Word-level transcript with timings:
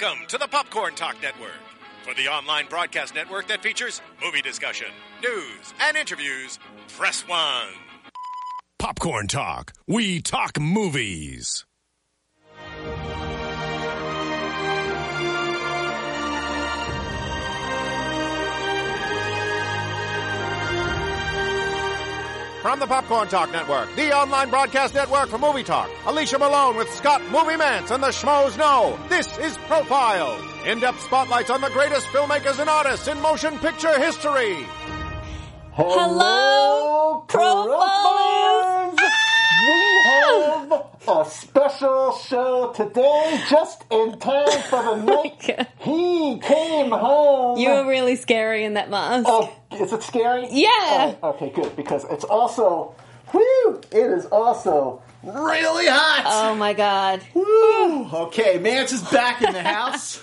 Welcome 0.00 0.26
to 0.28 0.38
the 0.38 0.46
Popcorn 0.46 0.94
Talk 0.94 1.20
Network, 1.22 1.50
for 2.04 2.14
the 2.14 2.28
online 2.28 2.66
broadcast 2.68 3.14
network 3.14 3.48
that 3.48 3.62
features 3.62 4.00
movie 4.22 4.42
discussion, 4.42 4.88
news, 5.22 5.74
and 5.80 5.96
interviews. 5.96 6.58
Press 6.96 7.22
one. 7.22 7.68
Popcorn 8.78 9.26
Talk. 9.26 9.72
We 9.88 10.20
talk 10.20 10.60
movies. 10.60 11.64
From 22.62 22.80
the 22.80 22.86
Popcorn 22.88 23.28
Talk 23.28 23.52
Network, 23.52 23.94
the 23.94 24.12
online 24.12 24.50
broadcast 24.50 24.92
network 24.92 25.28
for 25.28 25.38
movie 25.38 25.62
talk, 25.62 25.88
Alicia 26.06 26.40
Malone 26.40 26.76
with 26.76 26.92
Scott 26.92 27.22
Movie 27.30 27.54
Mantz 27.54 27.92
and 27.92 28.02
the 28.02 28.08
Schmoes 28.08 28.58
Know. 28.58 28.98
This 29.08 29.38
is 29.38 29.56
Profile. 29.68 30.36
In-depth 30.66 31.00
spotlights 31.00 31.50
on 31.50 31.60
the 31.60 31.70
greatest 31.70 32.08
filmmakers 32.08 32.58
and 32.58 32.68
artists 32.68 33.06
in 33.06 33.20
motion 33.20 33.56
picture 33.60 33.96
history. 34.00 34.66
Hello, 35.70 37.24
Profilers! 37.28 38.98
Ah! 38.98 39.14
We 39.68 40.72
have 40.72 40.97
a 41.08 41.24
special 41.28 42.12
show 42.12 42.72
today, 42.74 43.40
just 43.48 43.82
in 43.90 44.18
time 44.18 44.62
for 44.68 44.82
the 44.82 44.96
night 45.04 45.50
oh 45.58 45.64
he 45.78 46.38
came 46.40 46.90
home. 46.90 47.58
You 47.58 47.70
were 47.70 47.86
really 47.86 48.16
scary 48.16 48.64
in 48.64 48.74
that 48.74 48.90
mask. 48.90 49.24
Oh, 49.28 49.50
is 49.72 49.92
it 49.92 50.02
scary? 50.02 50.48
Yeah. 50.50 51.14
Oh, 51.22 51.30
okay, 51.30 51.50
good, 51.50 51.74
because 51.76 52.04
it's 52.10 52.24
also, 52.24 52.94
whew, 53.30 53.80
it 53.90 53.96
is 53.96 54.26
also 54.26 55.02
really 55.22 55.86
hot. 55.86 56.24
Oh 56.26 56.54
my 56.54 56.74
god. 56.74 57.22
Woo. 57.34 58.04
Okay, 58.26 58.58
Mantz 58.58 58.92
is 58.92 59.02
back 59.10 59.40
in 59.42 59.52
the 59.52 59.62
house. 59.74 60.22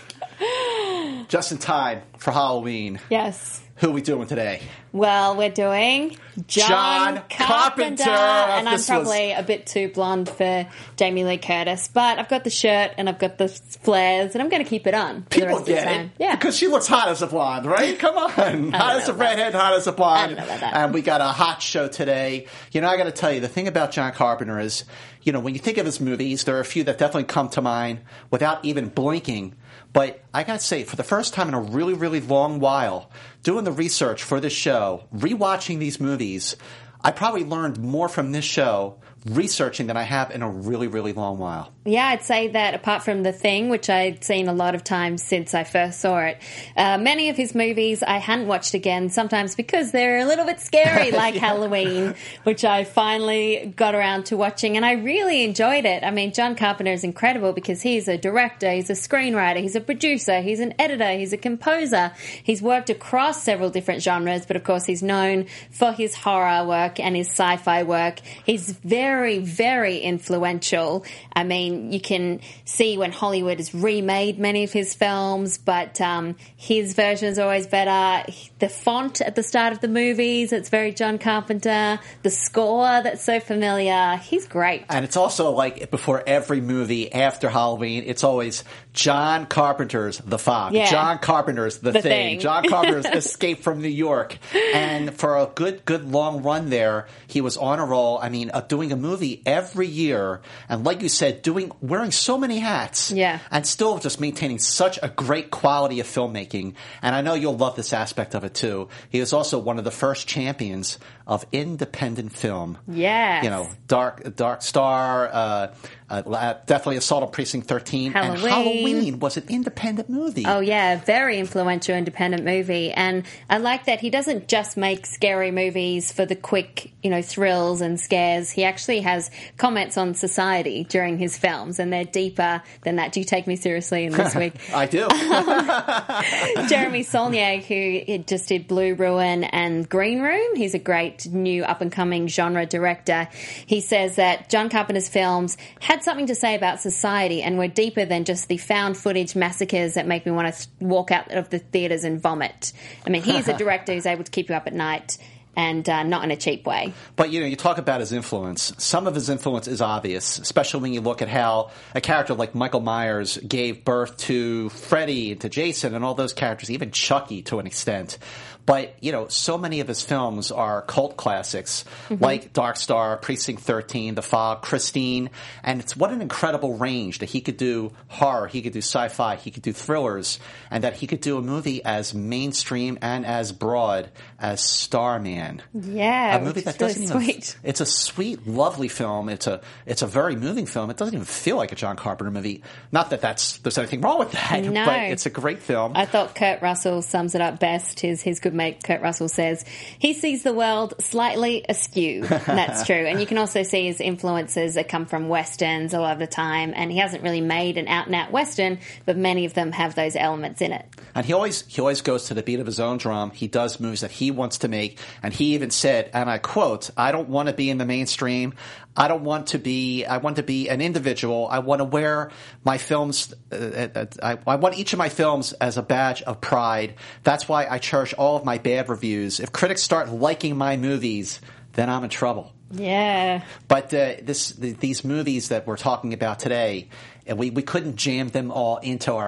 just 1.28 1.52
in 1.52 1.58
time 1.58 2.02
for 2.18 2.32
Halloween. 2.32 3.00
Yes. 3.10 3.62
Who 3.80 3.90
are 3.90 3.94
we 3.94 4.02
doing 4.02 4.26
today? 4.26 4.62
Well, 4.94 5.36
we're 5.36 5.50
doing 5.50 6.16
John, 6.48 6.70
John 6.70 7.22
Carpenter, 7.30 8.04
Carpenter. 8.06 8.10
and 8.10 8.70
I'm 8.70 8.74
This 8.76 8.82
was- 8.84 8.88
probably 8.88 9.34
a 9.34 9.44
bit 9.44 9.66
too 9.66 9.90
blonde 9.90 10.30
for 10.30 10.66
Jamie 10.96 11.26
Lee 11.26 11.38
Curtis, 11.38 11.90
but 11.94 12.18
I've 12.18 12.30
got 12.30 12.46
the 12.46 12.50
shirt 12.50 12.92
and 12.98 13.10
I've 13.10 13.20
got 13.20 13.38
the 13.38 13.50
flares, 13.50 14.34
and 14.34 14.42
I'm 14.42 14.48
going 14.48 14.64
to 14.64 14.70
keep 14.70 14.88
it 14.88 14.94
on 14.94 15.24
People 15.24 15.50
rest 15.50 15.60
of 15.62 15.66
the 15.66 15.72
get 15.74 15.88
it. 16.06 16.10
Yeah. 16.18 16.36
Because 16.38 16.56
she 16.56 16.68
looks 16.68 16.88
hot 16.88 17.10
as 17.10 17.22
a 17.22 17.28
blonde, 17.28 17.66
right? 17.66 18.00
Come 18.00 18.16
on. 18.18 18.30
hot 18.72 18.96
as 19.02 19.10
a 19.10 19.14
redhead, 19.14 19.54
hot 19.54 19.74
as 19.74 19.88
a 19.88 19.92
blonde. 19.92 20.20
I 20.22 20.28
don't 20.28 20.38
know 20.38 20.44
about 20.46 20.60
that. 20.62 20.74
And 20.78 20.94
we 20.94 21.02
got 21.02 21.20
a 21.20 21.26
hot 21.26 21.62
show 21.62 21.90
today. 21.90 22.48
You 22.72 22.80
know, 22.80 22.88
I 22.88 22.96
got 22.96 23.04
to 23.06 23.12
tell 23.12 23.34
you, 23.34 23.42
the 23.42 23.50
thing 23.50 23.68
about 23.68 23.92
John 23.92 24.14
Carpenter 24.14 24.58
is, 24.58 24.86
you 25.24 25.34
know, 25.34 25.42
when 25.42 25.54
you 25.54 25.60
think 25.60 25.78
of 25.78 25.86
his 25.86 26.00
movies, 26.00 26.46
there 26.46 26.56
are 26.56 26.62
a 26.62 26.66
few 26.66 26.86
that 26.86 26.98
definitely 26.98 27.26
come 27.26 27.50
to 27.50 27.62
mind 27.62 28.00
without 28.32 28.64
even 28.64 28.88
blinking. 28.88 29.54
But 29.96 30.26
I 30.34 30.44
got 30.44 30.60
to 30.60 30.66
say, 30.66 30.84
for 30.84 30.98
the 30.98 31.06
first 31.06 31.34
time 31.34 31.48
in 31.48 31.54
a 31.54 31.62
really, 31.62 31.94
really 31.94 32.20
long 32.20 32.60
while, 32.60 33.10
doing 33.44 33.64
the 33.64 33.72
research 33.72 34.24
for 34.24 34.42
this 34.42 34.52
show, 34.52 35.06
rewatching 35.16 35.80
these 35.80 36.02
movies, 36.02 36.58
I 37.02 37.12
probably 37.12 37.46
learned 37.46 37.80
more 37.80 38.10
from 38.10 38.34
this 38.34 38.44
show 38.44 39.00
researching 39.26 39.88
than 39.88 39.96
I 39.96 40.04
have 40.04 40.32
in 40.32 40.42
a 40.42 40.50
really, 40.50 40.88
really 40.88 41.14
long 41.14 41.38
while. 41.38 41.75
Yeah, 41.88 42.08
I'd 42.08 42.24
say 42.24 42.48
that 42.48 42.74
apart 42.74 43.04
from 43.04 43.22
The 43.22 43.32
Thing, 43.32 43.70
which 43.70 43.92
I'd 43.92 44.24
seen 44.24 44.48
a 44.48 44.54
lot 44.54 44.74
of 44.74 44.84
times 44.84 45.22
since 45.22 45.54
I 45.54 45.64
first 45.64 46.00
saw 46.00 46.18
it, 46.18 46.40
uh, 46.76 46.98
many 46.98 47.30
of 47.30 47.38
his 47.38 47.54
movies 47.54 48.02
I 48.02 48.18
hadn't 48.18 48.48
watched 48.48 48.74
again, 48.74 49.12
sometimes 49.12 49.54
because 49.54 49.92
they're 49.92 50.18
a 50.18 50.26
little 50.26 50.46
bit 50.46 50.60
scary, 50.60 51.12
like 51.26 51.36
Halloween, 51.36 52.16
which 52.42 52.66
I 52.66 52.86
finally 52.86 53.72
got 53.76 53.94
around 53.94 54.26
to 54.28 54.36
watching, 54.36 54.78
and 54.78 54.84
I 54.84 54.94
really 54.94 55.44
enjoyed 55.44 55.86
it. 55.86 56.04
I 56.04 56.10
mean, 56.10 56.34
John 56.34 56.56
Carpenter 56.56 56.92
is 56.92 57.04
incredible 57.04 57.54
because 57.54 57.84
he's 57.84 58.08
a 58.08 58.18
director, 58.18 58.72
he's 58.72 58.90
a 58.90 58.94
screenwriter, 58.94 59.58
he's 59.58 59.76
a 59.76 59.82
producer, 59.82 60.42
he's 60.42 60.62
an 60.62 60.74
editor, 60.80 61.12
he's 61.12 61.34
a 61.34 61.38
composer. 61.38 62.14
He's 62.42 62.64
worked 62.64 62.90
across 62.90 63.44
several 63.44 63.70
different 63.70 64.02
genres, 64.02 64.48
but 64.48 64.56
of 64.56 64.64
course, 64.64 64.86
he's 64.86 65.04
known 65.04 65.46
for 65.70 65.92
his 65.92 66.16
horror 66.16 66.66
work 66.66 67.00
and 67.00 67.16
his 67.16 67.28
sci 67.28 67.58
fi 67.58 67.84
work. 67.84 68.22
He's 68.44 68.72
very, 68.72 69.38
very 69.38 70.00
influential. 70.00 71.06
I 71.36 71.44
mean, 71.44 71.75
you 71.92 72.00
can 72.00 72.42
see 72.66 72.98
when 72.98 73.12
Hollywood 73.12 73.58
has 73.58 73.74
remade 73.74 74.40
many 74.40 74.64
of 74.64 74.72
his 74.72 74.94
films, 74.94 75.58
but 75.58 76.00
um, 76.02 76.36
his 76.56 76.94
version 76.94 77.30
is 77.30 77.40
always 77.40 77.68
better. 77.68 78.32
The 78.60 78.70
font 78.70 79.22
at 79.22 79.36
the 79.36 79.44
start 79.44 79.74
of 79.74 79.82
the 79.82 79.88
movies, 79.88 80.52
it's 80.54 80.70
very 80.70 80.92
John 80.92 81.18
Carpenter. 81.18 82.00
The 82.24 82.30
score 82.30 83.02
that's 83.02 83.24
so 83.24 83.40
familiar. 83.40 84.18
He's 84.18 84.48
great. 84.48 84.86
And 84.90 85.06
it's 85.06 85.18
also 85.18 85.52
like 85.52 85.92
before 85.92 86.24
every 86.26 86.62
movie 86.62 87.12
after 87.12 87.50
Halloween, 87.50 88.04
it's 88.06 88.24
always 88.24 88.64
John 88.96 89.46
Carpenter's 89.46 90.18
The 90.20 90.40
Fog, 90.40 90.74
Yeah. 90.74 90.90
John 90.90 91.20
Carpenter's 91.20 91.78
The, 91.80 91.92
The 91.92 92.02
thing. 92.02 92.12
Thing. 92.12 92.40
John 92.40 92.64
Carpenter's 92.70 93.06
Escape 93.06 93.62
from 93.62 93.82
New 93.82 93.90
York. 93.90 94.38
And 94.74 95.14
for 95.14 95.38
a 95.38 95.48
good, 95.54 95.84
good 95.86 96.10
long 96.12 96.42
run 96.44 96.70
there, 96.70 97.08
he 97.28 97.42
was 97.42 97.58
on 97.58 97.80
a 97.80 97.86
roll. 97.86 98.18
I 98.18 98.30
mean, 98.30 98.52
uh, 98.54 98.62
doing 98.62 98.92
a 98.92 98.96
movie 98.96 99.42
every 99.46 99.88
year, 99.88 100.42
and 100.70 100.84
like 100.86 101.02
you 101.02 101.10
said, 101.10 101.42
doing 101.42 101.72
wearing 101.82 102.12
so 102.12 102.38
many 102.38 102.60
hats, 102.60 103.12
Yeah. 103.12 103.40
and 103.52 103.68
still 103.68 103.98
just 104.00 104.20
maintaining 104.22 104.60
such 104.60 104.98
a 105.04 105.10
great 105.10 105.52
quality 105.52 106.00
of 106.00 106.08
filmmaking. 106.08 106.74
And 107.02 107.14
I 107.16 107.22
know 107.22 107.34
you'll 107.34 107.58
love 107.58 107.76
this 107.76 107.92
aspect 107.94 108.34
of 108.34 108.44
it 108.46 108.54
too. 108.54 108.88
He 109.10 109.20
was 109.20 109.34
also 109.34 109.60
one 109.60 109.78
of 109.78 109.84
the 109.84 109.92
first 109.92 110.28
champions 110.28 110.98
of 111.28 111.46
independent 111.52 112.32
film. 112.32 112.78
Yeah. 112.88 113.44
you 113.44 113.50
know, 113.50 113.70
Dark 113.88 114.36
Dark 114.36 114.62
Star, 114.62 115.30
uh, 115.34 115.68
uh, 116.10 116.54
definitely 116.66 116.98
Assault 116.98 117.24
on 117.24 117.32
Precinct 117.32 117.68
13. 117.68 118.14
And 118.16 118.38
Halloween. 118.38 118.50
Halloween 118.50 119.20
was 119.20 119.38
an 119.38 119.46
independent 119.50 120.10
movie. 120.10 120.46
Oh 120.46 120.60
yeah, 120.60 120.98
very 121.04 121.40
influential 121.40 121.96
independent 121.96 122.44
movie, 122.44 122.92
and 122.92 123.26
I 123.50 123.58
like 123.58 123.86
that 123.86 124.00
he 124.02 124.10
doesn't 124.10 124.48
just 124.48 124.78
make 124.78 125.06
scary 125.06 125.52
movies 125.52 126.12
for 126.12 126.26
the 126.26 126.36
quick, 126.36 126.92
you 127.02 127.10
know, 127.10 127.22
thrills 127.22 127.82
and 127.82 128.00
scares. 128.00 128.52
He 128.52 128.64
actually 128.64 129.02
has 129.02 129.32
comments 129.58 129.98
on 129.98 130.14
society 130.14 130.84
during 130.84 131.18
his 131.18 131.38
films, 131.38 131.80
and 131.80 131.92
they're 131.92 132.04
deeper 132.04 132.62
than 132.84 132.98
that. 132.98 133.12
Do 133.12 133.20
you 133.20 133.26
take 133.26 133.48
me 133.48 133.56
seriously 133.56 134.06
in 134.06 134.12
this 134.14 134.36
week? 134.36 134.54
I 134.74 134.86
do. 134.86 135.08
Jeremy 136.70 137.04
Saulnier, 137.04 137.58
who 137.58 138.18
just 138.20 138.48
did 138.48 138.68
Blue 138.68 138.94
Ruin 138.94 139.44
and 139.44 139.88
Green 139.88 140.22
Room. 140.22 140.56
He's 140.56 140.74
a 140.74 140.80
great 140.80 141.26
new 141.28 141.64
up 141.64 141.82
and 141.82 141.92
coming 141.92 142.28
genre 142.28 142.66
director. 142.66 143.28
He 143.66 143.82
says 143.82 144.18
that 144.18 144.50
John 144.50 144.70
Carpenter's 144.70 145.10
films 145.10 145.58
had 145.80 145.95
something 146.04 146.28
to 146.28 146.36
say 146.36 146.56
about 146.56 146.80
society 146.80 147.42
and 147.42 147.58
were 147.58 147.68
deeper 147.68 148.06
than 148.06 148.26
just 148.26 148.48
the 148.48 148.58
found 148.58 148.98
footage 148.98 149.36
massacres 149.36 149.96
that 149.96 150.08
make 150.08 150.26
me 150.26 150.32
want 150.32 150.54
to 150.54 150.68
walk 150.80 151.12
out 151.12 151.32
of 151.32 151.50
the 151.50 151.60
theaters 151.60 152.04
and 152.04 152.22
vomit. 152.22 152.74
I 153.06 153.10
mean, 153.10 153.24
he's 153.24 153.48
a 153.48 153.58
director 153.58 153.94
who's 153.94 154.06
able 154.06 154.24
to 154.24 154.32
keep 154.32 154.50
you 154.50 154.56
up 154.56 154.68
at 154.68 154.74
night 154.74 155.18
and 155.56 155.88
uh, 155.88 156.04
not 156.04 156.24
in 156.24 156.32
a 156.32 156.36
cheap 156.36 156.66
way. 156.66 156.94
But 157.16 157.32
you 157.32 157.40
know, 157.40 157.46
you 157.46 157.56
talk 157.56 157.78
about 157.78 158.00
his 158.00 158.12
influence. 158.12 158.74
Some 158.78 159.08
of 159.08 159.16
his 159.16 159.30
influence 159.30 159.68
is 159.68 159.82
obvious, 159.82 160.38
especially 160.38 160.82
when 160.82 160.94
you 160.94 161.02
look 161.02 161.22
at 161.22 161.30
how 161.30 161.72
a 161.94 162.02
character 162.02 162.34
like 162.34 162.56
Michael 162.56 162.82
Myers 162.82 163.38
gave 163.38 163.86
birth 163.86 164.18
to 164.18 164.70
Freddy 164.70 165.32
and 165.32 165.42
to 165.42 165.50
Jason 165.50 165.96
and 165.96 166.04
all 166.04 166.14
those 166.14 166.34
characters, 166.34 166.70
even 166.70 166.92
Chucky 166.92 167.42
to 167.44 167.60
an 167.60 167.68
extent. 167.68 168.18
But 168.66 168.96
you 169.00 169.12
know, 169.12 169.28
so 169.28 169.58
many 169.58 169.80
of 169.80 169.88
his 169.88 170.02
films 170.02 170.52
are 170.52 170.82
cult 170.82 171.18
classics, 171.18 171.86
mm-hmm. 172.10 172.24
like 172.24 172.54
Dark 172.54 172.78
Star, 172.78 173.18
Precinct 173.18 173.62
13, 173.62 174.16
The 174.16 174.22
Fog, 174.22 174.62
Christine, 174.62 175.30
and 175.64 175.80
it's 175.80 175.96
what 175.96 176.12
an 176.12 176.22
incredible 176.22 176.78
range 176.78 177.20
that 177.20 177.30
he 177.30 177.42
could 177.42 177.58
do 177.58 177.92
horror, 178.08 178.48
he 178.48 178.62
could 178.62 178.74
do 178.74 178.80
sci-fi, 178.80 179.36
he 179.36 179.52
could 179.52 179.64
do 179.64 179.74
thrillers, 179.74 180.40
and 180.72 180.84
that 180.84 180.96
he 180.96 181.08
could 181.08 181.22
do 181.22 181.38
a 181.38 181.42
movie 181.42 181.84
as 181.86 182.14
mainstream 182.14 182.98
and 183.02 183.26
as 183.26 183.52
broad 183.52 184.10
as 184.46 184.64
Starman 184.64 185.62
Yeah, 185.74 186.38
a 186.38 186.42
movie 186.42 186.62
that 186.62 186.80
really 186.80 186.94
doesn't 186.94 187.22
even. 187.22 187.44
It's 187.64 187.82
a 187.82 187.86
sweet, 187.86 188.46
lovely 188.46 188.88
film. 188.88 189.28
It's 189.30 189.48
a 189.48 189.62
it's 189.88 190.04
a 190.04 190.08
very 190.08 190.36
moving 190.36 190.68
film. 190.68 190.90
It 190.92 190.98
doesn't 190.98 191.14
even 191.16 191.26
feel 191.26 191.58
like 191.58 191.72
a 191.72 191.76
John 191.76 191.96
Carpenter 191.96 192.30
movie. 192.32 192.62
Not 192.92 193.10
that 193.10 193.22
that's 193.22 193.58
there's 193.60 193.78
anything 193.78 194.02
wrong 194.02 194.20
with 194.20 194.32
that, 194.34 194.64
No. 194.64 194.86
but 194.86 195.00
it's 195.00 195.26
a 195.26 195.30
great 195.32 195.60
film. 195.60 195.94
I 195.96 196.06
thought 196.06 196.36
Kurt 196.36 196.62
Russell 196.62 197.02
sums 197.02 197.34
it 197.34 197.42
up 197.42 197.60
best. 197.60 198.00
His 198.02 198.22
his 198.22 198.40
good 198.40 198.54
mate 198.54 198.84
Kurt 198.84 199.02
Russell 199.02 199.30
says 199.30 199.66
he 199.98 200.14
sees 200.14 200.44
the 200.44 200.54
world 200.54 200.94
slightly 201.00 201.66
askew. 201.68 202.22
That's 202.26 202.86
true. 202.86 202.96
And 203.08 203.20
you 203.20 203.26
can 203.26 203.40
also 203.40 203.64
see 203.64 203.88
his 203.88 204.00
influences 204.00 204.76
that 204.76 204.88
come 204.90 205.08
from 205.08 205.28
westerns 205.28 205.94
a 205.96 206.00
lot 206.00 206.14
of 206.14 206.20
the 206.20 206.28
time. 206.28 206.74
And 206.76 206.92
he 206.92 207.00
hasn't 207.00 207.24
really 207.24 207.42
made 207.42 207.78
an 207.78 207.88
out 207.88 208.06
and 208.06 208.16
out 208.16 208.32
western, 208.32 208.78
but 209.06 209.18
many 209.18 209.46
of 209.46 209.54
them 209.56 209.72
have 209.72 209.96
those 209.96 210.16
elements 210.16 210.62
in 210.62 210.72
it. 210.72 210.86
And 211.16 211.26
he 211.26 211.34
always 211.34 211.66
he 211.68 211.82
always 211.82 212.02
goes 212.02 212.26
to 212.26 212.36
the 212.36 212.44
beat 212.44 212.60
of 212.60 212.68
his 212.68 212.80
own 212.80 212.98
drum. 212.98 213.32
He 213.32 213.48
does 213.48 213.80
movies 213.80 214.02
that 214.02 214.12
he 214.12 214.32
wants 214.36 214.60
to 214.60 214.68
make, 214.68 215.00
and 215.24 215.34
he 215.34 215.56
even 215.56 215.72
said, 215.72 216.10
and 216.14 216.30
I 216.30 216.38
quote, 216.38 216.90
"I 216.96 217.12
don't 217.12 217.30
want 217.30 217.48
to 217.50 217.54
be 217.54 217.70
in 217.70 217.78
the 217.78 217.86
mainstream. 217.86 218.54
I 218.96 219.08
don't 219.08 219.24
want 219.24 219.48
to 219.48 219.60
be. 219.60 220.06
I 220.06 220.18
want 220.18 220.38
to 220.38 220.44
be 220.44 220.70
an 220.70 220.82
individual. 220.82 221.48
I 221.50 221.60
want 221.60 221.80
to 221.80 221.86
wear 221.86 222.32
my 222.64 222.78
films. 222.78 223.34
Uh, 223.52 223.88
uh, 223.96 224.06
I, 224.22 224.38
I 224.48 224.56
want 224.56 224.78
each 224.78 224.94
of 224.94 225.00
my 225.00 225.10
films 225.10 225.54
as 225.54 225.78
a 225.78 225.84
badge 225.84 226.22
of 226.22 226.42
pride. 226.42 226.96
That's 227.24 227.48
why 227.48 227.68
I 227.68 227.80
cherish 227.80 228.14
all 228.14 228.38
of 228.38 228.46
my 228.46 228.58
bad 228.58 228.90
reviews. 228.90 229.40
If 229.40 229.52
critics 229.52 229.82
start 229.82 230.10
liking 230.10 230.58
my 230.58 230.78
movies, 230.78 231.42
then 231.74 231.90
I'm 231.90 232.04
in 232.04 232.10
trouble." 232.10 232.54
Yeah. 232.72 233.44
But 233.68 233.94
uh, 233.94 234.16
this 234.22 234.52
th- 234.52 234.78
these 234.78 235.04
movies 235.04 235.50
that 235.50 235.68
we're 235.68 235.78
talking 235.78 236.14
about 236.14 236.40
today, 236.40 236.90
and 237.26 237.38
we, 237.38 237.50
we 237.50 237.62
couldn't 237.62 237.96
jam 237.96 238.30
them 238.30 238.52
all 238.52 238.78
into 238.78 239.14
our 239.14 239.28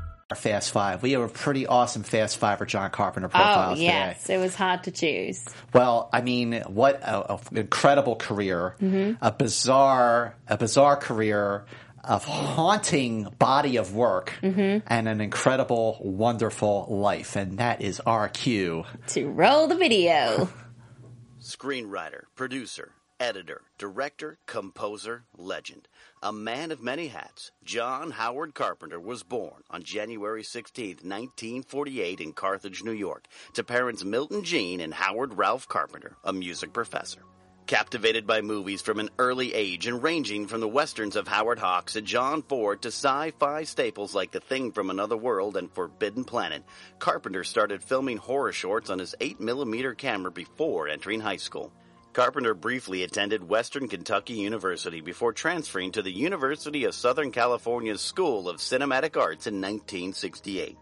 Our 0.31 0.35
Fast 0.35 0.71
Five. 0.71 1.03
We 1.03 1.11
have 1.11 1.23
a 1.23 1.27
pretty 1.27 1.67
awesome 1.67 2.03
Fast 2.03 2.37
Five 2.37 2.57
for 2.59 2.65
John 2.65 2.89
Carpenter 2.89 3.27
Oh, 3.27 3.31
profiles 3.31 3.79
today. 3.79 3.87
yes. 3.91 4.29
It 4.29 4.37
was 4.37 4.55
hard 4.55 4.85
to 4.85 4.91
choose. 4.91 5.43
Well, 5.73 6.09
I 6.13 6.21
mean, 6.21 6.53
what 6.67 7.01
a, 7.03 7.33
a 7.33 7.39
incredible 7.53 8.15
career, 8.15 8.75
Mm-hmm. 8.81 9.21
a 9.21 9.33
bizarre, 9.33 10.37
a 10.47 10.57
bizarre 10.57 10.95
career, 10.95 11.65
a 12.05 12.17
haunting 12.17 13.23
body 13.39 13.75
of 13.75 13.93
work, 13.93 14.31
Mm-hmm. 14.41 14.87
and 14.87 15.09
an 15.09 15.19
incredible, 15.19 15.97
wonderful 15.99 16.85
life, 16.89 17.35
and 17.35 17.57
that 17.57 17.81
is 17.81 17.99
our 17.99 18.29
cue. 18.29 18.85
To 19.07 19.25
roll 19.27 19.67
the 19.67 19.75
video. 19.75 20.47
Screenwriter, 21.41 22.21
producer, 22.35 22.93
editor, 23.19 23.63
director, 23.77 24.37
composer, 24.45 25.25
legend. 25.37 25.89
A 26.23 26.31
man 26.31 26.69
of 26.69 26.83
many 26.83 27.07
hats, 27.07 27.49
John 27.63 28.11
Howard 28.11 28.53
Carpenter 28.53 28.99
was 28.99 29.23
born 29.23 29.63
on 29.71 29.81
January 29.81 30.43
16, 30.43 30.97
1948 30.97 32.21
in 32.21 32.33
Carthage, 32.33 32.83
New 32.83 32.91
York, 32.91 33.25
to 33.53 33.63
parents 33.63 34.03
Milton 34.03 34.43
Jean 34.43 34.81
and 34.81 34.93
Howard 34.93 35.35
Ralph 35.35 35.67
Carpenter, 35.67 36.17
a 36.23 36.31
music 36.31 36.73
professor. 36.73 37.23
Captivated 37.65 38.27
by 38.27 38.41
movies 38.41 38.83
from 38.83 38.99
an 38.99 39.09
early 39.17 39.55
age 39.55 39.87
and 39.87 40.03
ranging 40.03 40.45
from 40.45 40.61
the 40.61 40.67
westerns 40.67 41.15
of 41.15 41.27
Howard 41.27 41.57
Hawks 41.57 41.95
and 41.95 42.05
John 42.05 42.43
Ford 42.43 42.83
to 42.83 42.89
sci-fi 42.89 43.63
staples 43.63 44.13
like 44.13 44.29
The 44.29 44.41
Thing 44.41 44.73
from 44.73 44.91
Another 44.91 45.17
World 45.17 45.57
and 45.57 45.71
Forbidden 45.71 46.23
Planet, 46.23 46.63
Carpenter 46.99 47.43
started 47.43 47.81
filming 47.81 48.17
horror 48.17 48.51
shorts 48.51 48.91
on 48.91 48.99
his 48.99 49.15
8mm 49.19 49.97
camera 49.97 50.29
before 50.31 50.87
entering 50.87 51.21
high 51.21 51.37
school. 51.37 51.71
Carpenter 52.13 52.53
briefly 52.53 53.03
attended 53.03 53.47
Western 53.47 53.87
Kentucky 53.87 54.33
University 54.33 54.99
before 54.99 55.31
transferring 55.31 55.93
to 55.93 56.01
the 56.01 56.11
University 56.11 56.83
of 56.83 56.93
Southern 56.93 57.31
California's 57.31 58.01
School 58.01 58.49
of 58.49 58.57
Cinematic 58.57 59.15
Arts 59.15 59.47
in 59.47 59.61
1968 59.61 60.77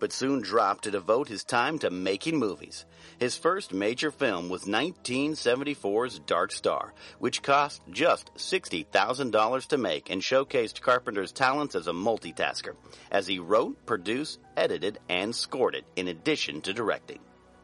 but 0.00 0.12
soon 0.12 0.40
dropped 0.40 0.84
to 0.84 0.90
devote 0.90 1.28
his 1.28 1.44
time 1.44 1.78
to 1.78 1.90
making 1.90 2.38
movies. 2.38 2.86
His 3.18 3.36
first 3.36 3.74
major 3.74 4.10
film 4.10 4.48
was 4.48 4.64
1974's 4.64 6.20
Dark 6.20 6.52
Star, 6.52 6.94
which 7.18 7.42
cost 7.42 7.82
just 7.90 8.34
$60,000 8.34 9.66
to 9.66 9.76
make 9.76 10.10
and 10.10 10.22
showcased 10.22 10.80
Carpenter's 10.80 11.32
talents 11.32 11.74
as 11.74 11.86
a 11.86 11.92
multitasker, 11.92 12.74
as 13.10 13.26
he 13.26 13.38
wrote, 13.38 13.84
produced, 13.86 14.40
edited, 14.56 14.98
and 15.08 15.34
scored 15.34 15.74
it 15.74 15.84
in 15.96 16.08
addition 16.08 16.62
to 16.62 16.72
directing. 16.72 17.20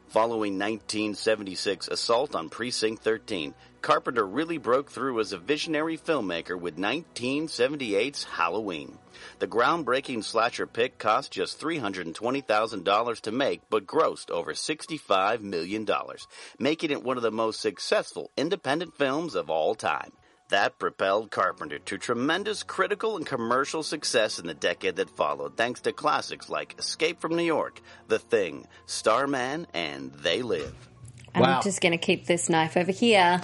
Following 0.08 0.52
1976 0.52 1.88
Assault 1.88 2.36
on 2.36 2.48
Precinct 2.48 3.02
13, 3.02 3.54
Carpenter 3.82 4.24
really 4.24 4.56
broke 4.56 4.88
through 4.88 5.18
as 5.18 5.32
a 5.32 5.38
visionary 5.38 5.98
filmmaker 5.98 6.58
with 6.58 6.76
1978's 6.76 8.22
Halloween. 8.22 8.98
The 9.40 9.48
groundbreaking 9.48 10.22
slasher 10.22 10.68
pick 10.68 10.98
cost 10.98 11.32
just 11.32 11.60
$320,000 11.60 13.20
to 13.20 13.32
make 13.32 13.62
but 13.68 13.86
grossed 13.86 14.30
over 14.30 14.52
$65 14.52 15.40
million, 15.40 15.86
making 16.58 16.92
it 16.92 17.02
one 17.02 17.16
of 17.16 17.24
the 17.24 17.32
most 17.32 17.60
successful 17.60 18.30
independent 18.36 18.94
films 18.96 19.34
of 19.34 19.50
all 19.50 19.74
time. 19.74 20.12
That 20.48 20.78
propelled 20.78 21.32
Carpenter 21.32 21.80
to 21.80 21.98
tremendous 21.98 22.62
critical 22.62 23.16
and 23.16 23.26
commercial 23.26 23.82
success 23.82 24.38
in 24.38 24.46
the 24.46 24.54
decade 24.54 24.96
that 24.96 25.10
followed, 25.10 25.56
thanks 25.56 25.80
to 25.80 25.92
classics 25.92 26.48
like 26.48 26.76
Escape 26.78 27.20
from 27.20 27.34
New 27.34 27.42
York, 27.42 27.80
The 28.06 28.20
Thing, 28.20 28.68
Starman, 28.86 29.66
and 29.74 30.12
They 30.12 30.42
Live. 30.42 30.74
Wow. 31.34 31.56
I'm 31.56 31.62
just 31.62 31.80
going 31.80 31.92
to 31.92 31.98
keep 31.98 32.26
this 32.26 32.48
knife 32.48 32.76
over 32.76 32.92
here, 32.92 33.42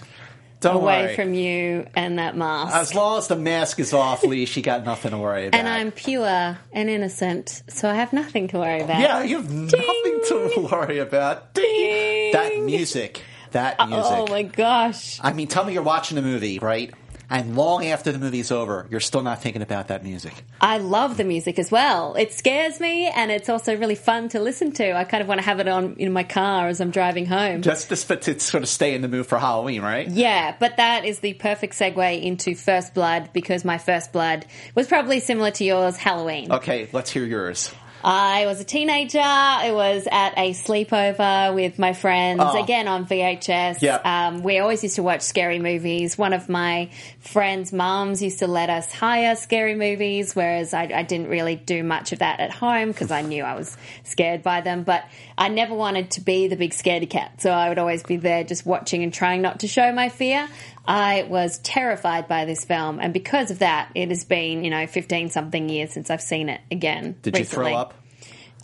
Don't 0.60 0.76
away 0.76 1.06
worry. 1.06 1.16
from 1.16 1.34
you 1.34 1.87
and 1.96 2.20
that 2.20 2.37
mask. 2.37 2.75
As 2.76 2.94
long 2.94 3.19
as 3.19 3.26
the 3.26 3.34
mask 3.37 3.81
is 3.81 3.93
off, 3.93 4.22
Lee, 4.22 4.46
she 4.46 4.62
got 4.62 4.84
nothing 4.84 5.10
to 5.10 5.19
worry 5.19 5.48
about. 5.48 5.58
and 5.58 5.69
I'm 5.69 5.90
pure 5.90 6.56
and 6.72 6.88
innocent, 6.88 7.64
so 7.69 7.90
I 7.90 7.94
have 7.94 8.12
nothing 8.12 8.46
to 8.48 8.58
worry 8.58 8.81
about. 8.81 9.00
yeah, 9.00 9.25
you 9.25 9.38
have 9.38 9.50
nothing 9.52 10.20
to 10.28 10.69
worry 10.70 11.00
about. 11.00 11.52
Ding. 11.55 12.32
That 12.32 12.60
music, 12.62 13.22
that 13.52 13.76
oh, 13.78 13.87
music. 13.87 14.12
Oh 14.12 14.26
my 14.28 14.43
gosh. 14.43 15.19
I 15.22 15.32
mean, 15.32 15.49
tell 15.49 15.64
me 15.64 15.72
you're 15.72 15.82
watching 15.82 16.19
a 16.19 16.22
movie, 16.22 16.58
right? 16.58 16.93
And 17.32 17.56
long 17.56 17.87
after 17.87 18.12
the 18.12 18.19
movie's 18.19 18.52
over, 18.52 18.87
you're 18.90 19.00
still 19.00 19.22
not 19.22 19.40
thinking 19.40 19.62
about 19.62 19.88
that 19.88 20.04
music. 20.04 20.34
I 20.60 20.76
love 20.76 21.16
the 21.16 21.25
music 21.25 21.58
as 21.58 21.70
well. 21.70 22.14
It 22.14 22.31
scares 22.34 22.78
me 22.78 23.06
and 23.06 23.31
it's 23.31 23.49
also 23.49 23.75
really 23.75 23.94
fun 23.94 24.28
to 24.31 24.40
listen 24.40 24.72
to. 24.72 24.93
I 24.93 25.04
kind 25.04 25.22
of 25.22 25.28
want 25.28 25.40
to 25.40 25.44
have 25.46 25.58
it 25.58 25.66
on 25.66 25.94
in 25.96 26.12
my 26.12 26.25
car 26.25 26.69
as 26.69 26.78
I'm 26.78 26.90
driving 26.90 27.25
home. 27.25 27.62
Just 27.62 27.88
to, 27.88 28.16
to 28.16 28.38
sort 28.38 28.62
of 28.62 28.69
stay 28.69 28.94
in 28.94 29.00
the 29.00 29.08
mood 29.08 29.25
for 29.25 29.38
Halloween, 29.38 29.81
right? 29.81 30.06
Yeah, 30.06 30.55
but 30.60 30.76
that 30.76 31.06
is 31.06 31.20
the 31.20 31.32
perfect 31.32 31.72
segue 31.72 32.22
into 32.22 32.55
First 32.55 32.93
Blood 32.93 33.31
because 33.32 33.64
my 33.64 33.78
First 33.78 34.12
Blood 34.12 34.44
was 34.75 34.87
probably 34.87 35.20
similar 35.20 35.52
to 35.52 35.64
yours, 35.64 35.96
Halloween. 35.96 36.52
Okay, 36.52 36.90
let's 36.93 37.10
hear 37.10 37.25
yours. 37.25 37.72
I 38.04 38.46
was 38.46 38.60
a 38.60 38.64
teenager. 38.64 39.19
It 39.20 39.75
was 39.75 40.08
at 40.10 40.34
a 40.37 40.50
sleepover 40.52 41.54
with 41.54 41.78
my 41.78 41.93
friends, 41.93 42.40
Oh. 42.44 42.62
again 42.62 42.88
on 42.88 43.06
VHS. 43.06 43.81
Um, 44.04 44.43
we 44.43 44.58
always 44.58 44.82
used 44.82 44.96
to 44.96 45.02
watch 45.02 45.22
scary 45.22 45.58
movies. 45.58 46.19
One 46.19 46.32
of 46.32 46.49
my 46.49 46.90
friends' 47.20 47.72
moms 47.72 48.22
used 48.22 48.40
to 48.40 48.46
let 48.49 48.70
us 48.70 48.93
hire 48.93 49.37
scary 49.37 49.75
movies, 49.75 50.34
whereas 50.34 50.75
I, 50.75 50.84
I 50.94 51.02
didn't 51.04 51.28
really 51.28 51.54
do 51.56 51.82
much 51.84 52.12
of 52.12 52.19
that 52.19 52.40
at 52.40 52.50
home 52.50 52.88
because 52.88 53.10
I 53.10 53.22
knew 53.22 53.44
I 53.44 53.54
was 53.54 53.76
scared 54.05 54.43
by 54.43 54.60
them. 54.62 54.82
But 54.82 55.05
I 55.38 55.48
never 55.48 55.75
wanted 55.75 56.10
to 56.12 56.20
be 56.20 56.48
the 56.48 56.56
big 56.56 56.72
scaredy 56.72 57.08
cat, 57.08 57.40
so 57.40 57.50
I 57.50 57.69
would 57.69 57.78
always 57.78 58.02
be 58.02 58.16
there 58.16 58.43
just 58.44 58.66
watching 58.66 59.02
and 59.02 59.12
trying 59.14 59.43
not 59.43 59.60
to 59.60 59.69
show 59.69 59.93
my 59.93 60.08
fear. 60.08 60.48
I 60.87 61.25
was 61.29 61.58
terrified 61.58 62.26
by 62.29 62.44
this 62.44 62.64
film, 62.64 62.99
and 63.00 63.12
because 63.12 63.50
of 63.50 63.61
that, 63.61 63.90
it 63.94 64.08
has 64.08 64.25
been, 64.25 64.64
you 64.64 64.70
know, 64.70 64.87
15 64.87 65.31
something 65.31 65.69
years 65.69 65.93
since 65.93 66.11
I've 66.11 66.23
seen 66.23 66.49
it 66.49 66.61
again. 66.70 67.17
Did 67.23 67.38
you 67.38 67.44
throw 67.44 67.75
up? 67.75 67.94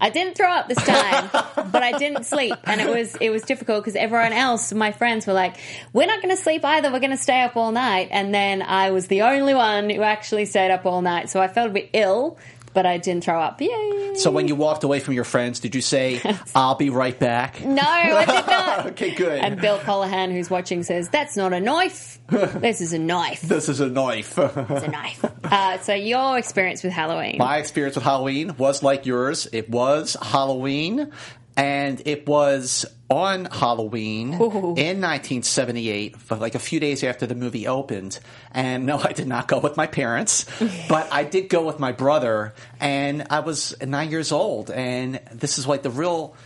I 0.01 0.11
didn't 0.11 0.37
throw 0.37 0.51
up 0.51 0.69
this 0.69 0.79
time, 0.79 1.29
but 1.33 1.83
I 1.83 1.99
didn't 1.99 2.25
sleep, 2.25 2.55
and 2.65 2.81
it 2.81 2.89
was 2.89 3.17
it 3.17 3.31
was 3.31 3.43
difficult 3.43 3.85
because 3.85 3.97
everyone 3.97 4.33
else, 4.33 4.73
my 4.73 4.93
friends, 4.93 5.27
were 5.27 5.33
like, 5.33 5.57
"We're 5.93 6.07
not 6.07 6.23
going 6.23 6.35
to 6.35 6.41
sleep 6.41 6.65
either. 6.65 6.93
We're 6.93 7.01
going 7.01 7.11
to 7.11 7.17
stay 7.17 7.43
up 7.43 7.57
all 7.57 7.73
night." 7.73 8.09
And 8.11 8.33
then 8.33 8.63
I 8.63 8.91
was 8.91 9.09
the 9.09 9.23
only 9.23 9.55
one 9.55 9.91
who 9.91 10.03
actually 10.03 10.45
stayed 10.45 10.71
up 10.71 10.87
all 10.87 11.03
night, 11.03 11.31
so 11.31 11.41
I 11.41 11.49
felt 11.49 11.71
a 11.71 11.73
bit 11.73 11.91
ill, 11.93 12.39
but 12.75 12.87
I 12.87 12.99
didn't 12.99 13.25
throw 13.25 13.41
up. 13.41 13.61
Yay! 13.61 14.15
So 14.17 14.31
when 14.31 14.49
you 14.49 14.55
walked 14.55 14.85
away 14.85 15.01
from 15.01 15.15
your 15.15 15.25
friends, 15.25 15.61
did 15.61 15.75
you 15.75 15.81
say, 15.81 16.21
I'll 16.55 16.75
be 16.75 16.91
right 16.91 17.19
back? 17.19 17.65
no, 17.65 17.83
I 17.83 18.25
did 18.25 18.47
not. 18.47 18.87
Okay, 18.89 19.15
good. 19.15 19.41
And 19.41 19.61
Bill 19.61 19.79
Callahan, 19.79 20.31
who's 20.31 20.49
watching, 20.51 20.83
says, 20.83 21.09
"That's 21.09 21.37
not 21.37 21.53
a 21.53 21.61
knife. 21.61 22.19
This 22.29 22.81
is 22.81 22.93
a 22.93 22.99
knife. 22.99 23.43
This 23.43 23.69
is 23.69 23.81
a 23.81 23.89
knife. 23.89 24.39
It's 24.39 24.85
a 24.85 24.89
knife." 24.89 25.25
Uh, 25.45 25.79
so 25.79 25.95
your 25.95 26.39
experience 26.39 26.83
with 26.83 26.93
Halloween? 26.93 27.37
My 27.39 27.59
experience 27.59 27.97
with 27.97 28.05
Halloween 28.05 28.57
was 28.57 28.83
like 28.83 29.07
yours. 29.07 29.49
It 29.53 29.69
was 29.71 30.17
Halloween, 30.21 31.11
and 31.59 32.01
it 32.05 32.25
was 32.27 32.87
on 33.11 33.47
Halloween 33.47 34.33
in 34.33 35.01
1978, 35.01 36.17
for 36.17 36.37
like 36.37 36.55
a 36.55 36.61
few 36.61 36.79
days 36.79 37.03
after 37.03 37.27
the 37.27 37.35
movie 37.35 37.67
opened. 37.67 38.21
And 38.53 38.87
no, 38.87 38.99
I 39.05 39.13
did 39.13 39.27
not 39.27 39.49
go 39.49 39.59
with 39.59 39.77
my 39.77 39.89
parents, 39.89 40.47
but 40.89 41.13
I 41.13 41.25
did 41.25 41.49
go 41.49 41.67
with 41.67 41.81
my 41.81 41.91
brother, 41.91 42.55
and 42.79 43.27
I 43.29 43.41
was 43.41 43.75
nine 43.83 44.11
years 44.11 44.31
old. 44.31 44.71
And 44.71 45.21
this 45.33 45.59
is 45.59 45.67
like 45.67 45.83
the 45.83 45.91
real 45.91 46.37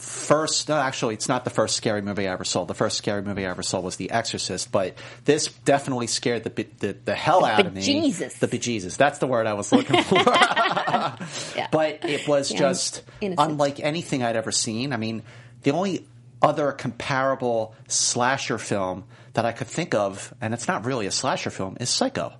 first 0.00 0.68
no 0.68 0.76
actually 0.76 1.14
it's 1.14 1.28
not 1.28 1.44
the 1.44 1.50
first 1.50 1.76
scary 1.76 2.00
movie 2.02 2.26
i 2.26 2.32
ever 2.32 2.44
saw 2.44 2.64
the 2.64 2.74
first 2.74 2.96
scary 2.96 3.22
movie 3.22 3.44
i 3.46 3.50
ever 3.50 3.62
saw 3.62 3.80
was 3.80 3.96
the 3.96 4.10
exorcist 4.10 4.72
but 4.72 4.96
this 5.26 5.48
definitely 5.64 6.06
scared 6.06 6.42
the 6.42 6.66
the, 6.78 6.96
the 7.04 7.14
hell 7.14 7.44
out 7.44 7.66
of 7.66 7.74
me 7.74 7.82
bejesus. 7.82 8.38
the 8.38 8.48
bejesus 8.48 8.96
that's 8.96 9.18
the 9.18 9.26
word 9.26 9.46
i 9.46 9.52
was 9.52 9.72
looking 9.72 10.02
for 10.02 10.16
Yeah. 11.56 11.68
but 11.70 12.04
it 12.04 12.26
was 12.26 12.50
Yeah, 12.50 12.58
just 12.58 13.02
innocent. 13.20 13.50
unlike 13.50 13.80
anything 13.80 14.22
I'd 14.22 14.36
ever 14.36 14.52
seen. 14.52 14.92
I 14.92 14.96
mean, 14.96 15.22
the 15.62 15.72
only 15.72 16.06
other 16.42 16.72
comparable 16.72 17.74
slasher 17.88 18.58
film 18.58 19.04
that 19.34 19.44
I 19.44 19.52
could 19.52 19.66
think 19.66 19.94
of, 19.94 20.32
and 20.40 20.54
it's 20.54 20.66
not 20.68 20.84
really 20.84 21.06
a 21.06 21.10
slasher 21.10 21.50
film, 21.50 21.76
is 21.80 21.90
Psycho. 21.90 22.32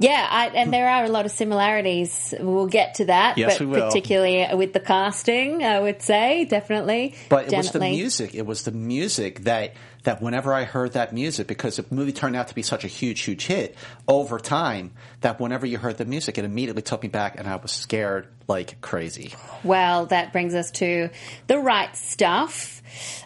Yeah, 0.00 0.26
I, 0.30 0.48
and 0.48 0.72
there 0.72 0.88
are 0.88 1.04
a 1.04 1.08
lot 1.08 1.26
of 1.26 1.32
similarities. 1.32 2.32
We'll 2.38 2.68
get 2.68 2.94
to 2.96 3.06
that, 3.06 3.36
Yes, 3.36 3.58
but 3.58 3.60
we 3.60 3.66
will. 3.66 3.86
particularly 3.88 4.46
with 4.54 4.72
the 4.72 4.80
casting, 4.80 5.64
I 5.64 5.80
would 5.80 6.02
say 6.02 6.44
definitely. 6.44 7.16
But 7.28 7.52
it 7.52 7.56
was 7.56 7.66
the 7.66 7.78
definitely. 7.80 7.96
music. 7.96 8.34
It 8.34 8.46
was 8.46 8.62
the 8.62 8.70
music 8.72 9.40
that 9.44 9.74
that 10.04 10.22
whenever 10.22 10.54
I 10.54 10.62
heard 10.64 10.92
that 10.92 11.12
music, 11.12 11.48
because 11.48 11.76
the 11.76 11.84
movie 11.90 12.12
turned 12.12 12.36
out 12.36 12.48
to 12.48 12.54
be 12.54 12.62
such 12.62 12.84
a 12.84 12.86
huge, 12.86 13.20
huge 13.22 13.44
hit 13.46 13.76
over 14.06 14.38
time, 14.38 14.92
that 15.20 15.40
whenever 15.40 15.66
you 15.66 15.76
heard 15.76 15.98
the 15.98 16.04
music, 16.04 16.38
it 16.38 16.44
immediately 16.44 16.82
took 16.82 17.02
me 17.02 17.08
back, 17.08 17.38
and 17.38 17.48
I 17.48 17.56
was 17.56 17.72
scared 17.72 18.28
like 18.46 18.80
crazy. 18.80 19.34
Well, 19.64 20.06
that 20.06 20.32
brings 20.32 20.54
us 20.54 20.70
to 20.72 21.10
the 21.48 21.58
right 21.58 21.94
stuff. 21.96 22.80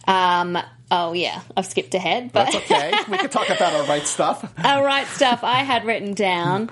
Um, 0.09 0.59
oh 0.93 1.13
yeah, 1.15 1.41
I've 1.57 1.67
skipped 1.67 1.95
ahead, 1.95 2.31
but 2.33 2.45
That's 2.53 2.57
okay. 2.57 2.93
we 3.11 3.19
can 3.19 3.31
talk 3.31 3.49
about 3.49 3.73
our 3.73 3.85
right 3.85 4.07
stuff. 4.07 4.45
our 4.59 4.77
All 4.79 4.85
right, 4.85 5.07
stuff 5.09 5.43
I 5.43 5.65
had 5.65 5.85
written 5.85 6.15
down. 6.15 6.71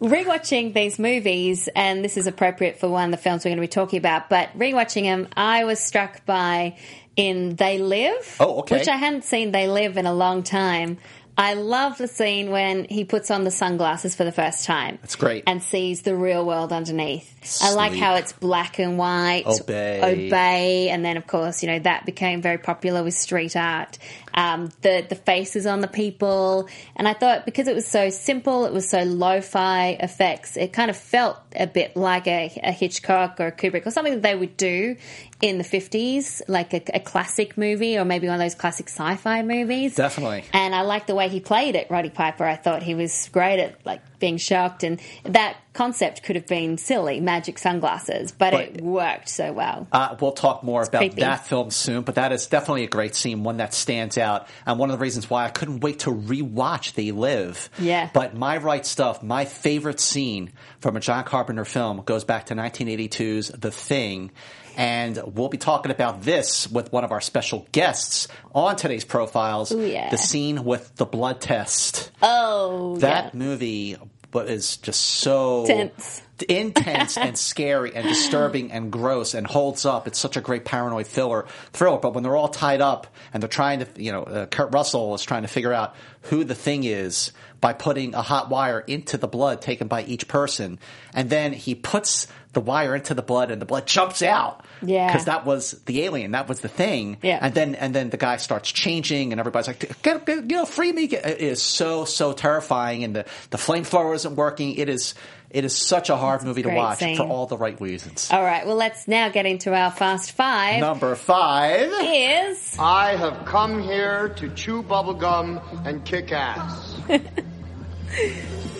Rewatching 0.00 0.74
these 0.74 0.98
movies, 0.98 1.70
and 1.74 2.04
this 2.04 2.18
is 2.18 2.26
appropriate 2.26 2.78
for 2.78 2.88
one 2.88 3.06
of 3.06 3.10
the 3.12 3.16
films 3.16 3.44
we're 3.44 3.48
going 3.48 3.56
to 3.56 3.62
be 3.62 3.68
talking 3.68 3.98
about, 3.98 4.28
but 4.28 4.50
rewatching 4.56 5.04
them, 5.04 5.26
I 5.34 5.64
was 5.64 5.80
struck 5.80 6.26
by 6.26 6.76
in 7.16 7.56
They 7.56 7.78
Live. 7.78 8.36
Oh, 8.38 8.58
okay. 8.58 8.76
Which 8.78 8.88
I 8.88 8.96
hadn't 8.96 9.24
seen 9.24 9.52
They 9.52 9.68
Live 9.68 9.96
in 9.96 10.04
a 10.04 10.12
long 10.12 10.42
time. 10.42 10.98
I 11.38 11.54
love 11.54 11.98
the 11.98 12.08
scene 12.08 12.50
when 12.50 12.84
he 12.84 13.04
puts 13.04 13.30
on 13.30 13.44
the 13.44 13.50
sunglasses 13.50 14.14
for 14.14 14.24
the 14.24 14.32
first 14.32 14.64
time. 14.64 14.98
That's 15.02 15.16
great. 15.16 15.44
And 15.46 15.62
sees 15.62 16.02
the 16.02 16.16
real 16.16 16.46
world 16.46 16.72
underneath. 16.72 17.62
I 17.62 17.74
like 17.74 17.94
how 17.94 18.14
it's 18.14 18.32
black 18.32 18.78
and 18.78 18.96
white. 18.96 19.44
Obey. 19.46 20.00
Obey. 20.02 20.88
And 20.88 21.04
then, 21.04 21.16
of 21.16 21.26
course, 21.26 21.62
you 21.62 21.68
know, 21.68 21.78
that 21.80 22.06
became 22.06 22.40
very 22.40 22.58
popular 22.58 23.04
with 23.04 23.14
street 23.14 23.54
art. 23.54 23.98
Um, 24.36 24.68
the, 24.82 25.06
the 25.08 25.14
faces 25.14 25.64
on 25.64 25.80
the 25.80 25.88
people. 25.88 26.68
And 26.94 27.08
I 27.08 27.14
thought 27.14 27.46
because 27.46 27.68
it 27.68 27.74
was 27.74 27.86
so 27.86 28.10
simple, 28.10 28.66
it 28.66 28.72
was 28.72 28.86
so 28.86 29.02
lo-fi 29.02 29.96
effects, 29.98 30.58
it 30.58 30.74
kind 30.74 30.90
of 30.90 30.96
felt 30.96 31.38
a 31.54 31.66
bit 31.66 31.96
like 31.96 32.26
a, 32.26 32.52
a 32.62 32.70
Hitchcock 32.70 33.40
or 33.40 33.46
a 33.46 33.52
Kubrick 33.52 33.86
or 33.86 33.90
something 33.90 34.12
that 34.12 34.22
they 34.22 34.34
would 34.34 34.58
do 34.58 34.96
in 35.40 35.58
the 35.58 35.64
50s, 35.64 36.42
like 36.48 36.74
a, 36.74 36.82
a 36.94 37.00
classic 37.00 37.56
movie 37.56 37.98
or 37.98 38.04
maybe 38.04 38.26
one 38.26 38.34
of 38.34 38.40
those 38.40 38.54
classic 38.54 38.88
sci-fi 38.88 39.42
movies. 39.42 39.94
Definitely. 39.94 40.44
And 40.52 40.74
I 40.74 40.82
liked 40.82 41.06
the 41.06 41.14
way 41.14 41.28
he 41.28 41.40
played 41.40 41.74
it, 41.74 41.90
Roddy 41.90 42.10
Piper. 42.10 42.44
I 42.44 42.56
thought 42.56 42.82
he 42.82 42.94
was 42.94 43.28
great 43.32 43.60
at 43.60 43.84
like 43.84 44.02
being 44.18 44.38
shocked, 44.38 44.82
and 44.82 45.00
that 45.24 45.56
concept 45.76 46.22
could 46.22 46.34
have 46.36 46.46
been 46.46 46.78
silly, 46.78 47.20
magic 47.20 47.58
sunglasses, 47.58 48.32
but, 48.32 48.52
But- 48.52 48.60
it 48.62 48.80
worked 48.80 49.28
so 49.28 49.52
well. 49.52 49.86
Uh, 49.92 50.16
we'll 50.20 50.32
talk 50.32 50.62
more 50.64 50.82
about 50.82 50.98
creepy. 51.00 51.20
that 51.20 51.46
film 51.46 51.70
soon, 51.70 52.02
but 52.02 52.16
that 52.16 52.32
is 52.32 52.46
definitely 52.46 52.84
a 52.84 52.88
great 52.88 53.14
scene, 53.14 53.44
one 53.44 53.58
that 53.58 53.74
stands 53.74 54.18
out, 54.18 54.48
and 54.66 54.78
one 54.78 54.90
of 54.90 54.98
the 54.98 55.02
reasons 55.02 55.28
why 55.30 55.44
I 55.44 55.50
couldn't 55.50 55.80
wait 55.80 56.00
to 56.00 56.10
rewatch 56.10 56.94
They 56.94 57.10
Live. 57.12 57.70
Yeah. 57.78 58.08
But 58.12 58.34
My 58.34 58.56
Right 58.56 58.84
Stuff, 58.86 59.22
my 59.22 59.44
favorite 59.44 60.00
scene 60.00 60.52
from 60.80 60.96
a 60.96 61.00
John 61.00 61.24
Carpenter 61.24 61.64
film, 61.64 62.02
goes 62.04 62.24
back 62.24 62.46
to 62.46 62.54
1982's 62.54 63.48
The 63.48 63.70
Thing. 63.70 64.30
And 64.78 65.18
we'll 65.34 65.48
be 65.48 65.56
talking 65.56 65.90
about 65.90 66.20
this 66.20 66.70
with 66.70 66.92
one 66.92 67.02
of 67.02 67.10
our 67.10 67.22
special 67.22 67.66
guests 67.72 68.28
on 68.54 68.76
today's 68.76 69.04
profiles. 69.06 69.72
Ooh, 69.72 69.80
yeah. 69.80 70.10
The 70.10 70.18
scene 70.18 70.64
with 70.64 70.94
the 70.96 71.06
blood 71.06 71.40
test. 71.40 72.10
Oh, 72.20 72.96
That 72.98 73.32
yeah. 73.32 73.38
movie 73.38 73.96
but 74.36 74.50
is 74.50 74.76
just 74.76 75.00
so 75.00 75.64
Tense. 75.64 76.20
intense 76.46 77.16
and 77.16 77.38
scary 77.38 77.96
and 77.96 78.06
disturbing 78.06 78.70
and 78.70 78.92
gross 78.92 79.32
and 79.32 79.46
holds 79.46 79.86
up. 79.86 80.06
It's 80.06 80.18
such 80.18 80.36
a 80.36 80.42
great 80.42 80.66
paranoid 80.66 81.06
thriller. 81.06 81.46
Thriller, 81.72 81.96
but 81.96 82.12
when 82.12 82.22
they're 82.22 82.36
all 82.36 82.50
tied 82.50 82.82
up 82.82 83.06
and 83.32 83.42
they're 83.42 83.48
trying 83.48 83.78
to, 83.78 83.88
you 83.96 84.12
know, 84.12 84.24
uh, 84.24 84.44
Kurt 84.44 84.74
Russell 84.74 85.14
is 85.14 85.22
trying 85.22 85.40
to 85.40 85.48
figure 85.48 85.72
out 85.72 85.94
who 86.24 86.44
the 86.44 86.54
thing 86.54 86.84
is 86.84 87.32
by 87.62 87.72
putting 87.72 88.14
a 88.14 88.20
hot 88.20 88.50
wire 88.50 88.80
into 88.80 89.16
the 89.16 89.26
blood 89.26 89.62
taken 89.62 89.88
by 89.88 90.02
each 90.02 90.28
person, 90.28 90.80
and 91.14 91.30
then 91.30 91.54
he 91.54 91.74
puts 91.74 92.26
the 92.56 92.60
wire 92.62 92.96
into 92.96 93.12
the 93.12 93.20
blood 93.22 93.50
and 93.50 93.60
the 93.60 93.66
blood 93.66 93.86
jumps 93.86 94.22
out. 94.22 94.64
Yeah. 94.82 95.06
because 95.06 95.26
that 95.26 95.44
was 95.44 95.72
the 95.84 96.02
alien. 96.04 96.30
That 96.32 96.48
was 96.48 96.60
the 96.60 96.68
thing. 96.68 97.18
Yeah. 97.22 97.38
and 97.42 97.54
then 97.54 97.74
and 97.74 97.94
then 97.94 98.08
the 98.10 98.16
guy 98.16 98.38
starts 98.38 98.72
changing, 98.72 99.32
and 99.32 99.38
everybody's 99.40 99.68
like, 99.68 100.02
get, 100.02 100.24
get, 100.26 100.38
you 100.50 100.56
know, 100.56 100.64
free 100.64 100.90
me. 100.92 101.06
Get- 101.06 101.26
It 101.26 101.40
is 101.40 101.62
so 101.62 102.04
so 102.06 102.32
terrifying, 102.32 103.04
and 103.04 103.14
the 103.14 103.24
the 103.50 103.58
flamethrower 103.58 104.14
isn't 104.14 104.36
working. 104.36 104.74
It 104.74 104.88
is 104.88 105.14
it 105.50 105.64
is 105.64 105.76
such 105.76 106.10
a 106.10 106.16
hard 106.16 106.42
movie 106.42 106.62
to 106.62 106.70
watch 106.70 106.98
scene. 106.98 107.16
for 107.16 107.22
all 107.24 107.46
the 107.46 107.56
right 107.58 107.80
reasons. 107.80 108.28
All 108.32 108.42
right, 108.42 108.66
well, 108.66 108.76
let's 108.76 109.06
now 109.06 109.28
get 109.28 109.46
into 109.46 109.72
our 109.74 109.90
Fast 109.90 110.32
Five. 110.32 110.80
Number 110.80 111.14
five. 111.14 111.90
Is 112.02 112.76
I 112.78 113.16
have 113.16 113.44
come 113.46 113.82
here 113.82 114.30
to 114.36 114.48
chew 114.54 114.82
bubblegum 114.82 115.60
and 115.86 116.04
kick 116.04 116.32
ass. 116.32 116.96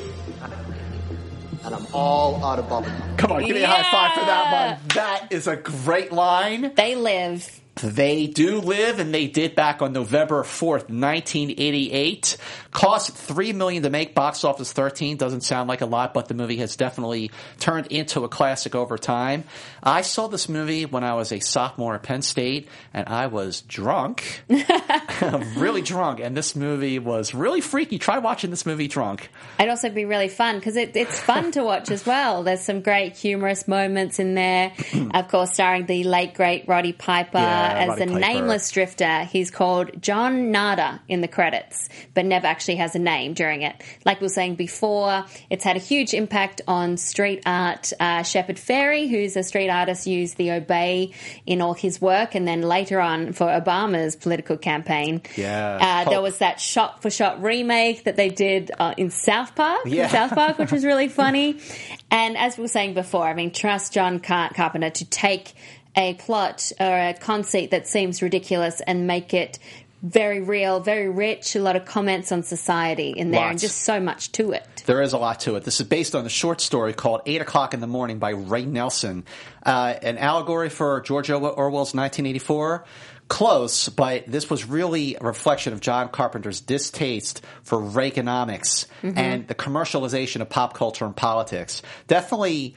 and 1.66 1.75
I'm 1.75 1.87
all 1.92 2.42
out 2.44 2.58
of 2.58 2.66
bubblegum. 2.66 3.18
Come 3.18 3.32
on, 3.32 3.44
give 3.44 3.56
me 3.56 3.62
a 3.62 3.66
high 3.66 3.82
five 3.90 4.14
for 4.18 4.25
that 4.25 4.78
one. 4.78 4.88
That 4.94 5.32
is 5.32 5.46
a 5.49 5.56
great 5.56 6.12
line. 6.12 6.73
They 6.76 6.94
Live. 6.94 7.61
They 7.83 8.26
do 8.26 8.61
live, 8.61 9.00
and 9.00 9.12
they 9.12 9.26
did 9.26 9.54
back 9.54 9.83
on 9.83 9.92
November 9.92 10.42
fourth, 10.45 10.88
nineteen 10.88 11.50
eighty-eight. 11.50 12.38
Cost 12.71 13.14
three 13.14 13.52
million 13.52 13.83
to 13.83 13.90
make. 13.90 14.14
Box 14.14 14.45
office 14.45 14.73
thirteen. 14.73 15.18
Doesn't 15.18 15.42
sound 15.42 15.68
like 15.68 15.83
a 15.83 15.87
lot, 15.87 16.14
but 16.14 16.26
the 16.26 16.33
movie 16.33 16.56
has 16.56 16.75
definitely 16.76 17.30
turned 17.59 17.88
into 17.88 18.25
a 18.25 18.28
classic 18.30 18.75
over 18.75 18.97
time. 18.97 19.45
I 19.83 20.00
saw 20.00 20.26
this 20.26 20.49
movie 20.49 20.87
when 20.87 21.04
I 21.04 21.14
was 21.14 21.33
a 21.33 21.40
sophomore 21.40 21.95
at 21.95 22.02
Penn 22.02 22.23
State, 22.23 22.68
and 22.95 23.09
I 23.09 23.26
was 23.26 23.61
drunk, 23.61 24.42
really 25.56 25.83
drunk. 25.83 26.21
And 26.21 26.35
this 26.35 26.56
movie 26.56 26.99
was 26.99 27.35
really 27.35 27.61
freaky. 27.61 27.99
Try 27.99 28.18
watching 28.18 28.49
this 28.49 28.64
movie 28.64 28.88
drunk. 28.88 29.28
It'd 29.59 29.68
also 29.68 29.90
be 29.90 30.06
really 30.06 30.28
fun 30.28 30.56
because 30.56 30.76
it, 30.76 30.97
it's 30.97 31.21
fun 31.21 31.52
to 31.52 31.62
watch 31.62 31.90
as 31.90 32.06
well. 32.06 32.42
There's 32.42 32.62
some 32.62 32.80
great 32.80 33.16
humorous 33.16 33.68
moments 33.68 34.18
in 34.18 34.35
there. 34.35 34.73
of 35.12 35.28
course, 35.28 35.52
starring 35.52 35.85
the 35.85 36.04
late 36.04 36.33
great 36.33 36.66
Roddy 36.66 36.95
Piper 36.95 37.37
Yeah, 37.38 37.65
as 37.66 37.88
Roddy 37.90 38.04
the 38.06 38.18
nameless 38.18 38.70
drifter. 38.70 39.25
He's 39.25 39.50
called 39.50 40.00
John 40.02 40.50
Nada 40.50 41.00
in 41.08 41.20
the 41.20 41.28
credits, 41.28 41.88
but 42.14 42.25
never 42.25 42.46
actually 42.46 42.76
has 42.76 42.94
a 42.94 42.99
name 42.99 43.35
during 43.35 43.62
it. 43.62 43.75
Like 44.04 44.20
we 44.20 44.25
were 44.26 44.28
saying 44.28 44.56
before, 44.56 45.25
it's 45.50 45.64
had 45.64 45.76
a 45.76 45.80
huge 45.80 46.14
impact 46.14 46.61
on 46.66 46.96
street 46.96 47.42
art. 47.46 47.92
Uh, 47.99 48.23
Shepard 48.23 48.56
Fairey, 48.56 49.08
who's 49.08 49.37
a 49.37 49.42
street 49.42 49.68
artist, 49.68 50.06
used 50.06 50.37
the 50.37 50.52
Obey 50.52 51.12
in 51.46 51.61
all 51.61 51.75
his 51.75 52.00
work, 52.00 52.35
and 52.35 52.46
then 52.46 52.62
later 52.62 53.00
on 53.00 53.32
for 53.32 53.46
Obama's 53.46 54.16
political 54.16 54.56
campaign. 54.56 55.23
Yeah. 55.37 55.78
Uh, 56.06 56.11
there 56.11 56.23
was 56.23 56.38
that 56.38 56.61
shot 56.61 57.02
for 57.02 57.11
shot 57.11 57.42
remake 57.42 58.04
that 58.04 58.16
they 58.16 58.28
did 58.30 58.70
uh, 58.78 58.94
in 58.96 59.11
South 59.11 59.54
Park, 59.54 59.87
in 59.87 59.92
Yeah. 59.92 60.08
South 60.08 60.30
Park, 60.35 60.58
which 60.58 60.73
was 60.73 60.85
really 60.85 61.08
funny. 61.16 61.58
And 62.11 62.37
as 62.37 62.56
we 62.56 62.62
were 62.62 62.68
saying 62.68 62.94
before, 62.94 63.25
I 63.26 63.35
mean, 63.35 63.50
trust 63.50 63.92
John 63.92 64.20
Car- 64.20 64.50
Carpenter 64.54 64.90
to 64.90 65.04
take 65.04 65.54
a 65.97 66.15
plot 66.15 66.71
or 66.79 66.87
a 66.87 67.15
conceit 67.15 67.71
that 67.71 67.88
seems 67.88 68.23
ridiculous 68.23 68.81
and 68.83 69.07
make 69.07 69.33
it 69.33 69.59
very 70.03 70.41
real, 70.41 70.81
very 70.81 71.09
rich, 71.09 71.57
a 71.57 71.61
lot 71.61 71.75
of 71.75 71.85
comments 71.85 72.31
on 72.31 72.43
society 72.43 73.11
in 73.11 73.31
there, 73.31 73.49
and 73.49 73.59
just 73.59 73.79
so 73.83 73.99
much 73.99 74.31
to 74.33 74.53
it. 74.53 74.85
There 74.87 75.03
is 75.03 75.12
a 75.12 75.19
lot 75.19 75.41
to 75.41 75.57
it. 75.57 75.65
This 75.65 75.81
is 75.81 75.87
based 75.87 76.15
on 76.15 76.25
a 76.26 76.29
short 76.29 76.61
story 76.61 76.93
called 76.93 77.23
Eight 77.26 77.41
O'Clock 77.41 77.75
in 77.75 77.81
the 77.81 77.87
Morning 77.87 78.19
by 78.19 78.31
Ray 78.31 78.67
Nelson, 78.67 79.25
uh, 79.65 79.95
an 80.03 80.19
allegory 80.19 80.69
for 80.69 81.00
George 81.00 81.31
Orwell's 81.31 81.95
1984. 81.95 82.85
Close, 83.29 83.88
but 83.88 84.25
this 84.29 84.49
was 84.49 84.67
really 84.67 85.17
a 85.17 85.25
reflection 85.25 85.73
of 85.73 85.81
John 85.81 86.11
Carpenter's 86.11 86.61
distaste 86.61 87.43
for 87.65 87.79
Reaganomics 87.79 88.87
and 89.03 89.49
the 89.49 89.55
commercialization 89.57 90.43
of 90.43 90.49
pop 90.49 90.75
culture 90.75 91.05
and 91.05 91.17
politics. 91.17 91.83
Definitely 92.07 92.76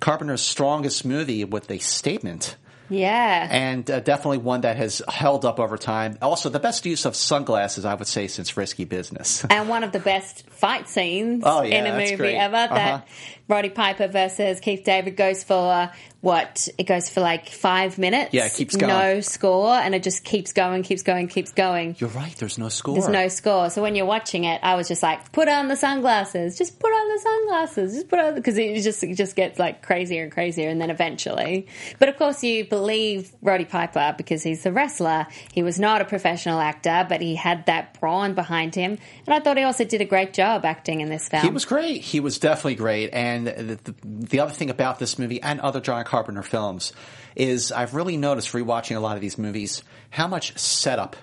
Carpenter's 0.00 0.42
strongest 0.42 1.04
movie 1.04 1.44
with 1.44 1.70
a 1.70 1.78
statement 1.78 2.56
Yeah. 2.88 3.46
and 3.50 3.88
uh, 3.90 4.00
definitely 4.00 4.38
one 4.38 4.62
that 4.62 4.76
has 4.76 5.00
held 5.08 5.44
up 5.44 5.60
over 5.60 5.76
time. 5.78 6.18
Also, 6.20 6.48
the 6.48 6.58
best 6.58 6.84
use 6.86 7.04
of 7.04 7.14
sunglasses, 7.14 7.84
I 7.84 7.94
would 7.94 8.08
say, 8.08 8.26
since 8.26 8.56
Risky 8.56 8.84
Business. 8.84 9.44
and 9.50 9.68
one 9.68 9.84
of 9.84 9.92
the 9.92 10.00
best 10.00 10.44
fight 10.60 10.88
scenes 10.88 11.42
Oh, 11.46 11.62
yeah, 11.62 11.84
in 11.84 11.86
a 11.86 11.98
movie 11.98 12.16
great. 12.16 12.36
ever. 12.36 12.56
Uh-huh. 12.56 12.74
That 12.74 13.08
Roddy 13.48 13.70
Piper 13.70 14.06
versus 14.06 14.60
Keith 14.60 14.84
David 14.84 15.16
goes 15.16 15.42
for 15.42 15.90
what? 16.20 16.68
It 16.78 16.84
goes 16.84 17.08
for 17.08 17.20
like 17.20 17.48
five 17.48 17.98
minutes. 17.98 18.32
Yeah, 18.32 18.44
it 18.46 18.52
keeps 18.52 18.76
going. 18.76 18.92
No 18.92 19.20
score, 19.22 19.72
and 19.74 19.92
it 19.94 20.02
just 20.04 20.22
keeps 20.22 20.52
going, 20.52 20.82
keeps 20.84 21.02
going, 21.02 21.26
keeps 21.28 21.50
going. 21.52 21.96
You're 21.98 22.10
right. 22.10 22.32
There's 22.36 22.58
no 22.58 22.68
score. 22.68 22.94
There's 22.94 23.08
no 23.08 23.26
score. 23.28 23.70
So 23.70 23.82
when 23.82 23.94
you're 23.96 24.06
watching 24.06 24.44
it, 24.44 24.60
I 24.62 24.76
was 24.76 24.86
just 24.86 25.02
like, 25.02 25.32
put 25.32 25.48
on 25.48 25.66
the 25.68 25.76
sunglasses. 25.76 26.58
Just 26.58 26.78
put 26.78 26.92
on 26.92 27.08
the 27.08 27.18
sunglasses. 27.20 27.94
Just 27.94 28.08
put 28.08 28.18
on 28.20 28.34
because 28.34 28.56
it 28.58 28.82
just 28.82 29.02
it 29.02 29.14
just 29.16 29.34
gets 29.34 29.58
like 29.58 29.82
crazier 29.82 30.22
and 30.22 30.30
crazier, 30.30 30.68
and 30.68 30.80
then 30.80 30.90
eventually. 30.90 31.66
But 31.98 32.08
of 32.10 32.18
course, 32.18 32.44
you 32.44 32.66
believe 32.66 33.32
Roddy 33.42 33.64
Piper 33.64 34.14
because 34.16 34.42
he's 34.44 34.64
a 34.66 34.70
wrestler. 34.70 35.26
He 35.52 35.62
was 35.64 35.80
not 35.80 36.02
a 36.02 36.04
professional 36.04 36.60
actor, 36.60 37.04
but 37.08 37.20
he 37.22 37.34
had 37.34 37.66
that 37.66 37.98
brawn 37.98 38.34
behind 38.34 38.74
him, 38.76 38.98
and 39.26 39.34
I 39.34 39.40
thought 39.40 39.56
he 39.56 39.64
also 39.64 39.84
did 39.84 40.02
a 40.02 40.04
great 40.04 40.34
job 40.34 40.49
acting 40.58 41.00
in 41.00 41.08
this 41.08 41.28
film. 41.28 41.42
He 41.42 41.50
was 41.50 41.64
great. 41.64 42.02
He 42.02 42.20
was 42.20 42.38
definitely 42.38 42.76
great. 42.76 43.10
And 43.12 43.46
the, 43.46 43.78
the, 43.82 43.94
the 44.04 44.40
other 44.40 44.52
thing 44.52 44.70
about 44.70 44.98
this 44.98 45.18
movie 45.18 45.40
and 45.42 45.60
other 45.60 45.80
John 45.80 46.04
Carpenter 46.04 46.42
films 46.42 46.92
is 47.36 47.72
I've 47.72 47.94
really 47.94 48.16
noticed 48.16 48.52
rewatching 48.52 48.96
a 48.96 49.00
lot 49.00 49.16
of 49.16 49.20
these 49.20 49.38
movies 49.38 49.82
how 50.10 50.26
much 50.26 50.58
setup. 50.58 51.16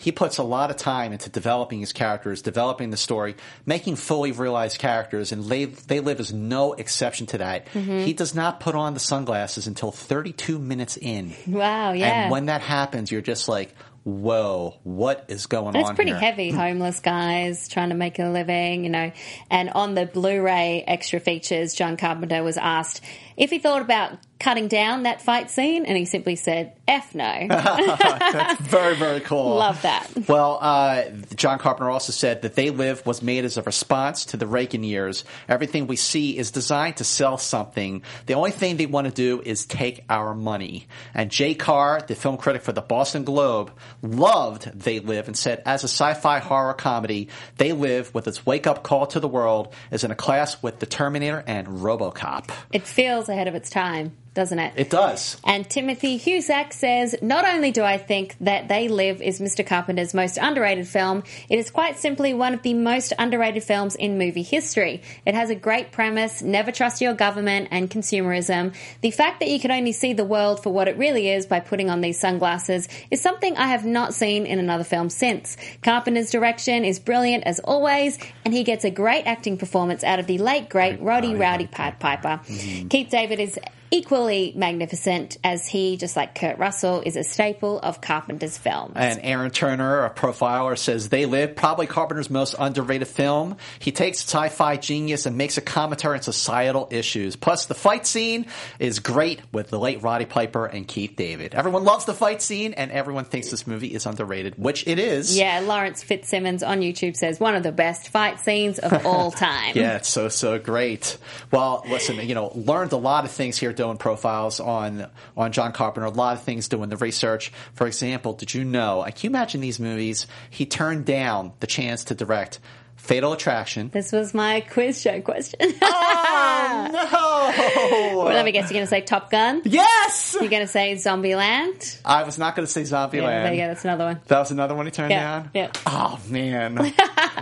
He 0.00 0.12
puts 0.12 0.38
a 0.38 0.44
lot 0.44 0.70
of 0.70 0.76
time 0.76 1.12
into 1.12 1.28
developing 1.28 1.80
his 1.80 1.92
characters, 1.92 2.40
developing 2.40 2.90
the 2.90 2.96
story, 2.96 3.34
making 3.66 3.96
fully 3.96 4.30
realized 4.30 4.78
characters, 4.78 5.32
and 5.32 5.44
they, 5.46 5.64
they 5.64 5.98
live 5.98 6.20
is 6.20 6.32
no 6.32 6.74
exception 6.74 7.26
to 7.26 7.38
that. 7.38 7.66
Mm-hmm. 7.66 8.04
He 8.04 8.12
does 8.12 8.32
not 8.32 8.60
put 8.60 8.76
on 8.76 8.94
the 8.94 9.00
sunglasses 9.00 9.66
until 9.66 9.90
32 9.90 10.60
minutes 10.60 10.96
in. 10.96 11.34
Wow, 11.48 11.94
yeah. 11.94 12.22
And 12.22 12.30
when 12.30 12.46
that 12.46 12.60
happens, 12.60 13.10
you're 13.10 13.22
just 13.22 13.48
like, 13.48 13.74
whoa, 14.08 14.74
what 14.84 15.24
is 15.28 15.46
going 15.46 15.74
It's 15.76 15.84
on 15.84 15.90
It's 15.92 15.96
pretty 15.96 16.10
here? 16.12 16.20
heavy. 16.20 16.50
Homeless 16.52 17.00
guys 17.00 17.68
trying 17.68 17.90
to 17.90 17.94
make 17.94 18.18
a 18.18 18.26
living, 18.28 18.84
you 18.84 18.90
know. 18.90 19.12
And 19.50 19.70
on 19.70 19.94
the 19.94 20.06
Blu-ray 20.06 20.84
extra 20.86 21.20
features, 21.20 21.74
John 21.74 21.96
Carpenter 21.96 22.42
was 22.42 22.56
asked 22.56 23.02
if 23.38 23.50
he 23.50 23.58
thought 23.58 23.80
about 23.82 24.18
cutting 24.38 24.68
down 24.68 25.02
that 25.02 25.20
fight 25.20 25.50
scene, 25.50 25.84
and 25.84 25.96
he 25.96 26.04
simply 26.04 26.36
said, 26.36 26.72
"F 26.86 27.14
no." 27.14 27.46
That's 27.48 28.60
very, 28.60 28.94
very 28.94 29.20
cool. 29.20 29.56
Love 29.56 29.82
that. 29.82 30.06
Well, 30.28 30.58
uh, 30.60 31.04
John 31.34 31.58
Carpenter 31.58 31.90
also 31.90 32.12
said 32.12 32.42
that 32.42 32.54
They 32.54 32.70
Live 32.70 33.04
was 33.06 33.22
made 33.22 33.44
as 33.44 33.56
a 33.56 33.62
response 33.62 34.26
to 34.26 34.36
the 34.36 34.46
Reagan 34.46 34.84
years. 34.84 35.24
Everything 35.48 35.86
we 35.86 35.96
see 35.96 36.36
is 36.36 36.50
designed 36.50 36.98
to 36.98 37.04
sell 37.04 37.38
something. 37.38 38.02
The 38.26 38.34
only 38.34 38.50
thing 38.50 38.76
they 38.76 38.86
want 38.86 39.06
to 39.06 39.12
do 39.12 39.42
is 39.44 39.66
take 39.66 40.04
our 40.08 40.34
money. 40.34 40.86
And 41.14 41.30
Jay 41.30 41.54
Carr, 41.54 42.00
the 42.06 42.14
film 42.14 42.36
critic 42.36 42.62
for 42.62 42.72
the 42.72 42.80
Boston 42.80 43.24
Globe, 43.24 43.72
loved 44.02 44.70
They 44.78 45.00
Live 45.00 45.26
and 45.26 45.36
said, 45.36 45.62
as 45.66 45.84
a 45.84 45.88
sci-fi 45.88 46.38
horror 46.38 46.74
comedy, 46.74 47.28
They 47.56 47.72
Live, 47.72 48.14
with 48.14 48.28
its 48.28 48.44
wake-up 48.46 48.82
call 48.82 49.06
to 49.08 49.20
the 49.20 49.28
world, 49.28 49.72
is 49.90 50.04
in 50.04 50.10
a 50.10 50.16
class 50.16 50.62
with 50.62 50.78
The 50.78 50.86
Terminator 50.86 51.42
and 51.46 51.66
RoboCop. 51.66 52.50
It 52.72 52.86
feels 52.86 53.27
ahead 53.28 53.48
of 53.48 53.54
its 53.54 53.70
time, 53.70 54.16
doesn't 54.38 54.60
it? 54.60 54.72
It 54.76 54.88
does. 54.88 55.36
And 55.42 55.68
Timothy 55.68 56.16
Husak 56.16 56.72
says, 56.72 57.16
Not 57.20 57.44
only 57.44 57.72
do 57.72 57.82
I 57.82 57.98
think 57.98 58.36
that 58.40 58.68
They 58.68 58.86
Live 58.86 59.20
is 59.20 59.40
Mr. 59.40 59.66
Carpenter's 59.66 60.14
most 60.14 60.38
underrated 60.40 60.86
film, 60.86 61.24
it 61.48 61.58
is 61.58 61.72
quite 61.72 61.98
simply 61.98 62.34
one 62.34 62.54
of 62.54 62.62
the 62.62 62.74
most 62.74 63.12
underrated 63.18 63.64
films 63.64 63.96
in 63.96 64.16
movie 64.16 64.44
history. 64.44 65.02
It 65.26 65.34
has 65.34 65.50
a 65.50 65.56
great 65.56 65.90
premise, 65.90 66.40
never 66.40 66.70
trust 66.70 67.00
your 67.00 67.14
government, 67.14 67.66
and 67.72 67.90
consumerism. 67.90 68.76
The 69.00 69.10
fact 69.10 69.40
that 69.40 69.48
you 69.48 69.58
can 69.58 69.72
only 69.72 69.90
see 69.90 70.12
the 70.12 70.24
world 70.24 70.62
for 70.62 70.72
what 70.72 70.86
it 70.86 70.96
really 70.96 71.28
is 71.28 71.46
by 71.46 71.58
putting 71.58 71.90
on 71.90 72.00
these 72.00 72.20
sunglasses 72.20 72.88
is 73.10 73.20
something 73.20 73.56
I 73.56 73.66
have 73.66 73.84
not 73.84 74.14
seen 74.14 74.46
in 74.46 74.60
another 74.60 74.84
film 74.84 75.10
since. 75.10 75.56
Carpenter's 75.82 76.30
direction 76.30 76.84
is 76.84 77.00
brilliant 77.00 77.42
as 77.42 77.58
always, 77.58 78.20
and 78.44 78.54
he 78.54 78.62
gets 78.62 78.84
a 78.84 78.90
great 78.92 79.24
acting 79.24 79.58
performance 79.58 80.04
out 80.04 80.20
of 80.20 80.28
the 80.28 80.38
late, 80.38 80.68
great 80.68 81.00
Roddy 81.00 81.34
Rowdy 81.34 81.66
Pied 81.66 81.98
Piper. 81.98 82.40
Mm-hmm. 82.46 82.86
Keith 82.86 83.10
David 83.10 83.40
is 83.40 83.58
equally 83.90 84.52
magnificent 84.56 85.38
as 85.44 85.66
he, 85.66 85.96
just 85.96 86.16
like 86.16 86.34
Kurt 86.34 86.58
Russell, 86.58 87.02
is 87.04 87.16
a 87.16 87.24
staple 87.24 87.78
of 87.80 88.00
Carpenter's 88.00 88.58
films. 88.58 88.92
And 88.96 89.20
Aaron 89.22 89.50
Turner, 89.50 90.04
a 90.04 90.10
profiler, 90.10 90.76
says 90.78 91.08
They 91.08 91.26
Live, 91.26 91.56
probably 91.56 91.86
Carpenter's 91.86 92.30
most 92.30 92.54
underrated 92.58 93.08
film. 93.08 93.56
He 93.78 93.92
takes 93.92 94.18
sci-fi 94.22 94.76
genius 94.76 95.26
and 95.26 95.36
makes 95.36 95.56
a 95.58 95.60
commentary 95.60 96.16
on 96.16 96.22
societal 96.22 96.88
issues. 96.90 97.36
Plus, 97.36 97.66
the 97.66 97.74
fight 97.74 98.06
scene 98.06 98.46
is 98.78 98.98
great 98.98 99.40
with 99.52 99.70
the 99.70 99.78
late 99.78 100.02
Roddy 100.02 100.24
Piper 100.26 100.66
and 100.66 100.86
Keith 100.86 101.14
David. 101.16 101.54
Everyone 101.54 101.84
loves 101.84 102.04
the 102.04 102.14
fight 102.14 102.42
scene, 102.42 102.74
and 102.74 102.90
everyone 102.90 103.24
thinks 103.24 103.50
this 103.50 103.66
movie 103.66 103.94
is 103.94 104.06
underrated, 104.06 104.54
which 104.58 104.86
it 104.86 104.98
is. 104.98 105.36
yeah, 105.36 105.60
Lawrence 105.60 106.02
Fitzsimmons 106.02 106.62
on 106.62 106.80
YouTube 106.80 107.16
says 107.16 107.40
one 107.40 107.54
of 107.54 107.62
the 107.62 107.72
best 107.72 108.08
fight 108.08 108.40
scenes 108.40 108.78
of 108.78 109.06
all 109.06 109.30
time. 109.38 109.72
Yeah, 109.74 109.96
it's 109.96 110.08
so 110.08 110.28
so 110.28 110.58
great. 110.58 111.16
Well, 111.50 111.84
listen, 111.88 112.16
you 112.28 112.34
know, 112.34 112.52
learned 112.54 112.92
a 112.92 112.96
lot 112.96 113.24
of 113.24 113.30
things 113.30 113.58
here 113.58 113.72
doing 113.78 113.96
profiles 113.96 114.60
on 114.60 115.06
on 115.36 115.52
John 115.52 115.72
Carpenter. 115.72 116.06
A 116.06 116.10
lot 116.10 116.36
of 116.36 116.42
things 116.42 116.68
doing 116.68 116.90
the 116.90 116.96
research. 116.98 117.50
For 117.72 117.86
example, 117.86 118.34
did 118.34 118.52
you 118.52 118.64
know? 118.64 119.04
Can 119.06 119.14
you 119.22 119.30
imagine 119.30 119.62
these 119.62 119.80
movies? 119.80 120.26
He 120.50 120.66
turned 120.66 121.06
down 121.06 121.52
the 121.60 121.66
chance 121.66 122.04
to 122.04 122.14
direct 122.14 122.58
Fatal 122.98 123.32
Attraction. 123.32 123.88
This 123.90 124.12
was 124.12 124.34
my 124.34 124.60
quiz 124.60 125.00
show 125.00 125.20
question. 125.22 125.58
Oh 125.80 126.88
no! 128.12 128.18
well, 128.18 128.26
let 128.26 128.44
me 128.44 128.52
guess, 128.52 128.64
you're 128.70 128.74
going 128.76 128.84
to 128.84 128.90
say 128.90 129.00
Top 129.00 129.30
Gun? 129.30 129.62
yes, 129.64 130.36
You're 130.38 130.50
going 130.50 130.62
to 130.62 130.68
say 130.68 130.92
Zombieland? 130.94 132.00
I 132.04 132.24
was 132.24 132.38
not 132.38 132.54
going 132.54 132.66
to 132.66 132.70
say 132.72 132.82
Zombieland. 132.82 133.22
Yeah, 133.22 133.42
there 133.44 133.54
you 133.54 133.60
go, 133.62 133.68
that's 133.68 133.84
another 133.84 134.04
one. 134.04 134.20
That 134.26 134.38
was 134.40 134.50
another 134.50 134.74
one 134.74 134.86
he 134.86 134.92
turned 134.92 135.10
Yeah, 135.10 135.38
down. 135.40 135.50
yeah. 135.54 135.70
Oh 135.86 136.20
man, 136.28 136.74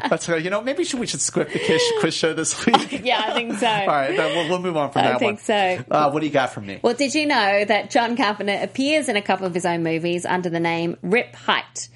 that's 0.08 0.28
you 0.28 0.50
know 0.50 0.60
maybe 0.62 0.84
we 0.96 1.06
should 1.06 1.20
script 1.20 1.52
the 1.52 1.58
quiz, 1.58 1.82
quiz 2.00 2.14
show 2.14 2.32
this 2.34 2.64
week. 2.66 3.00
Yeah, 3.04 3.22
I 3.26 3.34
think 3.34 3.54
so. 3.58 3.66
All 3.66 3.86
right, 3.86 4.16
then 4.16 4.36
we'll, 4.36 4.48
we'll 4.48 4.60
move 4.62 4.76
on 4.76 4.92
from 4.92 5.00
I 5.00 5.04
that 5.06 5.14
I 5.16 5.18
think 5.18 5.38
one. 5.38 5.44
so. 5.44 5.84
Uh, 5.90 6.10
what 6.10 6.20
do 6.20 6.26
you 6.26 6.32
got 6.32 6.52
from 6.52 6.66
me? 6.66 6.78
Well, 6.82 6.94
did 6.94 7.14
you 7.14 7.26
know 7.26 7.64
that 7.64 7.90
John 7.90 8.16
Carpenter 8.16 8.58
appears 8.62 9.08
in 9.08 9.16
a 9.16 9.22
couple 9.22 9.46
of 9.46 9.54
his 9.54 9.64
own 9.66 9.82
movies 9.82 10.24
under 10.24 10.48
the 10.50 10.60
name 10.60 10.96
Rip 11.02 11.34
Height? 11.34 11.88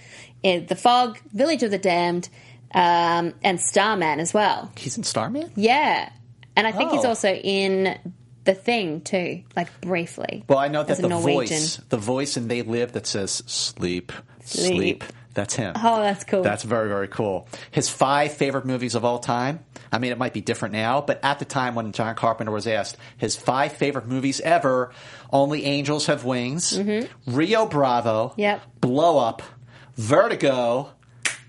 In 0.42 0.64
The 0.66 0.75
Fog, 0.75 1.18
Village 1.35 1.62
of 1.62 1.70
the 1.70 1.77
Damned, 1.79 2.31
um, 2.74 3.35
and 3.42 3.61
Starman 3.61 4.20
as 4.20 4.33
well. 4.35 4.70
He's 4.76 4.96
in 4.96 5.04
Starman. 5.04 5.50
Yeah. 5.56 6.11
And 6.56 6.66
I 6.66 6.72
think 6.72 6.90
he's 6.92 7.04
Oh. 7.04 7.09
also 7.11 7.33
in 7.33 7.98
The 8.44 8.54
Thing 8.54 9.00
too, 9.00 9.42
like 9.56 9.80
briefly. 9.80 10.44
Well, 10.48 10.59
I 10.59 10.68
know 10.68 10.83
that 10.83 10.92
as 10.92 10.98
a 10.98 11.02
the 11.02 11.09
Norwegian. 11.09 11.59
voice, 11.59 11.76
the 11.88 11.96
voice 11.96 12.37
in 12.37 12.48
They 12.48 12.62
Live 12.62 12.92
that 12.92 13.06
says 13.06 13.42
sleep, 13.46 14.12
sleep, 14.44 14.76
Sleep. 14.76 15.04
that's 15.35 15.54
him. 15.54 15.74
Oh, 15.76 16.00
that's 16.00 16.24
cool. 16.24 16.42
That's 16.42 16.62
very, 16.64 16.88
very 16.88 17.09
cool. 17.09 17.48
His 17.70 17.88
five 17.88 18.33
favorite 18.33 18.64
movies 18.66 18.94
of 18.94 19.04
all 19.04 19.18
time. 19.20 19.61
I 19.92 19.98
mean, 19.98 20.12
it 20.12 20.18
might 20.18 20.33
be 20.33 20.40
different 20.40 20.72
now, 20.72 21.00
but 21.00 21.18
at 21.24 21.38
the 21.40 21.44
time 21.44 21.74
when 21.74 21.90
John 21.92 22.14
Carpenter 22.14 22.52
was 22.52 22.66
asked 22.68 22.96
his 23.16 23.35
five 23.37 23.72
favorite 23.72 24.06
movies 24.06 24.40
ever, 24.40 24.92
Only 25.33 25.64
Angels 25.64 26.06
Have 26.06 26.24
Wings, 26.24 26.78
Rio 27.26 27.66
Bravo, 27.66 28.28
Mm-hmm. 28.28 28.40
Yep. 28.40 28.62
Blow 28.80 29.18
Up, 29.18 29.42
Vertigo, 29.96 30.90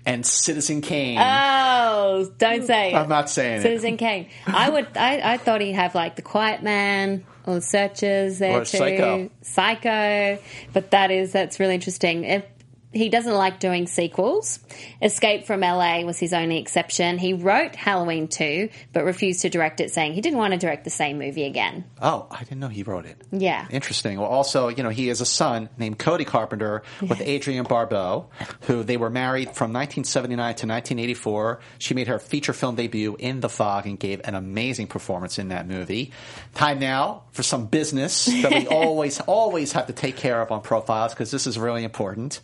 and 0.04 0.26
Citizen 0.26 0.80
Kane. 0.80 1.18
Oh, 1.20 2.30
don't 2.38 2.66
say 2.66 2.92
it. 2.92 2.96
I'm 2.96 3.08
not 3.08 3.30
saying 3.30 3.58
it. 3.58 3.62
Citizen 3.62 3.96
Kane. 3.96 4.28
I 4.46 4.68
would. 4.68 4.96
I, 4.96 5.34
I 5.34 5.36
thought 5.36 5.60
he'd 5.60 5.72
have 5.72 5.94
like 5.94 6.16
The 6.16 6.22
Quiet 6.22 6.62
Man 6.62 7.24
or 7.46 7.54
The 7.56 7.60
Searchers 7.62 8.38
there 8.38 8.60
Or 8.60 8.64
too. 8.64 8.78
Psycho. 8.78 9.30
Psycho. 9.42 10.38
But 10.72 10.90
that 10.90 11.10
is 11.10 11.32
that's 11.32 11.60
really 11.60 11.74
interesting. 11.74 12.24
If 12.24 12.44
he 12.92 13.08
doesn't 13.08 13.32
like 13.32 13.58
doing 13.58 13.86
sequels. 13.86 14.60
Escape 15.00 15.44
from 15.46 15.60
LA 15.60 16.02
was 16.02 16.18
his 16.18 16.32
only 16.32 16.58
exception. 16.58 17.18
He 17.18 17.32
wrote 17.32 17.74
Halloween 17.74 18.28
2, 18.28 18.68
but 18.92 19.04
refused 19.04 19.42
to 19.42 19.50
direct 19.50 19.80
it, 19.80 19.90
saying 19.90 20.14
he 20.14 20.20
didn't 20.20 20.38
want 20.38 20.52
to 20.52 20.58
direct 20.58 20.84
the 20.84 20.90
same 20.90 21.18
movie 21.18 21.44
again. 21.44 21.84
Oh, 22.00 22.26
I 22.30 22.40
didn't 22.40 22.60
know 22.60 22.68
he 22.68 22.82
wrote 22.82 23.06
it. 23.06 23.16
Yeah. 23.30 23.66
Interesting. 23.70 24.20
Well, 24.20 24.28
also, 24.28 24.68
you 24.68 24.82
know, 24.82 24.90
he 24.90 25.08
has 25.08 25.20
a 25.20 25.26
son 25.26 25.68
named 25.78 25.98
Cody 25.98 26.24
Carpenter 26.24 26.82
with 27.00 27.20
Adrienne 27.26 27.64
Barbeau, 27.64 28.28
who 28.62 28.82
they 28.82 28.96
were 28.96 29.10
married 29.10 29.46
from 29.46 29.72
1979 29.72 30.36
to 30.36 30.66
1984. 30.66 31.60
She 31.78 31.94
made 31.94 32.08
her 32.08 32.18
feature 32.18 32.52
film 32.52 32.76
debut 32.76 33.16
in 33.18 33.40
The 33.40 33.48
Fog 33.48 33.86
and 33.86 33.98
gave 33.98 34.20
an 34.24 34.34
amazing 34.34 34.86
performance 34.86 35.38
in 35.38 35.48
that 35.48 35.66
movie. 35.66 36.12
Time 36.54 36.78
now 36.78 37.22
for 37.32 37.42
some 37.42 37.66
business 37.66 38.26
that 38.26 38.50
we 38.52 38.66
always, 38.68 39.20
always 39.20 39.72
have 39.72 39.86
to 39.86 39.92
take 39.92 40.16
care 40.16 40.40
of 40.42 40.52
on 40.52 40.60
profiles 40.60 41.14
because 41.14 41.30
this 41.30 41.46
is 41.46 41.58
really 41.58 41.84
important. 41.84 42.40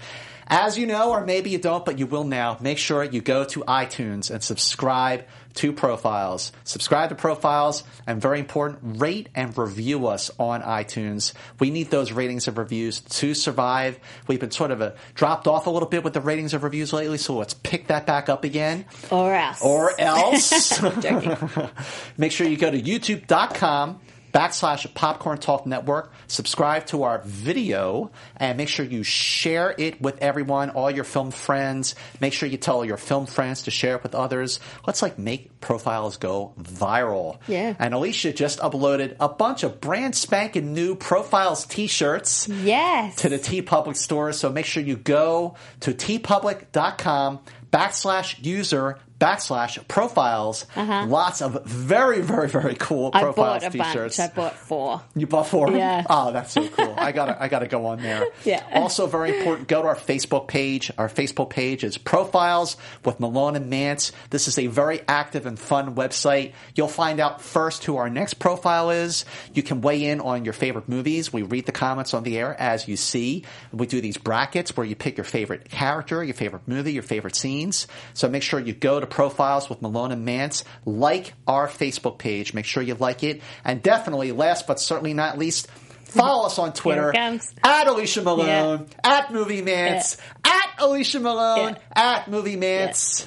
As 0.50 0.78
you 0.78 0.86
know, 0.86 1.10
or 1.10 1.26
maybe 1.26 1.50
you 1.50 1.58
don't, 1.58 1.84
but 1.84 1.98
you 1.98 2.06
will 2.06 2.24
now, 2.24 2.56
make 2.60 2.78
sure 2.78 3.04
you 3.04 3.20
go 3.20 3.44
to 3.44 3.60
iTunes 3.60 4.30
and 4.30 4.42
subscribe 4.42 5.24
to 5.54 5.72
Profiles. 5.72 6.52
Subscribe 6.64 7.10
to 7.10 7.14
Profiles, 7.14 7.84
and 8.06 8.22
very 8.22 8.38
important, 8.38 9.00
rate 9.00 9.28
and 9.34 9.56
review 9.58 10.06
us 10.06 10.30
on 10.38 10.62
iTunes. 10.62 11.34
We 11.58 11.70
need 11.70 11.90
those 11.90 12.12
ratings 12.12 12.48
and 12.48 12.56
reviews 12.56 13.00
to 13.00 13.34
survive. 13.34 13.98
We've 14.26 14.40
been 14.40 14.50
sort 14.50 14.70
of 14.70 14.80
uh 14.80 14.92
dropped 15.14 15.46
off 15.46 15.66
a 15.66 15.70
little 15.70 15.88
bit 15.88 16.02
with 16.02 16.14
the 16.14 16.20
ratings 16.20 16.54
and 16.54 16.62
reviews 16.62 16.92
lately, 16.92 17.18
so 17.18 17.36
let's 17.36 17.54
pick 17.54 17.88
that 17.88 18.06
back 18.06 18.28
up 18.28 18.44
again. 18.44 18.86
Or 19.10 19.34
else. 19.34 19.60
Or 19.62 20.00
else. 20.00 20.80
Make 22.16 22.32
sure 22.32 22.46
you 22.46 22.56
go 22.56 22.70
to 22.70 22.80
youtube.com 22.80 24.00
backslash 24.32 24.92
popcorn 24.94 25.38
talk 25.38 25.66
network 25.66 26.12
subscribe 26.26 26.86
to 26.86 27.02
our 27.02 27.22
video 27.24 28.10
and 28.36 28.56
make 28.58 28.68
sure 28.68 28.84
you 28.84 29.02
share 29.02 29.74
it 29.78 30.00
with 30.00 30.18
everyone 30.22 30.70
all 30.70 30.90
your 30.90 31.04
film 31.04 31.30
friends 31.30 31.94
make 32.20 32.32
sure 32.32 32.48
you 32.48 32.56
tell 32.58 32.84
your 32.84 32.96
film 32.96 33.26
friends 33.26 33.62
to 33.62 33.70
share 33.70 33.96
it 33.96 34.02
with 34.02 34.14
others 34.14 34.60
let's 34.86 35.02
like 35.02 35.18
make 35.18 35.60
profiles 35.60 36.16
go 36.18 36.52
viral 36.60 37.38
Yeah. 37.46 37.74
and 37.78 37.94
alicia 37.94 38.32
just 38.32 38.58
uploaded 38.60 39.16
a 39.18 39.28
bunch 39.28 39.62
of 39.62 39.80
brand 39.80 40.14
spanking 40.14 40.72
new 40.74 40.94
profiles 40.94 41.64
t-shirts 41.66 42.48
yes. 42.48 43.16
to 43.16 43.28
the 43.28 43.38
TeePublic 43.38 43.96
store. 43.96 44.32
So 44.32 44.50
make 44.50 44.66
sure 44.66 44.82
you 44.82 44.96
go 44.96 45.54
to 45.80 45.92
teepublic.com 45.92 47.40
backslash 47.72 48.44
user 48.44 48.98
backslash 49.18 49.86
profiles. 49.88 50.64
Lots 50.76 51.42
of 51.42 51.64
very, 51.64 52.20
very, 52.20 52.48
very 52.48 52.74
cool 52.76 53.08
Uh-huh. 53.08 53.18
I 53.18 53.22
profiles 53.22 53.62
bought 53.64 53.74
a 53.74 53.78
t-shirts. 53.78 54.16
bunch. 54.16 54.30
I 54.30 54.34
bought 54.34 54.54
four. 54.54 55.02
You 55.16 55.26
bought 55.26 55.46
four? 55.48 55.70
Yeah. 55.72 56.04
Oh, 56.08 56.32
that's 56.32 56.52
so 56.52 56.68
cool. 56.68 56.94
I 56.96 57.12
gotta, 57.12 57.40
I 57.42 57.48
gotta 57.48 57.66
go 57.66 57.86
on 57.86 58.00
there. 58.02 58.26
Yeah. 58.44 58.62
Also 58.72 59.06
very 59.06 59.38
important, 59.38 59.68
go 59.68 59.82
to 59.82 59.88
our 59.88 59.96
Facebook 59.96 60.46
page. 60.48 60.90
Our 60.96 61.08
Facebook 61.08 61.50
page 61.50 61.84
is 61.84 61.98
Profiles 61.98 62.76
with 63.04 63.18
Malone 63.20 63.56
and 63.56 63.70
Mantz. 63.70 64.12
This 64.30 64.48
is 64.48 64.58
a 64.58 64.68
very 64.68 65.00
active 65.08 65.44
and 65.44 65.58
fun 65.58 65.94
website. 65.96 66.52
You'll 66.74 66.88
find 66.88 67.20
out 67.20 67.42
first 67.42 67.84
who 67.84 67.96
our 67.96 68.08
next 68.08 68.34
profile 68.34 68.90
is. 68.90 69.24
You 69.52 69.62
can 69.62 69.80
weigh 69.80 70.04
in 70.04 70.20
on 70.20 70.44
your 70.44 70.54
favorite 70.54 70.88
movies. 70.88 71.32
We 71.32 71.42
read 71.42 71.66
the 71.66 71.72
comments 71.72 72.14
on 72.14 72.22
the 72.22 72.38
air 72.38 72.54
as 72.58 72.86
you 72.88 72.96
see. 72.96 73.44
We 73.72 73.86
do 73.86 74.00
these 74.00 74.16
brackets 74.16 74.76
where 74.76 74.86
you 74.86 74.94
pick 74.94 75.16
your 75.18 75.24
favorite 75.24 75.68
character, 75.68 76.22
your 76.24 76.34
favorite 76.34 76.66
movie, 76.66 76.92
your 76.92 77.02
favorite 77.02 77.34
scenes. 77.36 77.86
So 78.14 78.28
make 78.28 78.42
sure 78.42 78.60
you 78.60 78.72
go 78.72 79.00
to 79.00 79.06
Profiles 79.10 79.68
with 79.68 79.82
Malone 79.82 80.12
and 80.12 80.26
Mantz. 80.26 80.64
Like 80.84 81.34
our 81.46 81.68
Facebook 81.68 82.18
page. 82.18 82.54
Make 82.54 82.64
sure 82.64 82.82
you 82.82 82.94
like 82.94 83.22
it. 83.24 83.42
And 83.64 83.82
definitely, 83.82 84.32
last 84.32 84.66
but 84.66 84.78
certainly 84.80 85.14
not 85.14 85.38
least, 85.38 85.68
follow 86.04 86.46
us 86.46 86.58
on 86.58 86.72
Twitter 86.72 87.12
at 87.16 87.86
Alicia 87.86 88.22
Malone, 88.22 88.86
at 89.04 89.32
Movie 89.32 89.62
Mantz, 89.62 90.18
at 90.44 90.70
Alicia 90.78 91.20
Malone 91.20 91.76
Yeah. 91.96 92.14
at 92.16 92.28
Movie 92.28 92.56
Mantz. 92.56 93.26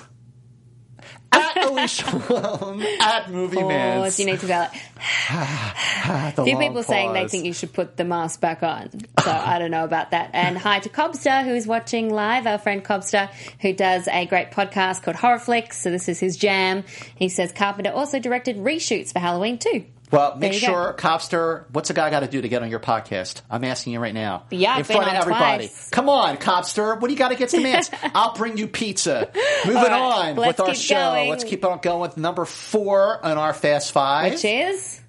At 1.34 1.63
Alicia 1.65 2.15
Malone 2.30 2.82
at 3.00 3.32
Movie 3.32 3.58
Pause. 3.58 3.72
Mantz. 3.72 4.20
You 4.20 4.26
need 4.26 4.39
to 4.41 4.48
like, 4.48 4.72
The 6.36 6.41
a 6.41 6.46
few 6.46 6.58
people 6.58 6.84
saying 6.84 7.13
they 7.13 7.28
think 7.28 7.46
you 7.46 7.54
should 7.54 7.74
put 7.74 7.96
the 7.98 8.04
mask 8.04 8.41
back 8.41 8.63
on. 8.63 8.89
So 9.24 9.32
I 9.32 9.60
don't 9.60 9.72
know 9.72 9.84
about 9.86 10.12
that. 10.12 10.32
And 10.34 10.58
hi 10.58 10.80
to 10.80 10.89
Cobster, 10.89 11.44
who 11.44 11.54
is 11.54 11.65
watching 11.67 12.10
live, 12.13 12.48
our 12.48 12.58
friend 12.58 12.84
Cobster, 12.84 13.30
who 13.62 13.74
does 13.74 14.08
a 14.08 14.26
great 14.26 14.52
podcast 14.52 15.04
called 15.04 15.15
Horror 15.15 15.39
Flicks. 15.39 15.82
So 15.82 15.89
this 15.89 16.10
is 16.10 16.20
his 16.20 16.36
jam. 16.38 16.84
He 17.15 17.30
says 17.30 17.52
Carpenter 17.52 17.91
also 17.91 18.20
directed 18.20 18.58
reshoots 18.58 19.13
for 19.13 19.20
Halloween 19.20 19.58
too. 19.58 19.86
Well, 20.12 20.32
There 20.32 20.50
make 20.50 20.54
you 20.62 20.67
go. 20.67 20.74
sure, 20.74 20.93
Copster, 20.97 21.63
what's 21.71 21.89
a 21.89 21.93
guy 21.93 22.10
got 22.10 22.19
to 22.19 22.28
do 22.28 22.41
to 22.41 22.50
get 22.50 22.62
on 22.62 22.69
your 22.69 22.80
podcast? 22.82 23.41
I'm 23.50 23.63
asking 23.63 23.93
you 23.93 24.00
right 24.00 24.13
now. 24.13 24.43
Yeah, 24.52 24.78
In 24.78 24.84
front 24.84 25.08
of 25.08 25.13
everybody. 25.13 25.67
twice. 25.69 25.89
Come 25.89 26.10
on, 26.10 26.38
Copster. 26.38 27.00
What 27.00 27.08
do 27.08 27.13
you 27.13 27.17
got 27.17 27.32
against 27.32 27.56
the 27.56 27.62
Mantz? 27.63 27.89
I'll 28.13 28.34
bring 28.34 28.58
you 28.58 28.67
pizza. 28.67 29.32
Moving 29.65 29.78
All 29.78 29.84
right, 30.19 30.30
on 30.32 30.36
with 30.36 30.60
our 30.60 30.76
show. 30.76 30.95
going. 30.95 31.30
Let's 31.30 31.43
keep 31.45 31.63
on 31.63 31.80
going 31.80 32.02
with 32.02 32.17
number 32.17 32.43
four 32.45 33.26
on 33.26 33.38
our 33.38 33.54
Fast 33.54 33.91
Five. 33.93 34.34
Which 34.34 34.43
is 34.45 35.00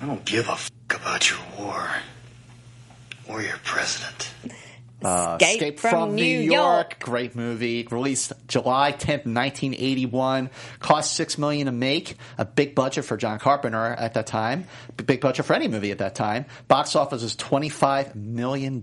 I 0.00 0.06
don't 0.06 0.24
give 0.24 0.48
a 0.48 0.52
f- 0.52 0.70
about 0.90 1.28
your 1.28 1.40
war 1.58 1.88
or 3.28 3.42
your 3.42 3.56
president. 3.64 4.30
Uh, 5.04 5.38
Escape 5.40 5.78
from 5.78 6.14
New 6.14 6.40
York. 6.40 6.98
Great 7.00 7.34
movie. 7.34 7.86
Released 7.90 8.32
July 8.46 8.92
10th, 8.92 9.26
1981. 9.26 10.50
Cost 10.80 11.14
6 11.14 11.38
million 11.38 11.66
to 11.66 11.72
make. 11.72 12.16
A 12.38 12.44
big 12.44 12.74
budget 12.74 13.04
for 13.04 13.16
John 13.16 13.38
Carpenter 13.38 13.78
at 13.78 14.14
that 14.14 14.26
time. 14.26 14.66
Big 14.96 15.20
budget 15.20 15.44
for 15.44 15.54
any 15.54 15.68
movie 15.68 15.90
at 15.90 15.98
that 15.98 16.14
time. 16.14 16.46
Box 16.68 16.96
office 16.96 17.22
was 17.22 17.36
$25 17.36 18.14
million. 18.14 18.82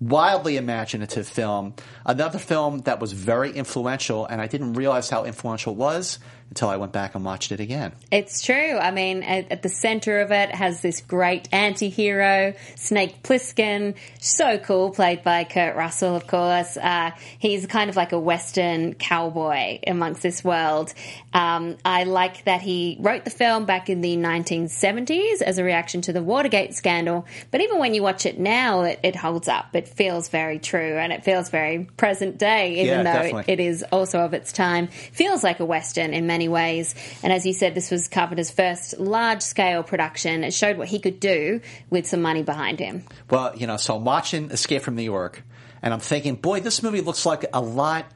Wildly 0.00 0.56
imaginative 0.56 1.28
film. 1.28 1.74
Another 2.04 2.38
film 2.38 2.80
that 2.80 3.00
was 3.00 3.12
very 3.12 3.52
influential, 3.52 4.26
and 4.26 4.40
I 4.40 4.46
didn't 4.46 4.74
realize 4.74 5.10
how 5.10 5.24
influential 5.24 5.72
it 5.74 5.76
was 5.78 6.18
until 6.50 6.68
I 6.68 6.76
went 6.76 6.92
back 6.92 7.14
and 7.14 7.24
watched 7.24 7.52
it 7.52 7.60
again. 7.60 7.92
It's 8.10 8.42
true. 8.42 8.78
I 8.78 8.90
mean, 8.90 9.22
at, 9.22 9.52
at 9.52 9.62
the 9.62 9.68
center 9.68 10.20
of 10.20 10.32
it 10.32 10.54
has 10.54 10.80
this 10.80 11.00
great 11.00 11.48
anti-hero, 11.52 12.54
Snake 12.76 13.22
Plissken. 13.22 13.94
So 14.20 14.58
cool, 14.58 14.90
played 14.90 15.22
by 15.22 15.44
Kurt 15.44 15.76
Russell, 15.76 16.16
of 16.16 16.26
course. 16.26 16.76
Uh, 16.76 17.10
he's 17.38 17.66
kind 17.66 17.90
of 17.90 17.96
like 17.96 18.12
a 18.12 18.18
Western 18.18 18.94
cowboy 18.94 19.80
amongst 19.86 20.22
this 20.22 20.42
world. 20.42 20.94
Um, 21.34 21.76
I 21.84 22.04
like 22.04 22.44
that 22.44 22.62
he 22.62 22.96
wrote 23.00 23.24
the 23.24 23.30
film 23.30 23.66
back 23.66 23.90
in 23.90 24.00
the 24.00 24.16
1970s 24.16 25.42
as 25.42 25.58
a 25.58 25.64
reaction 25.64 26.00
to 26.02 26.12
the 26.12 26.22
Watergate 26.22 26.74
scandal. 26.74 27.26
But 27.50 27.60
even 27.60 27.78
when 27.78 27.94
you 27.94 28.02
watch 28.02 28.26
it 28.26 28.38
now, 28.38 28.82
it, 28.82 29.00
it 29.02 29.16
holds 29.16 29.48
up. 29.48 29.74
It 29.74 29.86
feels 29.86 30.28
very 30.28 30.58
true 30.58 30.96
and 30.96 31.12
it 31.12 31.24
feels 31.24 31.50
very 31.50 31.84
present 31.96 32.38
day, 32.38 32.82
even 32.82 33.04
Yeah, 33.04 33.22
though 33.30 33.38
it, 33.38 33.48
it 33.48 33.60
is 33.60 33.84
also 33.92 34.20
of 34.20 34.34
its 34.34 34.52
time. 34.52 34.88
Feels 34.88 35.44
like 35.44 35.60
a 35.60 35.64
Western 35.64 36.14
in 36.14 36.26
many 36.26 36.37
ways. 36.46 36.94
And 37.24 37.32
as 37.32 37.44
you 37.44 37.52
said, 37.52 37.74
this 37.74 37.90
was 37.90 38.06
Carpenter's 38.06 38.52
first 38.52 39.00
large 39.00 39.42
scale 39.42 39.82
production. 39.82 40.44
It 40.44 40.52
showed 40.52 40.76
what 40.78 40.86
he 40.86 41.00
could 41.00 41.18
do 41.18 41.60
with 41.90 42.06
some 42.06 42.22
money 42.22 42.44
behind 42.44 42.78
him. 42.78 43.02
Well, 43.28 43.56
you 43.56 43.66
know, 43.66 43.78
so 43.78 43.96
I'm 43.96 44.04
watching 44.04 44.52
Escape 44.52 44.82
from 44.82 44.94
New 44.94 45.02
York, 45.02 45.42
and 45.82 45.92
I'm 45.92 46.00
thinking, 46.00 46.36
boy, 46.36 46.60
this 46.60 46.82
movie 46.84 47.00
looks 47.00 47.26
like 47.26 47.46
a 47.52 47.60
lot 47.60 48.06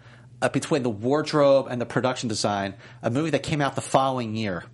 uh, 0.40 0.48
between 0.50 0.84
the 0.84 0.90
wardrobe 0.90 1.66
and 1.70 1.80
the 1.80 1.86
production 1.86 2.28
design. 2.28 2.74
A 3.02 3.10
movie 3.10 3.30
that 3.30 3.42
came 3.42 3.60
out 3.60 3.74
the 3.74 3.80
following 3.80 4.36
year. 4.36 4.64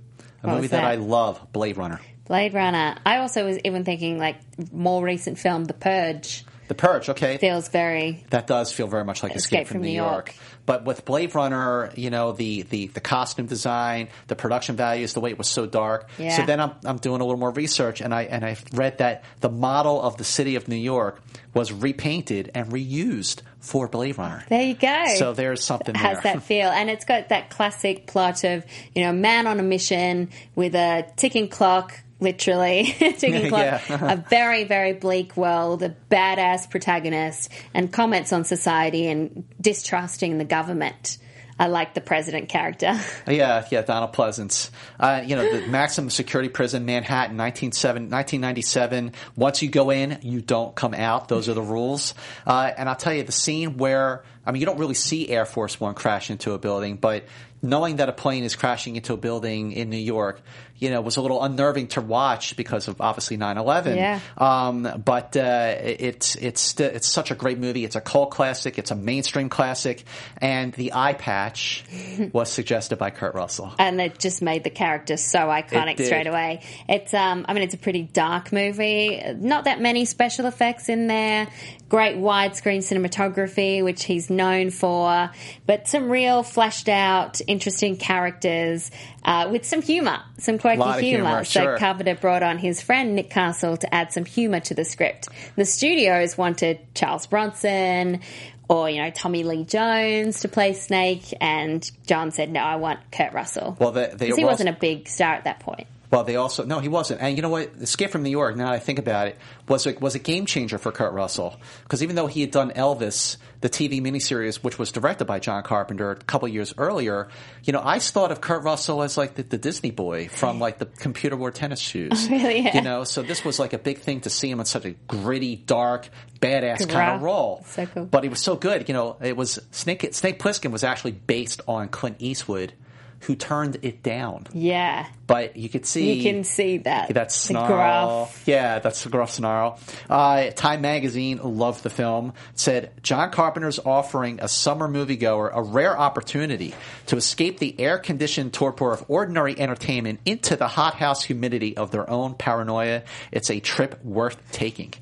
A 0.43 0.47
What 0.47 0.57
movie 0.57 0.67
that? 0.69 0.83
that? 0.83 0.85
I 0.85 0.97
love, 0.97 1.53
Blade 1.53 1.77
Runner. 1.77 2.01
Blade 2.27 2.53
Runner. 2.53 2.97
I 3.07 3.19
also 3.19 3.47
was 3.47 3.59
even 3.65 3.85
thinking 3.85 4.19
like 4.19 4.37
more 4.73 5.03
recent 5.03 5.39
film, 5.39 5.65
The 5.65 5.75
Purge. 5.75 6.45
The 6.69 6.75
Purge, 6.75 7.09
okay. 7.09 7.39
Feels 7.39 7.69
very 7.69 8.25
That 8.29 8.47
does 8.47 8.71
feel 8.71 8.87
very 8.87 9.05
much 9.05 9.23
like 9.23 9.35
Escape, 9.35 9.67
from, 9.67 9.81
New 9.81 9.89
York. 9.89 10.35
But 10.69 10.85
with 10.85 11.07
Blade 11.07 11.35
Runner, 11.35 11.91
you 11.97 12.11
know, 12.11 12.33
the, 12.33 12.61
the, 12.61 12.89
the 12.89 13.01
costume 13.01 13.47
design, 13.47 14.09
the 14.27 14.37
production 14.37 14.77
values, 14.77 15.15
the 15.15 15.21
way 15.21 15.31
it 15.31 15.39
was 15.39 15.49
so 15.49 15.65
dark. 15.65 16.11
Yeah. 16.19 16.37
So 16.37 16.45
then 16.45 16.61
I'm, 16.61 16.73
I'm 16.85 16.99
doing 16.99 17.23
a 17.23 17.25
little 17.25 17.41
more 17.41 17.51
research 17.51 18.03
and 18.03 18.15
I, 18.15 18.25
and 18.25 18.45
I 18.45 18.59
read 18.75 18.99
that 18.99 19.25
the 19.41 19.49
model 19.49 19.99
of 20.03 20.19
the 20.19 20.25
city 20.25 20.57
of 20.57 20.69
New 20.69 20.77
York 20.77 21.23
was 21.55 21.73
repainted 21.73 22.51
and 22.55 22.71
reused 22.71 23.41
for 23.61 23.89
Blade 23.89 24.19
Runner. 24.19 24.45
There 24.51 24.61
you 24.61 24.75
go. 24.75 25.07
So 25.17 25.33
there's 25.33 25.65
something 25.65 25.95
It 25.95 25.99
has 26.01 26.21
there. 26.23 26.35
that 26.35 26.43
feel, 26.43 26.69
and 26.69 26.91
it's 26.91 27.07
got 27.07 27.31
that 27.31 27.49
classic 27.49 28.07
plot 28.07 28.45
of 28.45 28.67
you 28.95 29.05
know, 29.05 29.13
man 29.15 29.47
on 29.47 29.59
a 29.61 29.63
mission 29.63 30.29
with 30.55 30.75
a 30.75 31.11
ticking 31.17 31.49
clock. 31.49 31.99
Literally, 32.21 32.85
ticking 32.99 33.49
clock. 33.49 33.83
Yeah. 33.89 34.13
a 34.13 34.17
very, 34.17 34.65
very 34.65 34.93
bleak 34.93 35.37
world, 35.37 35.83
a 35.83 35.95
badass 36.11 36.69
protagonist, 36.71 37.51
and 37.75 37.93
comments 37.93 38.33
on 38.33 38.45
society 38.45 39.07
and 39.07 39.45
distrusting 39.61 40.39
the 40.39 40.45
government. 40.45 41.19
I 41.61 41.67
like 41.67 41.95
the 41.95 42.01
president 42.01 42.49
character. 42.49 42.99
Yeah, 43.29 43.67
yeah, 43.71 43.83
Donald 43.83 44.15
Pleasence. 44.15 44.71
Uh, 44.99 45.23
you 45.25 45.37
know, 45.37 45.61
the 45.61 45.67
maximum 45.67 46.09
security 46.09 46.49
prison, 46.49 46.87
Manhattan, 46.87 47.37
1997 47.37 48.05
1997. 48.11 49.13
Once 49.37 49.61
you 49.61 49.69
go 49.69 49.91
in, 49.91 50.19
you 50.23 50.41
don't 50.41 50.75
come 50.75 50.95
out. 50.95 51.29
Those 51.29 51.49
are 51.49 51.55
the 51.55 51.63
rules. 51.63 52.15
Uh, 52.47 52.71
and 52.77 52.89
I'll 52.89 52.97
tell 52.97 53.13
you, 53.13 53.23
the 53.25 53.33
scene 53.33 53.77
where, 53.77 54.25
I 54.47 54.53
mean, 54.53 54.61
you 54.61 54.67
don't 54.67 54.79
really 54.79 54.95
see 54.95 55.29
Air 55.29 55.45
Force 55.45 55.79
One 55.79 55.95
crash 55.95 56.31
into 56.31 56.53
a 56.53 56.59
building, 56.59 56.97
but 56.97 57.25
knowing 57.61 57.97
that 57.97 58.09
a 58.09 58.13
plane 58.13 58.45
is 58.45 58.57
crashing 58.57 58.97
into 58.97 59.13
a 59.13 59.19
building 59.19 59.73
in 59.73 59.91
New 59.91 59.97
York, 59.99 60.41
you 60.79 60.91
know, 60.91 61.01
was 61.01 61.17
a 61.17 61.23
little 61.23 61.43
unnerving 61.43 61.89
to 61.89 62.01
watch 62.01 62.57
because 62.57 62.89
of 62.89 63.01
obviously 63.01 63.37
9-11. 63.37 63.97
Yeah. 63.97 64.21
Um, 64.37 65.03
but 65.05 65.37
uh, 65.37 65.75
it's 65.79 66.37
it's 66.37 66.79
it's 66.81 67.09
such 67.09 67.31
a 67.31 67.35
great 67.35 67.59
movie. 67.59 67.85
It's 67.85 67.97
a 67.97 68.01
cult 68.01 68.31
classic. 68.31 68.79
It's 68.79 68.91
a 68.91 68.95
mainstream 68.97 69.49
classic, 69.49 70.05
and 70.39 70.73
the 70.75 70.93
eye 70.95 71.15
patch 71.15 71.85
was 72.33 72.51
suggested 72.51 72.97
by 72.99 73.11
Kurt 73.11 73.35
Russell. 73.35 73.73
and 73.79 74.01
it 74.01 74.19
just 74.19 74.43
made 74.43 74.65
the 74.65 74.71
character 74.71 75.17
so 75.17 75.41
iconic 75.41 76.05
straight 76.05 76.27
away. 76.27 76.63
It's 76.89 77.13
um, 77.15 77.45
I 77.49 77.55
mean, 77.55 77.63
it's 77.63 77.75
a 77.75 77.79
pretty 77.79 78.03
dark 78.03 78.53
movie. 78.53 79.23
Not 79.37 79.65
that 79.65 79.81
many 79.81 80.05
special 80.05 80.47
effects 80.47 80.89
in 80.89 81.07
there. 81.07 81.49
Great 81.89 82.17
widescreen 82.17 82.79
cinematography, 82.81 83.83
which 83.83 84.05
he's 84.05 84.29
known 84.29 84.71
for, 84.71 85.31
but 85.67 85.89
some 85.89 86.11
real 86.11 86.43
fleshed 86.43 86.89
out, 86.89 87.41
interesting 87.47 87.97
characters 87.97 88.91
uh, 89.25 89.49
with 89.51 89.65
some 89.65 89.81
humor, 89.81 90.21
some 90.39 90.59
quirky 90.77 90.89
Lot 90.91 90.99
of 90.99 91.05
humor, 91.05 91.45
so. 91.45 91.77
Carpenter 91.79 92.15
brought 92.15 92.43
on 92.43 92.59
his 92.59 92.81
friend 92.83 93.15
Nick 93.15 93.31
Castle 93.31 93.77
to 93.77 93.95
add 93.95 94.13
some 94.13 94.25
humor 94.25 94.61
to 94.61 94.75
the 94.75 94.85
script. 94.85 95.29
The 95.57 95.65
studios 95.65 96.37
wanted 96.39 96.79
Charles 96.95 97.27
Bronson 97.27 98.21
or, 98.69 98.91
you 98.91 99.01
know, 99.03 99.11
Tommy 99.11 99.45
Lee 99.45 99.65
Jones 99.65 100.41
to 100.41 100.49
play 100.49 100.75
Snake, 100.75 101.33
and 101.41 101.91
John 102.07 102.31
said, 102.33 102.51
no, 102.51 102.61
I 102.61 102.77
want 102.77 103.01
Kurt 103.11 103.33
Russell. 103.33 103.77
Well, 103.81 103.93
they- 103.93 104.13
they 104.15 104.29
'Cause 104.29 104.37
he 104.37 104.45
were 104.45 104.51
wasn't 104.51 104.69
a 104.69 104.73
big 104.75 105.09
star 105.09 105.33
at 105.35 105.45
that 105.45 105.61
point. 105.61 105.87
Well, 106.11 106.25
they 106.25 106.37
also 106.37 106.65
no, 106.65 106.79
he 106.79 106.89
wasn't. 106.89 107.21
And 107.21 107.37
you 107.37 107.43
know 107.43 107.51
what? 107.51 107.71
Escape 107.81 108.11
from 108.11 108.23
New 108.23 108.31
York. 108.31 108.57
Now 108.57 108.67
that 108.67 108.75
I 108.75 108.79
think 108.79 108.99
about 108.99 109.29
it, 109.29 109.39
was 109.69 109.87
a, 109.87 109.93
was 109.99 110.15
a 110.15 110.19
game 110.19 110.47
changer 110.47 110.79
for 110.79 110.91
Kurt 110.91 111.13
Russell 111.13 111.61
because 111.83 112.03
even 112.03 112.17
though 112.17 112.27
he 112.27 112.41
had 112.41 112.51
done 112.51 112.71
Elvis, 112.71 113.37
the 113.61 113.69
TV 113.69 114.01
miniseries, 114.01 114.57
which 114.57 114.79
was 114.79 114.91
directed 114.91 115.27
by 115.27 115.39
John 115.39 115.63
Carpenter 115.63 116.13
a 116.13 116.17
couple 116.17 116.49
years 116.49 116.73
earlier, 116.79 117.29
you 117.65 117.73
know, 117.73 117.83
I 117.85 117.99
thought 117.99 118.33
of 118.33 118.41
Kurt 118.41 118.63
Russell 118.63 119.03
as 119.03 119.19
like 119.19 119.35
the, 119.35 119.43
the 119.43 119.59
Disney 119.59 119.91
boy 119.91 120.29
from 120.29 120.61
like 120.61 120.79
the 120.79 120.87
computer 120.87 121.37
wore 121.37 121.51
tennis 121.51 121.81
shoes. 121.81 122.29
Really? 122.39 122.61
Yeah. 122.61 122.77
You 122.77 122.83
know, 122.83 123.05
so 123.05 123.23
this 123.23 123.45
was 123.45 123.59
like 123.59 123.73
a 123.73 123.79
big 123.79 123.99
thing 123.99 124.21
to 124.21 124.31
see 124.31 124.51
him 124.51 124.61
in 124.61 124.67
such 124.67 124.85
a 124.85 124.91
gritty, 124.91 125.57
dark, 125.57 126.09
badass 126.41 126.89
kind 126.89 127.17
of 127.17 127.23
role. 127.23 127.65
So 127.67 127.87
cool. 127.87 128.05
But 128.05 128.23
he 128.23 128.29
was 128.29 128.41
so 128.41 128.55
good. 128.55 128.89
You 128.89 128.95
know, 128.95 129.17
it 129.21 129.37
was 129.37 129.59
Snake 129.71 130.09
Snake 130.13 130.39
Plissken 130.39 130.71
was 130.71 130.85
actually 130.85 131.13
based 131.13 131.63
on 131.67 131.89
Clint 131.89 132.17
Eastwood, 132.21 132.75
who 133.21 133.35
turned 133.35 133.79
it 133.83 134.03
down 134.03 134.47
Yeah. 134.53 135.07
but 135.27 135.57
you 135.57 135.69
could 135.69 135.85
see 135.87 136.13
You 136.13 136.23
can 136.23 136.45
see 136.45 136.79
that. 136.79 137.13
that 137.15 137.33
snarl. 137.33 137.67
gruff. 137.67 138.43
Yeah, 138.47 138.79
that's 138.79 139.03
the 139.03 139.11
gruff 139.11 139.31
snarl. 139.31 139.79
Uh, 140.09 140.51
Time 140.51 140.81
Magazine 140.81 141.41
loved 141.43 141.83
the 141.83 141.91
film. 141.91 142.33
Said 142.55 142.93
John 143.03 143.31
Carpenter's 143.31 143.79
offering 143.85 144.39
a 144.41 144.49
summer 144.49 144.89
moviegoer 144.89 145.51
a 145.53 145.63
rare 145.63 145.99
opportunity 145.99 146.75
to 147.07 147.17
escape 147.17 147.59
the 147.59 147.79
air-conditioned 147.81 148.53
torpor 148.53 148.93
of 148.93 149.05
ordinary 149.09 149.59
entertainment 149.59 150.21
into 150.25 150.57
the 150.57 150.69
hothouse 150.69 151.25
humidity 151.25 151.77
of 151.77 151.91
their 151.91 152.09
own 152.09 152.35
paranoia. 152.35 153.03
It's 153.33 153.51
a 153.51 153.61
trip 153.61 154.05
worth 154.05 154.37
taking. 154.53 154.95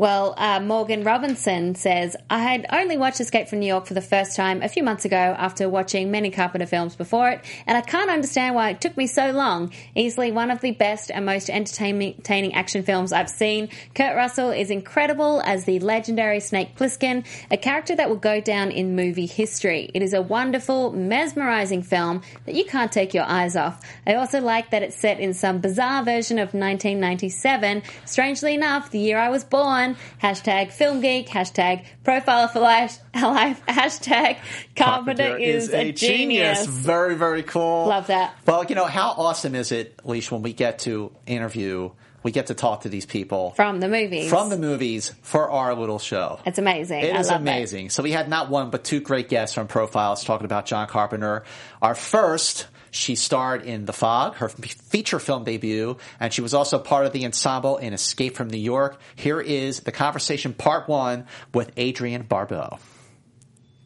Well, 0.00 0.32
uh, 0.38 0.60
Morgan 0.60 1.04
Robinson 1.04 1.74
says, 1.74 2.16
I 2.30 2.38
had 2.38 2.64
only 2.72 2.96
watched 2.96 3.20
Escape 3.20 3.48
from 3.48 3.58
New 3.58 3.66
York 3.66 3.84
for 3.84 3.92
the 3.92 4.00
first 4.00 4.34
time 4.34 4.62
a 4.62 4.68
few 4.70 4.82
months 4.82 5.04
ago 5.04 5.36
after 5.36 5.68
watching 5.68 6.10
many 6.10 6.30
Carpenter 6.30 6.64
films 6.64 6.96
before 6.96 7.28
it, 7.28 7.44
and 7.66 7.76
I 7.76 7.82
can't 7.82 8.08
understand 8.08 8.54
why 8.54 8.70
it 8.70 8.80
took 8.80 8.96
me 8.96 9.06
so 9.06 9.30
long. 9.30 9.74
Easily 9.94 10.32
one 10.32 10.50
of 10.50 10.62
the 10.62 10.70
best 10.70 11.10
and 11.10 11.26
most 11.26 11.50
entertaining 11.50 12.54
action 12.54 12.82
films 12.82 13.12
I've 13.12 13.28
seen. 13.28 13.68
Kurt 13.94 14.16
Russell 14.16 14.48
is 14.48 14.70
incredible 14.70 15.42
as 15.44 15.66
the 15.66 15.80
legendary 15.80 16.40
Snake 16.40 16.76
Plissken, 16.76 17.26
a 17.50 17.58
character 17.58 17.94
that 17.94 18.08
will 18.08 18.16
go 18.16 18.40
down 18.40 18.70
in 18.70 18.96
movie 18.96 19.26
history. 19.26 19.90
It 19.92 20.00
is 20.00 20.14
a 20.14 20.22
wonderful, 20.22 20.92
mesmerizing 20.92 21.82
film 21.82 22.22
that 22.46 22.54
you 22.54 22.64
can't 22.64 22.90
take 22.90 23.12
your 23.12 23.24
eyes 23.24 23.54
off. 23.54 23.82
I 24.06 24.14
also 24.14 24.40
like 24.40 24.70
that 24.70 24.82
it's 24.82 24.96
set 24.96 25.20
in 25.20 25.34
some 25.34 25.58
bizarre 25.58 26.02
version 26.02 26.38
of 26.38 26.54
1997. 26.54 27.82
Strangely 28.06 28.54
enough, 28.54 28.90
the 28.90 28.98
year 28.98 29.18
I 29.18 29.28
was 29.28 29.44
born, 29.44 29.89
fan, 29.94 30.32
hashtag 30.34 30.72
film 30.72 31.00
geek, 31.00 31.28
hashtag 31.28 31.84
profile 32.04 32.48
for 32.48 32.60
life, 32.60 32.98
life 33.14 33.62
hashtag 33.66 34.38
Carpenter, 34.76 35.36
is, 35.36 35.72
a 35.72 35.92
genius. 35.92 36.66
Very, 36.66 37.14
very 37.14 37.42
cool. 37.42 37.86
Love 37.86 38.08
that. 38.08 38.34
Well, 38.46 38.64
you 38.64 38.74
know, 38.74 38.86
how 38.86 39.10
awesome 39.10 39.54
is 39.54 39.72
it, 39.72 40.00
Leash, 40.04 40.30
when 40.30 40.42
we 40.42 40.52
get 40.52 40.80
to 40.80 41.12
interview, 41.26 41.90
we 42.22 42.32
get 42.32 42.48
to 42.48 42.54
talk 42.54 42.82
to 42.82 42.88
these 42.88 43.06
people 43.06 43.52
From 43.52 43.80
the 43.80 43.88
movies. 43.88 44.28
from 44.28 44.50
the 44.50 44.58
movies 44.58 45.12
for 45.22 45.50
our 45.50 45.74
little 45.74 45.98
show. 45.98 46.38
It's 46.44 46.58
amazing. 46.58 47.00
It 47.00 47.14
I 47.14 47.20
is 47.20 47.30
amazing. 47.30 47.90
So 47.90 48.02
we 48.02 48.12
had 48.12 48.28
not 48.28 48.50
one 48.50 48.70
but 48.70 48.84
two 48.84 49.00
great 49.00 49.28
guests 49.28 49.54
from 49.54 49.68
Profiles 49.68 50.22
talking 50.24 50.44
about 50.44 50.66
John 50.66 50.86
Carpenter. 50.86 51.44
Our 51.80 51.94
first, 51.94 52.66
she 52.90 53.14
starred 53.14 53.62
in 53.62 53.84
The 53.84 53.92
Fog, 53.92 54.36
her 54.36 54.48
feature 54.48 55.18
film 55.18 55.44
debut, 55.44 55.96
and 56.18 56.32
she 56.32 56.40
was 56.40 56.54
also 56.54 56.78
part 56.78 57.06
of 57.06 57.12
the 57.12 57.24
ensemble 57.24 57.76
in 57.76 57.92
Escape 57.92 58.36
from 58.36 58.48
New 58.48 58.58
York. 58.58 59.00
Here 59.16 59.40
is 59.40 59.80
the 59.80 59.92
conversation 59.92 60.52
part 60.54 60.88
one 60.88 61.26
with 61.54 61.76
Adrienne 61.78 62.22
Barbeau. 62.22 62.78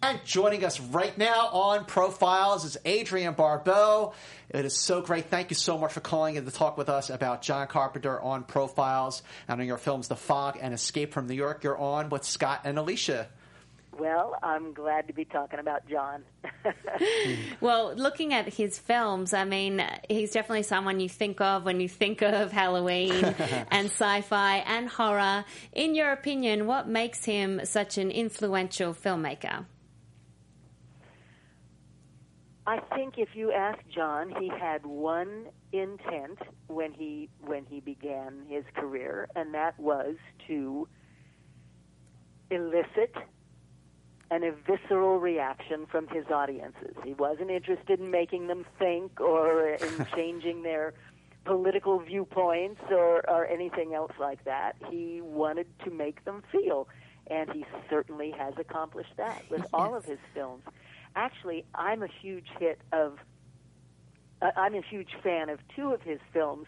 And 0.03 0.23
joining 0.27 0.65
us 0.67 0.81
right 0.81 1.17
now 1.17 1.49
on 1.49 1.87
Profiles 1.87 2.67
is 2.67 2.77
Adrienne 2.87 3.33
Barbeau. 3.33 4.13
It 4.51 4.67
is 4.67 4.77
so 4.77 5.01
great. 5.01 5.31
Thank 5.31 5.49
you 5.49 5.57
so 5.57 5.79
much 5.79 5.95
for 5.95 6.01
calling 6.01 6.37
in 6.37 6.45
to 6.45 6.51
talk 6.51 6.77
with 6.77 6.91
us 6.91 7.09
about 7.09 7.41
John 7.41 7.67
Carpenter 7.69 8.21
on 8.21 8.45
Profiles 8.45 9.23
and 9.49 9.63
on 9.63 9.67
your 9.67 9.79
films 9.79 10.09
The 10.09 10.17
Fog 10.17 10.59
and 10.61 10.75
Escape 10.75 11.15
from 11.15 11.27
New 11.27 11.35
York. 11.35 11.65
You're 11.65 11.79
on 11.79 12.11
with 12.11 12.23
Scott 12.23 12.61
and 12.65 12.79
Alicia. 12.79 13.29
Well, 13.99 14.37
I'm 14.43 14.73
glad 14.73 15.07
to 15.09 15.15
be 15.15 15.25
talking 15.25 15.59
about 15.59 15.87
John. 15.89 16.25
Well, 17.61 17.95
looking 17.95 18.35
at 18.35 18.55
his 18.55 18.79
films, 18.79 19.33
I 19.33 19.45
mean, 19.45 19.83
he's 20.09 20.33
definitely 20.33 20.65
someone 20.65 21.01
you 21.01 21.09
think 21.09 21.41
of 21.41 21.65
when 21.65 21.81
you 21.81 21.89
think 21.89 22.21
of 22.23 22.53
Halloween 22.53 23.25
and 23.71 23.87
sci 23.87 24.21
fi 24.21 24.57
and 24.59 24.89
horror. 24.89 25.45
In 25.73 25.95
your 25.95 26.13
opinion, 26.13 26.67
what 26.67 26.87
makes 26.87 27.25
him 27.25 27.61
such 27.65 27.97
an 27.97 28.11
influential 28.11 28.93
filmmaker? 28.93 29.65
I 32.67 32.81
think 32.95 33.15
if 33.19 33.31
you 33.35 33.53
ask 33.53 33.79
John, 33.95 34.35
he 34.39 34.49
had 34.49 34.85
one 34.85 35.47
intent 35.73 36.39
when 36.67 36.93
he 36.93 37.29
when 37.41 37.65
he 37.65 37.81
began 37.81 38.43
his 38.49 38.65
career, 38.75 39.29
and 39.37 39.55
that 39.55 39.79
was 39.79 40.17
to 40.49 40.89
elicit 42.51 43.15
an 44.31 44.43
a 44.43 44.53
visceral 44.53 45.19
reaction 45.19 45.87
from 45.87 46.09
his 46.09 46.27
audiences. 46.27 46.95
He 47.05 47.15
wasn't 47.15 47.51
interested 47.51 48.01
in 48.01 48.11
making 48.11 48.47
them 48.47 48.65
think 48.79 49.21
or 49.21 49.71
in 49.75 50.07
changing 50.15 50.63
their 50.63 50.95
political 51.45 52.01
viewpoints 52.01 52.81
or, 52.91 53.29
or 53.29 53.47
anything 53.47 53.95
else 53.95 54.13
like 54.19 54.45
that. 54.45 54.77
He 54.91 55.21
wanted 55.23 55.67
to 55.85 55.91
make 55.91 56.25
them 56.25 56.43
feel, 56.51 56.89
and 57.27 57.53
he 57.53 57.65
certainly 57.91 58.31
has 58.31 58.55
accomplished 58.59 59.13
that 59.19 59.43
with 59.51 59.67
all 59.73 59.95
of 59.95 60.05
his 60.05 60.19
films. 60.33 60.63
Actually, 61.17 61.65
I'm 61.75 62.03
a 62.03 62.09
huge 62.09 62.47
hit 62.59 62.81
of. 62.93 63.19
Uh, 64.43 64.51
I'm 64.57 64.75
a 64.75 64.83
huge 64.83 65.15
fan 65.23 65.49
of 65.49 65.61
two 65.77 65.93
of 65.93 66.03
his 66.03 66.19
films, 66.33 66.67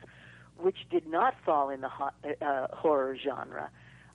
which 0.57 0.77
did 0.91 1.07
not 1.07 1.35
fall 1.45 1.69
in 1.71 1.81
the 1.81 1.89
ho- 1.89 2.11
uh, 2.41 2.67
horror 2.73 3.17
genre. 3.17 3.71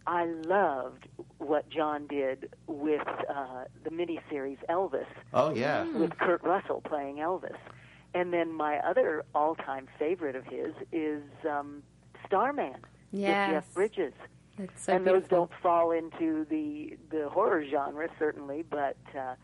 I 0.07 0.25
loved 0.25 1.07
what 1.37 1.69
John 1.69 2.07
did 2.07 2.53
with 2.67 3.07
uh, 3.29 3.65
the 3.83 3.89
miniseries 3.89 4.57
Elvis 4.69 5.05
Oh, 5.33 5.53
yeah. 5.53 5.85
with 5.97 6.17
Kurt 6.17 6.43
Russell 6.43 6.81
playing 6.81 7.17
Elvis. 7.17 7.57
And 8.13 8.33
then 8.33 8.51
my 8.51 8.77
other 8.79 9.23
all-time 9.33 9.87
favorite 9.99 10.35
of 10.35 10.45
his 10.45 10.73
is 10.91 11.23
um, 11.49 11.83
Starman 12.25 12.75
with 13.11 13.21
Jeff 13.51 13.73
Bridges. 13.73 14.13
It's 14.57 14.83
so 14.83 14.93
and 14.93 15.05
those 15.07 15.23
don't 15.29 15.51
fall 15.63 15.91
into 15.91 16.45
the 16.49 16.97
the 17.09 17.29
horror 17.29 17.63
genre 17.71 18.09
certainly, 18.19 18.63
but 18.69 18.97
uh, 19.17 19.35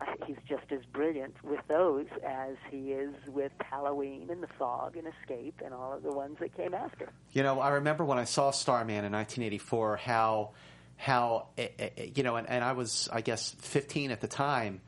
uh, 0.00 0.06
he's 0.26 0.36
just 0.48 0.70
as 0.70 0.80
brilliant 0.92 1.34
with 1.44 1.60
those 1.68 2.06
as 2.26 2.56
he 2.70 2.92
is 2.92 3.14
with 3.28 3.52
Halloween 3.60 4.28
and 4.30 4.42
The 4.42 4.48
Fog 4.58 4.96
and 4.96 5.06
Escape 5.06 5.60
and 5.64 5.74
all 5.74 5.92
of 5.92 6.02
the 6.02 6.12
ones 6.12 6.38
that 6.40 6.56
came 6.56 6.74
after. 6.74 7.08
You 7.32 7.42
know, 7.42 7.60
I 7.60 7.70
remember 7.70 8.04
when 8.04 8.18
I 8.18 8.24
saw 8.24 8.50
Starman 8.50 9.04
in 9.04 9.12
1984, 9.12 9.96
how, 9.98 10.50
how, 10.96 11.48
eh, 11.58 11.68
eh, 11.78 11.88
eh, 11.96 12.06
you 12.14 12.22
know, 12.22 12.36
and, 12.36 12.48
and 12.48 12.64
I 12.64 12.72
was, 12.72 13.08
I 13.12 13.20
guess, 13.20 13.54
15 13.58 14.10
at 14.10 14.20
the 14.20 14.28
time. 14.28 14.80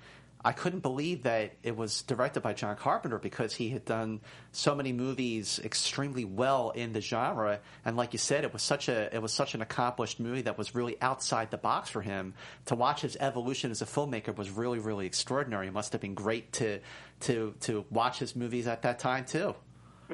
I 0.46 0.52
couldn't 0.52 0.80
believe 0.80 1.22
that 1.22 1.52
it 1.62 1.74
was 1.74 2.02
directed 2.02 2.42
by 2.42 2.52
John 2.52 2.76
Carpenter 2.76 3.18
because 3.18 3.54
he 3.54 3.70
had 3.70 3.86
done 3.86 4.20
so 4.52 4.74
many 4.74 4.92
movies 4.92 5.58
extremely 5.64 6.26
well 6.26 6.70
in 6.70 6.92
the 6.92 7.00
genre, 7.00 7.60
and 7.82 7.96
like 7.96 8.12
you 8.12 8.18
said, 8.18 8.44
it 8.44 8.52
was 8.52 8.62
such 8.62 8.90
a 8.90 9.14
it 9.14 9.22
was 9.22 9.32
such 9.32 9.54
an 9.54 9.62
accomplished 9.62 10.20
movie 10.20 10.42
that 10.42 10.58
was 10.58 10.74
really 10.74 11.00
outside 11.00 11.50
the 11.50 11.56
box 11.56 11.88
for 11.88 12.02
him. 12.02 12.34
To 12.66 12.74
watch 12.74 13.00
his 13.00 13.16
evolution 13.18 13.70
as 13.70 13.80
a 13.80 13.86
filmmaker 13.86 14.36
was 14.36 14.50
really 14.50 14.78
really 14.78 15.06
extraordinary. 15.06 15.68
It 15.68 15.72
must 15.72 15.92
have 15.92 16.02
been 16.02 16.14
great 16.14 16.52
to 16.54 16.80
to 17.20 17.54
to 17.60 17.86
watch 17.90 18.18
his 18.18 18.36
movies 18.36 18.66
at 18.66 18.82
that 18.82 18.98
time 18.98 19.24
too. 19.24 19.54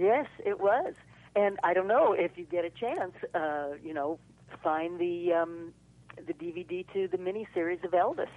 Yes, 0.01 0.27
it 0.45 0.61
was. 0.61 0.95
And 1.35 1.59
I 1.65 1.75
don't 1.75 1.89
know 1.89 2.13
if 2.13 2.33
you 2.37 2.45
get 2.45 2.65
a 2.65 2.71
chance, 2.71 3.15
uh, 3.35 3.71
you 3.83 3.95
know, 3.95 4.21
find 4.63 5.01
the 5.01 5.33
um, 5.33 5.75
the 6.17 6.35
DVD 6.35 6.87
to 6.93 7.09
the 7.09 7.19
miniseries 7.19 7.83
of 7.85 7.91
Elvis 7.91 8.29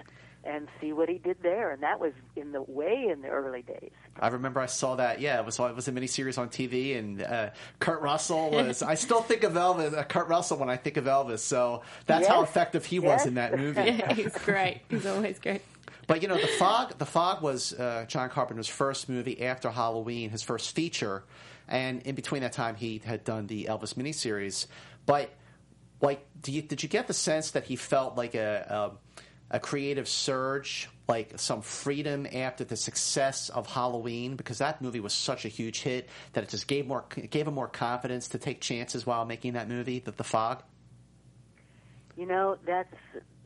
and 0.43 0.67
see 0.81 0.91
what 0.93 1.09
he 1.09 1.17
did 1.17 1.37
there. 1.41 1.71
And 1.71 1.83
that 1.83 1.99
was 1.99 2.13
in 2.35 2.51
the 2.51 2.61
way 2.61 3.07
in 3.09 3.21
the 3.21 3.29
early 3.29 3.61
days. 3.61 3.91
I 4.19 4.27
remember 4.27 4.59
I 4.59 4.65
saw 4.65 4.95
that. 4.95 5.21
Yeah, 5.21 5.39
it 5.39 5.45
was 5.45 5.59
it 5.59 5.75
was 5.75 5.87
a 5.87 5.91
miniseries 5.91 6.37
on 6.37 6.49
TV, 6.49 6.97
and 6.97 7.21
uh, 7.21 7.49
Kurt 7.79 8.01
Russell 8.01 8.51
was. 8.51 8.81
I 8.81 8.95
still 8.95 9.21
think 9.21 9.43
of 9.43 9.53
Elvis, 9.53 9.97
uh, 9.97 10.03
Kurt 10.03 10.27
Russell, 10.27 10.57
when 10.57 10.69
I 10.69 10.77
think 10.77 10.97
of 10.97 11.05
Elvis. 11.05 11.39
So 11.39 11.83
that's 12.05 12.27
how 12.27 12.43
effective 12.43 12.85
he 12.85 12.99
was 12.99 13.25
in 13.25 13.35
that 13.35 13.57
movie. 13.57 13.81
Yeah, 13.93 14.13
he's 14.13 14.35
great. 14.39 14.81
He's 14.89 15.05
always 15.05 15.39
great. 15.39 15.61
But 16.07 16.21
you 16.21 16.27
know, 16.27 16.39
the 16.39 16.47
fog. 16.47 16.97
The 16.97 17.05
fog 17.05 17.41
was 17.41 17.73
uh, 17.73 18.05
John 18.07 18.29
Carpenter's 18.29 18.67
first 18.67 19.07
movie 19.07 19.41
after 19.43 19.69
Halloween, 19.69 20.29
his 20.29 20.41
first 20.41 20.75
feature, 20.75 21.23
and 21.67 22.01
in 22.03 22.15
between 22.15 22.41
that 22.41 22.53
time, 22.53 22.75
he 22.75 23.01
had 23.03 23.23
done 23.23 23.47
the 23.47 23.65
Elvis 23.65 23.93
miniseries. 23.93 24.67
But 25.05 25.31
like, 26.01 26.25
do 26.41 26.51
you, 26.51 26.61
did 26.61 26.83
you 26.83 26.89
get 26.89 27.07
the 27.07 27.13
sense 27.13 27.51
that 27.51 27.63
he 27.63 27.75
felt 27.75 28.17
like 28.17 28.35
a, 28.35 28.65
a 28.69 29.02
a 29.53 29.59
creative 29.59 30.09
surge, 30.09 30.89
like 31.07 31.33
some 31.37 31.61
freedom 31.61 32.27
after 32.33 32.63
the 32.63 32.75
success 32.75 33.49
of 33.49 33.67
Halloween, 33.67 34.35
because 34.35 34.57
that 34.57 34.81
movie 34.81 34.99
was 34.99 35.13
such 35.13 35.45
a 35.45 35.47
huge 35.47 35.81
hit 35.81 36.09
that 36.33 36.43
it 36.43 36.49
just 36.49 36.67
gave 36.67 36.87
more 36.87 37.05
gave 37.29 37.47
him 37.47 37.53
more 37.53 37.67
confidence 37.67 38.29
to 38.29 38.39
take 38.39 38.59
chances 38.59 39.05
while 39.05 39.23
making 39.23 39.53
that 39.53 39.69
movie, 39.69 39.99
The, 39.99 40.11
the 40.11 40.23
Fog. 40.23 40.63
You 42.17 42.25
know, 42.25 42.57
that's 42.65 42.93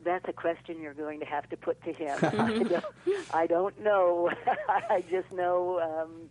that's 0.04 0.26
a 0.30 0.34
question 0.34 0.82
you're 0.82 0.94
going 0.94 1.20
to 1.20 1.26
have 1.26 1.50
to 1.50 1.58
put 1.58 1.84
to 1.84 1.92
him. 1.92 2.18
I, 2.24 2.64
don't, 2.64 2.86
I 3.34 3.48
don't 3.48 3.84
know. 3.84 4.32
I 4.70 5.04
just 5.12 5.32
know. 5.34 5.80
Um, 5.80 6.30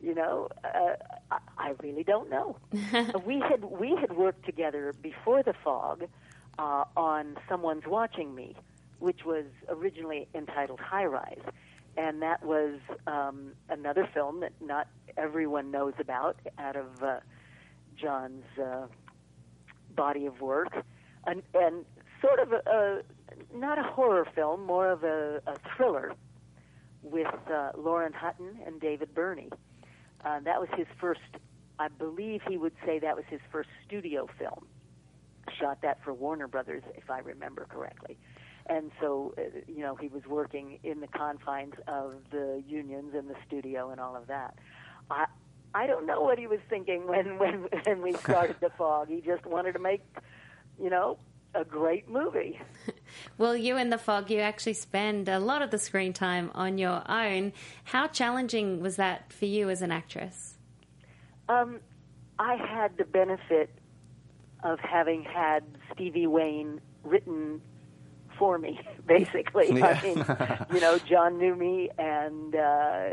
you 0.00 0.14
know, 0.14 0.48
uh, 0.62 0.94
I, 1.32 1.38
I 1.58 1.74
really 1.82 2.04
don't 2.04 2.30
know. 2.30 2.56
we 3.26 3.40
had 3.40 3.64
we 3.64 3.96
had 3.96 4.16
worked 4.16 4.46
together 4.46 4.94
before 5.02 5.42
the 5.42 5.54
fog 5.64 6.04
uh, 6.58 6.84
on 6.96 7.36
Someone's 7.48 7.86
Watching 7.86 8.34
Me, 8.34 8.54
which 8.98 9.24
was 9.24 9.44
originally 9.68 10.28
entitled 10.34 10.80
High 10.80 11.06
Rise, 11.06 11.40
and 11.96 12.22
that 12.22 12.44
was 12.44 12.78
um, 13.06 13.52
another 13.68 14.08
film 14.12 14.40
that 14.40 14.52
not 14.60 14.88
everyone 15.16 15.70
knows 15.70 15.94
about 15.98 16.36
out 16.58 16.76
of 16.76 17.02
uh, 17.02 17.20
John's 17.96 18.44
uh, 18.62 18.86
body 19.94 20.26
of 20.26 20.40
work, 20.40 20.72
and, 21.26 21.42
and 21.54 21.84
sort 22.20 22.38
of 22.40 22.52
a, 22.52 22.62
a 22.66 23.02
not 23.56 23.78
a 23.78 23.82
horror 23.82 24.26
film, 24.34 24.64
more 24.64 24.90
of 24.90 25.04
a, 25.04 25.40
a 25.46 25.56
thriller 25.76 26.12
with 27.02 27.34
uh, 27.52 27.70
Lauren 27.76 28.12
Hutton 28.12 28.58
and 28.66 28.80
David 28.80 29.14
Birney. 29.14 29.50
Uh, 30.24 30.40
that 30.40 30.60
was 30.60 30.68
his 30.76 30.86
first, 31.00 31.20
I 31.78 31.88
believe 31.88 32.40
he 32.48 32.56
would 32.56 32.74
say 32.84 32.98
that 32.98 33.16
was 33.16 33.24
his 33.28 33.40
first 33.52 33.68
studio 33.86 34.28
film. 34.38 34.66
Shot 35.58 35.80
that 35.82 36.02
for 36.04 36.12
Warner 36.12 36.48
Brothers, 36.48 36.82
if 36.96 37.10
I 37.10 37.20
remember 37.20 37.66
correctly. 37.68 38.18
And 38.68 38.90
so, 39.00 39.34
uh, 39.38 39.42
you 39.66 39.80
know, 39.80 39.94
he 39.94 40.08
was 40.08 40.22
working 40.26 40.78
in 40.82 41.00
the 41.00 41.06
confines 41.06 41.74
of 41.86 42.14
the 42.30 42.62
unions 42.66 43.14
and 43.14 43.28
the 43.28 43.36
studio 43.46 43.90
and 43.90 44.00
all 44.00 44.14
of 44.14 44.26
that. 44.26 44.58
I, 45.10 45.26
I 45.74 45.86
don't 45.86 46.06
know 46.06 46.20
what 46.20 46.38
he 46.38 46.46
was 46.46 46.60
thinking 46.68 47.06
when 47.06 47.38
when 47.38 47.68
when 47.84 48.02
we 48.02 48.12
started 48.14 48.56
the 48.60 48.70
fog. 48.78 49.08
He 49.08 49.20
just 49.20 49.46
wanted 49.46 49.72
to 49.72 49.78
make, 49.78 50.02
you 50.80 50.90
know, 50.90 51.18
a 51.54 51.64
great 51.64 52.08
movie. 52.08 52.60
Well, 53.38 53.56
you 53.56 53.78
in 53.78 53.88
the 53.88 53.98
fog, 53.98 54.30
you 54.30 54.40
actually 54.40 54.74
spend 54.74 55.28
a 55.28 55.38
lot 55.38 55.62
of 55.62 55.70
the 55.70 55.78
screen 55.78 56.12
time 56.12 56.50
on 56.54 56.76
your 56.76 57.02
own. 57.10 57.54
How 57.84 58.06
challenging 58.06 58.80
was 58.80 58.96
that 58.96 59.32
for 59.32 59.46
you 59.46 59.70
as 59.70 59.80
an 59.80 59.90
actress? 59.90 60.58
Um, 61.48 61.80
I 62.38 62.56
had 62.56 62.98
the 62.98 63.04
benefit 63.04 63.70
of 64.62 64.78
having 64.80 65.22
had 65.22 65.64
Stevie 65.92 66.26
Wayne 66.26 66.80
written 67.02 67.62
for 68.38 68.58
me, 68.58 68.80
basically. 69.06 69.82
I 69.82 70.00
mean, 70.02 70.24
you 70.72 70.80
know, 70.80 70.98
John 71.08 71.38
knew 71.38 71.54
me, 71.56 71.90
and 71.98 72.54
uh, 72.54 73.08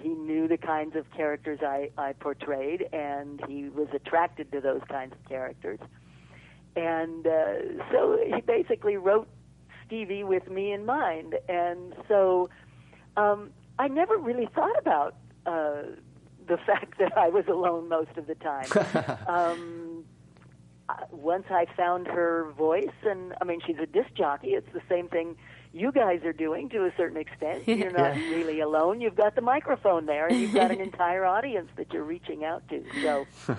he 0.00 0.08
knew 0.08 0.48
the 0.48 0.58
kinds 0.58 0.96
of 0.96 1.10
characters 1.12 1.60
I, 1.62 1.90
I 1.98 2.12
portrayed, 2.12 2.88
and 2.92 3.42
he 3.48 3.68
was 3.68 3.88
attracted 3.92 4.52
to 4.52 4.60
those 4.60 4.82
kinds 4.88 5.12
of 5.12 5.28
characters. 5.28 5.80
and 6.76 7.26
uh, 7.26 7.54
so 7.90 8.18
he 8.24 8.40
basically 8.40 8.96
wrote 8.96 9.28
Stevie 9.86 10.24
with 10.24 10.48
me 10.50 10.72
in 10.72 10.86
mind, 10.86 11.34
and 11.48 11.94
so 12.06 12.48
um, 13.16 13.50
I 13.78 13.88
never 13.88 14.16
really 14.16 14.48
thought 14.54 14.78
about 14.78 15.16
uh, 15.46 15.82
the 16.46 16.56
fact 16.66 16.98
that 16.98 17.16
I 17.16 17.28
was 17.28 17.44
alone 17.48 17.88
most 17.88 18.16
of 18.16 18.26
the 18.26 18.34
time. 18.36 18.68
um, 19.26 19.87
once 21.10 21.44
I 21.50 21.66
found 21.76 22.06
her 22.06 22.50
voice, 22.56 22.88
and 23.04 23.34
I 23.40 23.44
mean, 23.44 23.60
she's 23.66 23.78
a 23.78 23.86
disc 23.86 24.12
jockey. 24.14 24.48
It's 24.48 24.72
the 24.72 24.82
same 24.88 25.08
thing 25.08 25.36
you 25.72 25.92
guys 25.92 26.22
are 26.24 26.32
doing 26.32 26.68
to 26.70 26.84
a 26.86 26.92
certain 26.96 27.18
extent. 27.18 27.64
You're 27.68 27.90
not 27.92 28.16
Yeah. 28.16 28.30
really 28.30 28.60
alone. 28.60 29.00
You've 29.00 29.16
got 29.16 29.34
the 29.34 29.42
microphone 29.42 30.06
there, 30.06 30.26
and 30.26 30.40
you've 30.40 30.54
got 30.54 30.70
an 30.70 30.80
entire 30.90 31.24
audience 31.24 31.68
that 31.76 31.92
you're 31.92 32.04
reaching 32.04 32.44
out 32.44 32.66
to. 32.68 32.84
So 33.02 33.26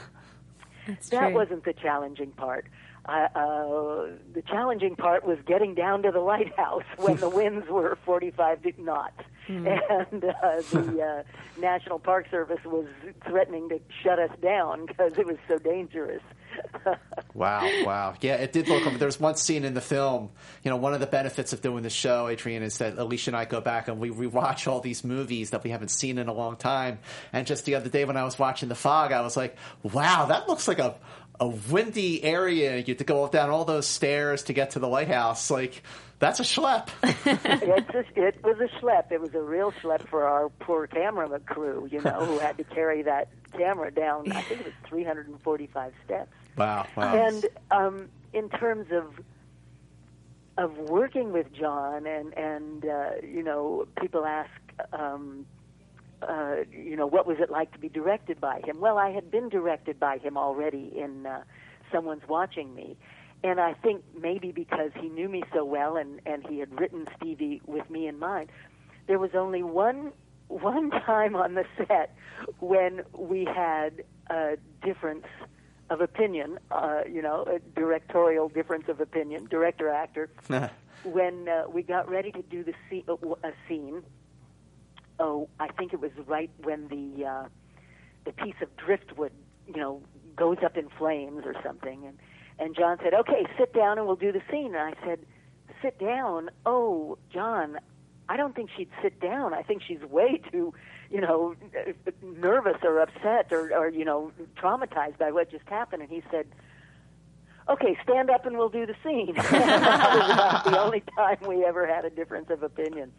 that 0.88 1.10
true. 1.10 1.34
wasn't 1.34 1.66
the 1.66 1.74
challenging 1.74 2.32
part. 2.32 2.66
Uh, 3.06 3.28
uh, 3.36 4.06
the 4.34 4.42
challenging 4.48 4.96
part 4.96 5.26
was 5.26 5.38
getting 5.48 5.74
down 5.74 6.04
to 6.04 6.12
the 6.12 6.20
lighthouse 6.20 6.84
when 6.98 7.16
the 7.18 7.30
winds 7.30 7.68
were 7.70 7.98
45 8.06 8.62
de- 8.62 8.74
knots, 8.82 9.22
Hmm. 9.48 9.66
and 9.68 10.26
uh, 10.26 10.62
the 10.72 11.24
uh, 11.26 11.60
National 11.60 11.98
Park 11.98 12.28
Service 12.30 12.64
was 12.66 12.86
threatening 13.26 13.70
to 13.70 13.80
shut 14.04 14.20
us 14.20 14.30
down 14.44 14.86
because 14.86 15.14
it 15.18 15.26
was 15.26 15.38
so 15.48 15.58
dangerous. 15.58 16.22
Wow, 17.34 17.70
wow. 17.86 18.16
Yeah, 18.22 18.36
it 18.36 18.52
did 18.52 18.68
look. 18.68 18.84
There's 19.00 19.20
one 19.20 19.36
scene 19.36 19.64
in 19.64 19.74
the 19.74 19.82
film. 19.82 20.32
You 20.64 20.72
know, 20.72 20.78
one 20.78 20.94
of 20.94 21.00
the 21.00 21.08
benefits 21.08 21.54
of 21.54 21.62
doing 21.62 21.84
the 21.84 21.90
show, 21.90 22.28
Adrienne, 22.28 22.64
is 22.64 22.80
that 22.80 22.98
Alicia 22.98 23.30
and 23.30 23.38
I 23.38 23.46
go 23.46 23.62
back 23.62 23.88
and 23.88 24.00
we 24.00 24.10
rewatch 24.10 24.68
all 24.68 24.82
these 24.82 25.04
movies 25.04 25.52
that 25.52 25.64
we 25.64 25.70
haven't 25.70 25.90
seen 25.90 26.18
in 26.18 26.28
a 26.28 26.34
long 26.34 26.58
time. 26.58 27.00
And 27.32 27.48
just 27.48 27.66
the 27.66 27.76
other 27.76 27.90
day 27.90 28.04
when 28.04 28.18
I 28.18 28.24
was 28.24 28.38
watching 28.38 28.68
The 28.68 28.76
Fog, 28.76 29.12
I 29.12 29.22
was 29.22 29.38
like, 29.38 29.56
wow, 29.84 30.26
that 30.26 30.50
looks 30.50 30.68
like 30.68 30.80
a 30.80 30.96
a 31.40 31.48
windy 31.48 32.24
area. 32.24 32.78
You 32.78 32.84
have 32.88 32.98
to 32.98 33.04
go 33.04 33.24
up 33.24 33.32
down 33.32 33.50
all 33.50 33.66
those 33.66 33.88
stairs 33.88 34.44
to 34.44 34.54
get 34.54 34.72
to 34.72 34.80
the 34.80 34.88
lighthouse. 34.88 35.50
Like, 35.50 35.82
that's 36.20 36.40
a 36.42 36.44
schlep. 36.44 36.90
it's 37.04 37.96
a, 37.96 38.04
it 38.16 38.44
was 38.44 38.58
a 38.60 38.68
schlep. 38.80 39.12
It 39.12 39.22
was 39.22 39.34
a 39.34 39.42
real 39.42 39.72
schlep 39.72 40.08
for 40.10 40.26
our 40.26 40.50
poor 40.50 40.86
camera 40.88 41.40
crew, 41.40 41.88
you 41.90 42.02
know, 42.02 42.26
who 42.26 42.40
had 42.40 42.58
to 42.58 42.66
carry 42.66 43.04
that 43.04 43.30
camera 43.54 43.90
down. 43.92 44.30
I 44.32 44.42
think 44.42 44.62
it 44.62 44.66
was 44.66 44.74
345 44.90 45.94
steps. 46.06 46.32
Wow, 46.60 46.88
wow. 46.98 47.16
And 47.16 47.46
um, 47.72 48.10
in 48.34 48.50
terms 48.50 48.88
of 48.92 49.14
of 50.58 50.78
working 50.78 51.32
with 51.32 51.54
John, 51.54 52.06
and 52.06 52.34
and 52.38 52.86
uh, 52.86 53.12
you 53.24 53.42
know, 53.44 53.88
people 54.00 54.26
ask, 54.26 54.52
um, 54.92 55.46
uh, 56.22 56.58
you 56.72 56.98
know, 56.98 57.08
what 57.08 57.26
was 57.26 57.38
it 57.40 57.50
like 57.50 57.72
to 57.72 57.80
be 57.80 57.88
directed 57.88 58.42
by 58.42 58.60
him? 58.66 58.82
Well, 58.82 58.98
I 58.98 59.12
had 59.12 59.32
been 59.32 59.48
directed 59.48 60.00
by 60.00 60.18
him 60.18 60.38
already 60.38 60.92
in 60.98 61.26
uh, 61.26 61.44
Someone's 61.94 62.28
Watching 62.28 62.76
Me. 62.76 62.98
And 63.42 63.62
I 63.62 63.72
think 63.72 64.04
maybe 64.20 64.52
because 64.52 64.92
he 65.00 65.08
knew 65.08 65.30
me 65.30 65.44
so 65.54 65.64
well 65.64 65.96
and, 65.96 66.20
and 66.26 66.46
he 66.46 66.60
had 66.60 66.78
written 66.78 67.08
Stevie 67.16 67.62
with 67.66 67.90
me 67.90 68.06
in 68.06 68.20
mind, 68.20 68.50
there 69.08 69.18
was 69.18 69.34
only 69.34 69.64
one 69.64 70.12
one 70.50 70.90
time 71.06 71.38
on 71.38 71.54
the 71.54 71.64
set 71.78 72.14
when 72.60 73.04
we 73.14 73.46
had 73.46 74.04
a 74.30 74.58
difference 74.84 75.26
of 75.90 76.02
opinion, 76.02 76.60
uh, 76.72 77.02
you 77.10 77.22
know, 77.22 77.44
a 77.44 77.60
directorial 77.78 78.50
difference 78.50 78.88
of 78.88 79.00
opinion, 79.00 79.48
director 79.50 79.90
actor, 79.90 80.30
when 81.04 81.48
uh, 81.50 81.64
we 81.72 81.82
got 81.82 82.10
ready 82.10 82.32
to 82.32 82.42
do 82.44 82.64
the 82.64 82.74
scene, 82.90 83.04
a 83.44 83.52
scene. 83.68 84.04
Oh, 85.20 85.50
I 85.60 85.68
think 85.68 85.94
it 85.94 86.00
was 86.00 86.12
right 86.28 86.52
when 86.64 86.88
the 86.88 87.26
uh, 87.26 87.44
the 88.26 88.32
piece 88.32 88.56
of 88.62 88.76
driftwood, 88.78 89.32
you 89.68 89.78
know, 89.78 90.02
goes 90.36 90.58
up 90.64 90.78
in 90.78 90.90
flames 90.98 91.44
or 91.46 91.56
something, 91.64 92.06
and 92.06 92.18
and 92.60 92.76
John 92.76 92.98
said, 93.04 93.14
"Okay, 93.14 93.46
sit 93.58 93.74
down 93.74 93.98
and 93.98 94.08
we'll 94.08 94.16
do 94.16 94.32
the 94.32 94.42
scene." 94.50 94.76
And 94.76 94.78
I 94.78 94.94
said, 95.06 95.20
"Sit 95.82 96.00
down? 96.00 96.50
Oh, 96.66 97.18
John, 97.34 97.80
I 98.30 98.38
don't 98.38 98.56
think 98.56 98.70
she'd 98.78 98.90
sit 99.02 99.20
down. 99.20 99.54
I 99.54 99.64
think 99.64 99.82
she's 99.86 100.02
way 100.02 100.40
too, 100.52 100.74
you 101.12 101.22
know, 101.22 101.56
nervous 102.22 102.78
or 102.84 103.00
upset 103.00 103.52
or, 103.52 103.74
or 103.76 103.90
you 103.90 104.06
know, 104.06 104.32
traumatized 104.58 105.18
by 105.18 105.32
what 105.32 105.52
just 105.52 105.68
happened." 105.68 106.02
And 106.02 106.12
he 106.12 106.24
said, 106.32 106.48
"Okay, 107.68 107.98
stand 108.04 108.30
up 108.30 108.46
and 108.46 108.58
we'll 108.58 108.70
do 108.70 108.86
the 108.86 108.96
scene." 109.04 109.34
that 109.36 110.16
was 110.16 110.32
about 110.32 110.66
the 110.66 110.80
only 110.84 111.04
time 111.16 111.38
we 111.48 111.66
ever 111.66 111.88
had 111.88 112.06
a 112.06 112.10
difference 112.10 112.50
of 112.50 112.64
opinion. 112.64 113.12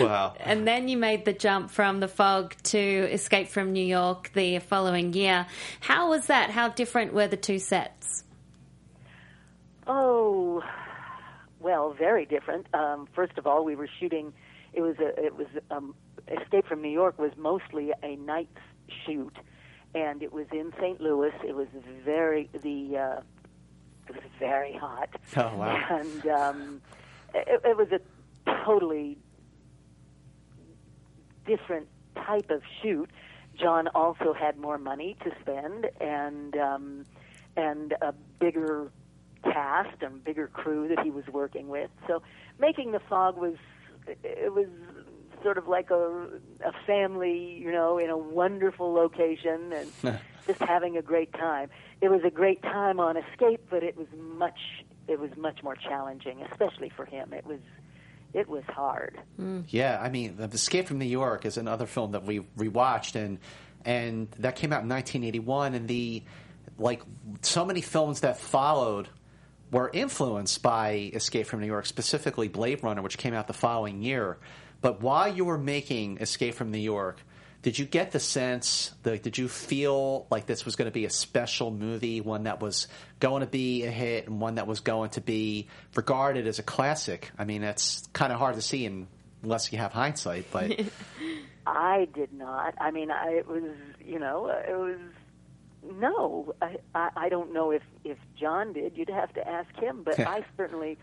Wow. 0.00 0.34
And 0.40 0.66
then 0.66 0.88
you 0.88 0.96
made 0.96 1.24
the 1.24 1.32
jump 1.32 1.70
from 1.70 2.00
The 2.00 2.08
Fog 2.08 2.54
to 2.64 2.78
Escape 2.78 3.48
from 3.48 3.72
New 3.72 3.84
York 3.84 4.30
the 4.34 4.58
following 4.58 5.12
year. 5.12 5.46
How 5.80 6.10
was 6.10 6.26
that? 6.26 6.50
How 6.50 6.68
different 6.68 7.12
were 7.12 7.28
the 7.28 7.36
two 7.36 7.58
sets? 7.58 8.24
Oh, 9.86 10.62
well, 11.60 11.92
very 11.92 12.26
different. 12.26 12.66
Um, 12.74 13.08
first 13.14 13.38
of 13.38 13.46
all, 13.46 13.64
we 13.64 13.76
were 13.76 13.88
shooting. 14.00 14.32
It 14.72 14.82
was 14.82 14.96
a. 14.98 15.24
It 15.24 15.36
was 15.36 15.46
um, 15.70 15.94
Escape 16.28 16.66
from 16.66 16.82
New 16.82 16.90
York 16.90 17.18
was 17.18 17.32
mostly 17.36 17.92
a 18.02 18.16
night 18.16 18.50
shoot, 19.04 19.36
and 19.94 20.22
it 20.22 20.32
was 20.32 20.46
in 20.52 20.72
St. 20.80 21.00
Louis. 21.00 21.32
It 21.46 21.54
was 21.54 21.68
very 22.04 22.50
the. 22.52 22.96
Uh, 22.98 23.20
it 24.08 24.14
was 24.14 24.24
very 24.38 24.72
hot. 24.72 25.08
Oh, 25.36 25.56
wow. 25.56 25.84
And 25.90 26.26
um, 26.26 26.82
it, 27.34 27.60
it 27.64 27.76
was 27.76 27.88
a 27.90 28.00
totally 28.64 29.18
different 31.46 31.88
type 32.14 32.50
of 32.50 32.62
shoot. 32.82 33.10
John 33.58 33.88
also 33.88 34.32
had 34.32 34.58
more 34.58 34.78
money 34.78 35.16
to 35.24 35.30
spend 35.40 35.86
and 36.00 36.56
um, 36.56 37.04
and 37.56 37.94
a 38.02 38.12
bigger 38.38 38.90
cast 39.42 40.02
and 40.02 40.22
bigger 40.22 40.48
crew 40.48 40.88
that 40.88 41.00
he 41.00 41.10
was 41.10 41.24
working 41.28 41.68
with. 41.68 41.90
So 42.06 42.22
making 42.58 42.92
the 42.92 43.00
fog 43.08 43.36
was 43.36 43.56
it 44.06 44.52
was 44.52 44.68
sort 45.46 45.58
of 45.58 45.68
like 45.68 45.90
a 45.92 46.28
a 46.64 46.72
family, 46.88 47.56
you 47.62 47.70
know, 47.70 47.98
in 47.98 48.10
a 48.10 48.18
wonderful 48.18 48.92
location 48.92 49.72
and 49.72 50.18
just 50.48 50.60
having 50.60 50.96
a 50.96 51.02
great 51.02 51.32
time. 51.34 51.70
It 52.00 52.08
was 52.08 52.22
a 52.24 52.30
great 52.30 52.60
time 52.62 52.98
on 52.98 53.16
Escape, 53.16 53.64
but 53.70 53.84
it 53.84 53.96
was 53.96 54.08
much 54.18 54.58
it 55.06 55.20
was 55.20 55.30
much 55.36 55.62
more 55.62 55.76
challenging, 55.76 56.42
especially 56.50 56.90
for 56.96 57.04
him. 57.04 57.32
It 57.32 57.46
was 57.46 57.60
it 58.34 58.48
was 58.48 58.64
hard. 58.68 59.20
Mm. 59.40 59.66
Yeah, 59.68 60.00
I 60.02 60.08
mean, 60.08 60.36
The 60.36 60.46
Escape 60.46 60.88
from 60.88 60.98
New 60.98 61.04
York 61.04 61.46
is 61.46 61.56
another 61.56 61.86
film 61.86 62.10
that 62.10 62.24
we 62.24 62.40
rewatched, 62.58 63.14
and 63.14 63.38
and 63.84 64.28
that 64.40 64.56
came 64.56 64.72
out 64.72 64.82
in 64.82 64.88
1981, 64.88 65.74
and 65.74 65.86
the 65.86 66.24
like 66.76 67.02
so 67.42 67.64
many 67.64 67.82
films 67.82 68.22
that 68.22 68.36
followed 68.36 69.08
were 69.70 69.90
influenced 69.94 70.60
by 70.60 71.12
Escape 71.14 71.46
from 71.46 71.60
New 71.60 71.66
York, 71.66 71.86
specifically 71.86 72.48
Blade 72.48 72.82
Runner, 72.82 73.00
which 73.00 73.16
came 73.16 73.32
out 73.32 73.46
the 73.46 73.52
following 73.52 74.02
year. 74.02 74.38
But 74.80 75.00
while 75.00 75.32
you 75.32 75.44
were 75.44 75.58
making 75.58 76.18
Escape 76.18 76.54
from 76.54 76.70
New 76.70 76.78
York, 76.78 77.20
did 77.62 77.78
you 77.78 77.84
get 77.84 78.12
the 78.12 78.20
sense? 78.20 78.92
That, 79.02 79.22
did 79.24 79.38
you 79.38 79.48
feel 79.48 80.26
like 80.30 80.46
this 80.46 80.64
was 80.64 80.76
going 80.76 80.86
to 80.86 80.92
be 80.92 81.04
a 81.04 81.10
special 81.10 81.72
movie, 81.72 82.20
one 82.20 82.44
that 82.44 82.60
was 82.60 82.86
going 83.18 83.40
to 83.40 83.46
be 83.46 83.84
a 83.84 83.90
hit, 83.90 84.28
and 84.28 84.40
one 84.40 84.54
that 84.54 84.68
was 84.68 84.80
going 84.80 85.10
to 85.10 85.20
be 85.20 85.66
regarded 85.96 86.46
as 86.46 86.60
a 86.60 86.62
classic? 86.62 87.32
I 87.36 87.44
mean, 87.44 87.62
that's 87.62 88.06
kind 88.12 88.32
of 88.32 88.38
hard 88.38 88.54
to 88.54 88.62
see 88.62 88.86
unless 89.42 89.72
you 89.72 89.78
have 89.78 89.92
hindsight. 89.92 90.46
But 90.52 90.78
I 91.66 92.06
did 92.14 92.32
not. 92.32 92.74
I 92.80 92.92
mean, 92.92 93.10
I 93.10 93.30
it 93.38 93.48
was 93.48 93.64
you 94.04 94.20
know 94.20 94.46
it 94.46 94.76
was 94.76 95.00
no. 95.98 96.54
I 96.62 96.76
I, 96.94 97.10
I 97.16 97.28
don't 97.28 97.52
know 97.52 97.72
if 97.72 97.82
if 98.04 98.18
John 98.38 98.74
did. 98.74 98.96
You'd 98.96 99.10
have 99.10 99.34
to 99.34 99.48
ask 99.48 99.74
him. 99.74 100.04
But 100.04 100.20
I 100.20 100.44
certainly 100.56 100.98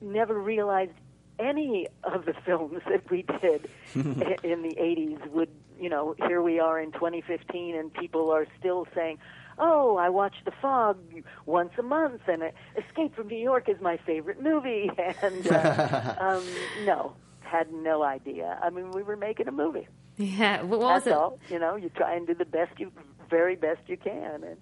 never 0.00 0.38
realized 0.38 0.92
any 1.38 1.88
of 2.04 2.24
the 2.24 2.34
films 2.44 2.82
that 2.88 3.10
we 3.10 3.22
did 3.40 3.68
in 3.94 4.62
the 4.62 4.74
80s 4.78 5.26
would, 5.30 5.48
you 5.78 5.88
know, 5.88 6.14
here 6.26 6.42
we 6.42 6.60
are 6.60 6.80
in 6.80 6.92
2015 6.92 7.74
and 7.76 7.92
people 7.92 8.30
are 8.30 8.46
still 8.58 8.86
saying, 8.94 9.18
oh, 9.58 9.96
I 9.96 10.08
watch 10.08 10.34
The 10.44 10.52
Fog 10.60 10.98
once 11.46 11.72
a 11.78 11.82
month 11.82 12.22
and 12.28 12.42
uh, 12.42 12.50
Escape 12.76 13.14
from 13.14 13.28
New 13.28 13.38
York 13.38 13.68
is 13.68 13.80
my 13.80 13.96
favorite 13.98 14.42
movie. 14.42 14.90
And 15.22 15.46
uh, 15.46 16.14
um, 16.20 16.44
no, 16.84 17.14
had 17.42 17.72
no 17.72 18.02
idea. 18.02 18.58
I 18.62 18.70
mean, 18.70 18.90
we 18.90 19.02
were 19.02 19.16
making 19.16 19.48
a 19.48 19.52
movie. 19.52 19.86
Yeah, 20.16 20.62
what 20.62 20.80
was 20.80 21.04
That's 21.04 21.06
it? 21.08 21.12
all. 21.12 21.38
You 21.48 21.58
know, 21.58 21.76
you 21.76 21.88
try 21.88 22.14
and 22.14 22.26
do 22.26 22.34
the 22.34 22.44
best 22.44 22.78
you, 22.78 22.92
very 23.30 23.56
best 23.56 23.80
you 23.86 23.96
can. 23.96 24.44
And 24.44 24.56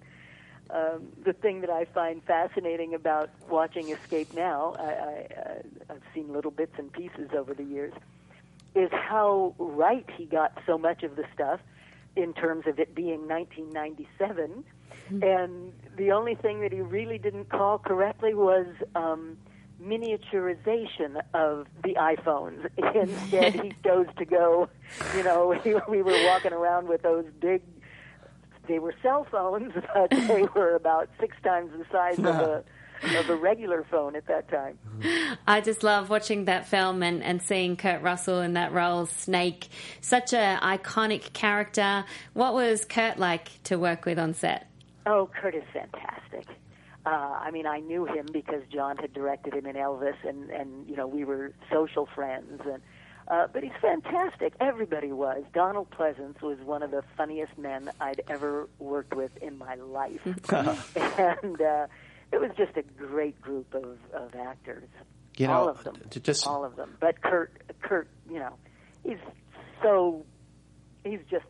um, 0.73 1.07
the 1.23 1.33
thing 1.33 1.61
that 1.61 1.69
I 1.69 1.85
find 1.85 2.23
fascinating 2.23 2.93
about 2.95 3.29
watching 3.49 3.89
Escape 3.89 4.33
now, 4.33 4.75
I, 4.79 4.83
I, 4.83 5.27
uh, 5.39 5.93
I've 5.93 6.01
seen 6.15 6.33
little 6.33 6.51
bits 6.51 6.73
and 6.77 6.91
pieces 6.91 7.29
over 7.37 7.53
the 7.53 7.63
years, 7.63 7.93
is 8.73 8.89
how 8.91 9.53
right 9.59 10.05
he 10.17 10.25
got 10.25 10.57
so 10.65 10.77
much 10.77 11.03
of 11.03 11.15
the 11.15 11.25
stuff 11.33 11.59
in 12.15 12.33
terms 12.33 12.65
of 12.65 12.79
it 12.79 12.95
being 12.95 13.27
1997. 13.27 14.63
And 15.21 15.73
the 15.95 16.11
only 16.11 16.33
thing 16.35 16.61
that 16.61 16.71
he 16.71 16.81
really 16.81 17.17
didn't 17.17 17.49
call 17.49 17.77
correctly 17.77 18.33
was 18.33 18.65
um, 18.95 19.37
miniaturization 19.81 21.21
of 21.33 21.67
the 21.83 21.95
iPhones. 21.95 22.67
Instead, 22.95 23.53
he 23.53 23.73
chose 23.83 24.07
to 24.17 24.25
go, 24.25 24.69
you 25.15 25.23
know, 25.23 25.59
we 25.89 26.01
were 26.01 26.25
walking 26.25 26.53
around 26.53 26.87
with 26.87 27.03
those 27.03 27.25
big 27.39 27.61
they 28.67 28.79
were 28.79 28.93
cell 29.01 29.25
phones, 29.29 29.73
but 29.93 30.09
they 30.09 30.43
were 30.55 30.75
about 30.75 31.09
six 31.19 31.35
times 31.43 31.71
the 31.77 31.85
size 31.91 32.19
of 32.19 32.25
a 32.25 32.63
of 33.17 33.29
a 33.29 33.35
regular 33.35 33.85
phone 33.91 34.15
at 34.15 34.25
that 34.27 34.47
time. 34.49 34.77
I 35.45 35.59
just 35.59 35.83
love 35.83 36.09
watching 36.09 36.45
that 36.45 36.67
film 36.67 37.03
and, 37.03 37.21
and 37.21 37.41
seeing 37.41 37.75
Kurt 37.75 38.01
Russell 38.01 38.39
in 38.39 38.53
that 38.53 38.71
role, 38.71 39.05
Snake. 39.05 39.67
Such 39.99 40.31
a 40.31 40.57
iconic 40.61 41.33
character. 41.33 42.05
What 42.33 42.53
was 42.53 42.85
Kurt 42.85 43.19
like 43.19 43.61
to 43.63 43.77
work 43.77 44.05
with 44.05 44.17
on 44.17 44.33
set? 44.33 44.67
Oh, 45.05 45.29
Kurt 45.41 45.53
is 45.53 45.63
fantastic. 45.73 46.47
Uh, 47.05 47.09
I 47.09 47.51
mean, 47.51 47.67
I 47.67 47.79
knew 47.79 48.05
him 48.05 48.27
because 48.31 48.61
John 48.71 48.95
had 48.95 49.11
directed 49.11 49.53
him 49.53 49.65
in 49.65 49.75
Elvis, 49.75 50.15
and 50.25 50.49
and 50.49 50.87
you 50.87 50.95
know 50.95 51.07
we 51.07 51.25
were 51.25 51.51
social 51.69 52.07
friends, 52.15 52.61
and 52.63 52.81
uh, 53.27 53.47
but 53.51 53.63
he's 53.63 53.71
fantastic. 53.81 54.53
Everybody 54.59 55.11
was. 55.11 55.43
Donald 55.53 55.89
Pleasence 55.91 56.41
was 56.41 56.57
one 56.59 56.83
of 56.83 56.91
the 56.91 57.03
funniest 57.17 57.57
men 57.57 57.89
I'd 57.99 58.21
ever 58.27 58.67
worked 58.79 59.15
with 59.15 59.35
in 59.41 59.57
my 59.57 59.75
life, 59.75 60.21
and 60.55 61.61
uh, 61.61 61.87
it 62.31 62.39
was 62.41 62.51
just 62.57 62.75
a 62.77 62.81
great 62.83 63.39
group 63.41 63.73
of 63.73 63.97
of 64.13 64.35
actors. 64.35 64.89
You 65.37 65.47
know, 65.47 65.53
all 65.53 65.69
of 65.69 65.83
them, 65.83 65.95
just- 66.09 66.45
all 66.47 66.63
of 66.63 66.75
them. 66.75 66.95
But 66.99 67.21
Kurt, 67.21 67.51
Kurt, 67.81 68.07
you 68.29 68.39
know, 68.39 68.53
he's 69.03 69.17
so 69.81 70.25
he's 71.03 71.19
just 71.29 71.45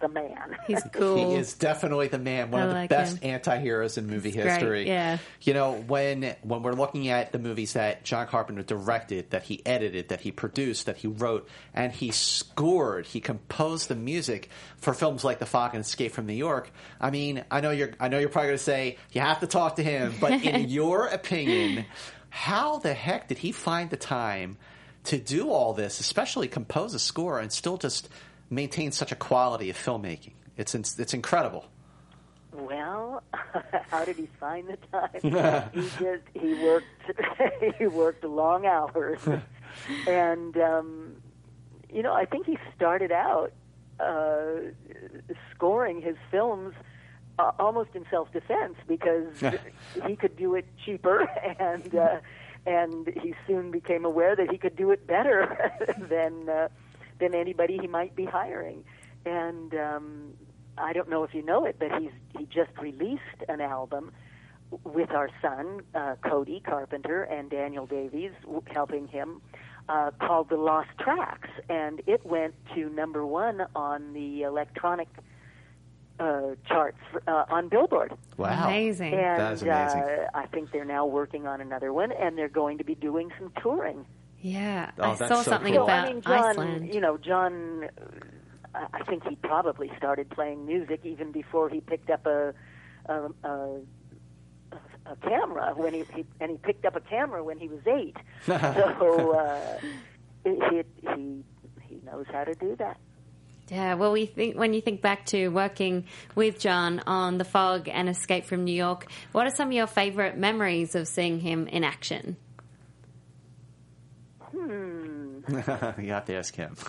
the 0.00 0.08
man. 0.08 0.56
He's 0.66 0.82
cool. 0.92 1.30
He 1.32 1.36
is 1.36 1.54
definitely 1.54 2.08
the 2.08 2.18
man, 2.18 2.50
one 2.50 2.62
I 2.62 2.64
of 2.64 2.70
the 2.70 2.74
like 2.74 2.90
best 2.90 3.18
him. 3.18 3.30
anti-heroes 3.32 3.98
in 3.98 4.06
movie 4.06 4.32
great, 4.32 4.44
history. 4.46 4.86
yeah. 4.86 5.18
You 5.42 5.54
know, 5.54 5.72
when 5.74 6.34
when 6.42 6.62
we're 6.62 6.72
looking 6.72 7.08
at 7.08 7.32
the 7.32 7.38
movies 7.38 7.74
that 7.74 8.04
John 8.04 8.26
Carpenter 8.26 8.62
directed, 8.62 9.30
that 9.30 9.42
he 9.42 9.64
edited, 9.66 10.08
that 10.10 10.20
he 10.20 10.30
produced, 10.32 10.86
that 10.86 10.96
he 10.98 11.08
wrote, 11.08 11.48
and 11.74 11.92
he 11.92 12.10
scored, 12.10 13.06
he 13.06 13.20
composed 13.20 13.88
the 13.88 13.94
music 13.94 14.50
for 14.76 14.94
films 14.94 15.24
like 15.24 15.38
The 15.38 15.46
Fog 15.46 15.74
and 15.74 15.80
Escape 15.84 16.12
from 16.12 16.26
New 16.26 16.34
York. 16.34 16.70
I 17.00 17.10
mean, 17.10 17.44
I 17.50 17.60
know 17.60 17.70
you're 17.70 17.92
I 18.00 18.08
know 18.08 18.18
you're 18.18 18.28
probably 18.28 18.48
going 18.48 18.58
to 18.58 18.64
say 18.64 18.98
you 19.12 19.20
have 19.20 19.40
to 19.40 19.46
talk 19.46 19.76
to 19.76 19.82
him, 19.82 20.14
but 20.20 20.32
in 20.44 20.68
your 20.68 21.06
opinion, 21.06 21.84
how 22.30 22.78
the 22.78 22.94
heck 22.94 23.28
did 23.28 23.38
he 23.38 23.52
find 23.52 23.90
the 23.90 23.96
time 23.96 24.56
to 25.04 25.18
do 25.18 25.50
all 25.50 25.72
this, 25.72 26.00
especially 26.00 26.48
compose 26.48 26.92
a 26.92 26.98
score 26.98 27.38
and 27.38 27.50
still 27.50 27.78
just 27.78 28.08
maintain 28.50 28.92
such 28.92 29.12
a 29.12 29.16
quality 29.16 29.70
of 29.70 29.76
filmmaking? 29.76 30.32
It's 30.56 30.74
in, 30.74 30.80
it's 30.98 31.14
incredible. 31.14 31.66
Well, 32.52 33.22
how 33.90 34.04
did 34.04 34.16
he 34.16 34.28
find 34.40 34.68
the 34.68 34.78
time? 34.90 35.70
he 35.72 35.80
just 35.98 36.22
he 36.34 36.54
worked 36.64 36.86
he 37.78 37.86
worked 37.86 38.24
long 38.24 38.66
hours, 38.66 39.20
and 40.06 40.56
um, 40.56 41.16
you 41.92 42.02
know 42.02 42.12
I 42.12 42.24
think 42.24 42.46
he 42.46 42.58
started 42.74 43.12
out 43.12 43.52
uh, 44.00 44.72
scoring 45.54 46.00
his 46.00 46.16
films 46.30 46.74
uh, 47.38 47.52
almost 47.58 47.90
in 47.94 48.04
self 48.10 48.32
defense 48.32 48.76
because 48.86 49.34
he 50.06 50.16
could 50.16 50.36
do 50.36 50.54
it 50.54 50.66
cheaper 50.84 51.28
and. 51.58 51.94
Uh, 51.94 52.18
and 52.66 53.08
he 53.22 53.34
soon 53.46 53.70
became 53.70 54.04
aware 54.04 54.36
that 54.36 54.50
he 54.50 54.58
could 54.58 54.76
do 54.76 54.90
it 54.90 55.06
better 55.06 55.72
than 56.10 56.48
uh, 56.50 56.68
than 57.20 57.34
anybody 57.34 57.78
he 57.80 57.86
might 57.86 58.14
be 58.14 58.24
hiring. 58.24 58.84
And 59.26 59.74
um, 59.74 60.32
I 60.76 60.92
don't 60.92 61.08
know 61.08 61.24
if 61.24 61.34
you 61.34 61.42
know 61.42 61.64
it, 61.64 61.76
but 61.78 61.90
he's 62.00 62.12
he 62.38 62.44
just 62.46 62.70
released 62.80 63.20
an 63.48 63.60
album 63.60 64.12
with 64.84 65.10
our 65.10 65.30
son 65.40 65.80
uh, 65.94 66.14
Cody 66.22 66.60
Carpenter 66.64 67.22
and 67.24 67.50
Daniel 67.50 67.86
Davies 67.86 68.32
w- 68.42 68.62
helping 68.66 69.06
him, 69.08 69.40
uh, 69.88 70.10
called 70.20 70.50
The 70.50 70.56
Lost 70.56 70.90
Tracks, 71.00 71.48
and 71.70 72.02
it 72.06 72.24
went 72.26 72.54
to 72.74 72.90
number 72.90 73.24
one 73.24 73.62
on 73.74 74.12
the 74.12 74.42
electronic 74.42 75.08
uh, 76.20 76.54
charts 76.66 76.98
uh, 77.26 77.44
on 77.48 77.68
Billboard. 77.68 78.12
Wow. 78.36 78.66
Amazing. 78.66 79.14
And 79.14 79.40
That 79.40 79.52
is 79.54 79.62
amazing. 79.62 80.02
Uh, 80.02 80.26
I 80.34 80.46
think 80.46 80.70
they're 80.72 80.84
now 80.84 81.06
working 81.06 81.46
on 81.46 81.60
another 81.60 81.92
one, 81.92 82.12
and 82.12 82.36
they're 82.36 82.48
going 82.48 82.78
to 82.78 82.84
be 82.84 82.94
doing 82.94 83.30
some 83.38 83.52
touring. 83.62 84.04
Yeah, 84.40 84.90
Oh, 84.98 85.10
I 85.10 85.14
saw 85.16 85.26
so 85.28 85.42
something 85.42 85.74
cool. 85.74 85.80
So, 85.86 85.92
about 85.92 86.08
I 86.08 86.12
mean, 86.12 86.22
John, 86.22 86.44
Iceland. 86.44 86.94
you 86.94 87.00
know, 87.00 87.16
John, 87.16 87.88
uh, 88.74 88.86
I 88.92 89.02
think 89.04 89.24
he 89.28 89.34
probably 89.36 89.90
started 89.96 90.30
playing 90.30 90.64
music 90.66 91.00
even 91.04 91.32
before 91.32 91.68
he 91.68 91.80
picked 91.80 92.10
up 92.10 92.24
a 92.26 92.54
a, 93.06 93.28
a, 93.44 93.80
a 95.06 95.16
camera 95.22 95.72
when 95.74 95.94
he, 95.94 96.04
he 96.14 96.24
and 96.40 96.50
he 96.52 96.56
picked 96.58 96.84
up 96.84 96.94
a 96.94 97.00
camera 97.00 97.42
when 97.42 97.58
he 97.58 97.68
was 97.68 97.80
eight. 97.86 98.16
so 98.46 99.32
uh, 99.32 99.78
he, 100.44 100.82
he 101.02 101.42
he 101.88 102.00
knows 102.04 102.26
how 102.32 102.44
to 102.44 102.54
do 102.54 102.76
that. 102.76 102.98
Yeah, 103.70 103.94
well, 103.94 104.12
we 104.12 104.24
think 104.26 104.56
when 104.56 104.72
you 104.72 104.80
think 104.80 105.02
back 105.02 105.26
to 105.26 105.48
working 105.48 106.04
with 106.34 106.58
John 106.58 107.02
on 107.06 107.36
The 107.38 107.44
Fog 107.44 107.88
and 107.88 108.08
Escape 108.08 108.44
from 108.46 108.64
New 108.64 108.72
York, 108.74 109.06
what 109.32 109.46
are 109.46 109.50
some 109.54 109.68
of 109.68 109.74
your 109.74 109.86
favorite 109.86 110.38
memories 110.38 110.94
of 110.94 111.06
seeing 111.08 111.40
him 111.40 111.66
in 111.66 111.84
action? 111.84 112.36
Hmm. 114.68 115.38
you 116.02 116.12
have 116.12 116.26
to 116.26 116.34
ask 116.34 116.54
him. 116.54 116.76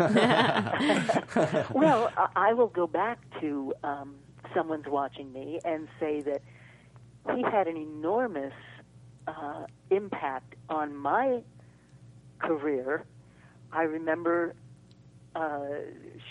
well, 1.71 2.11
I- 2.17 2.29
I 2.35 2.53
will 2.53 2.67
go 2.67 2.87
back 2.87 3.19
to 3.39 3.73
um, 3.83 4.15
someone's 4.53 4.87
watching 4.87 5.31
me 5.31 5.59
and 5.63 5.87
say 5.99 6.21
that 6.21 6.41
he 7.35 7.41
had 7.43 7.67
an 7.67 7.77
enormous 7.77 8.53
uh, 9.27 9.65
impact 9.91 10.55
on 10.69 10.93
my 10.95 11.41
career. 12.39 13.05
I 13.71 13.83
remember 13.83 14.55
uh, 15.35 15.59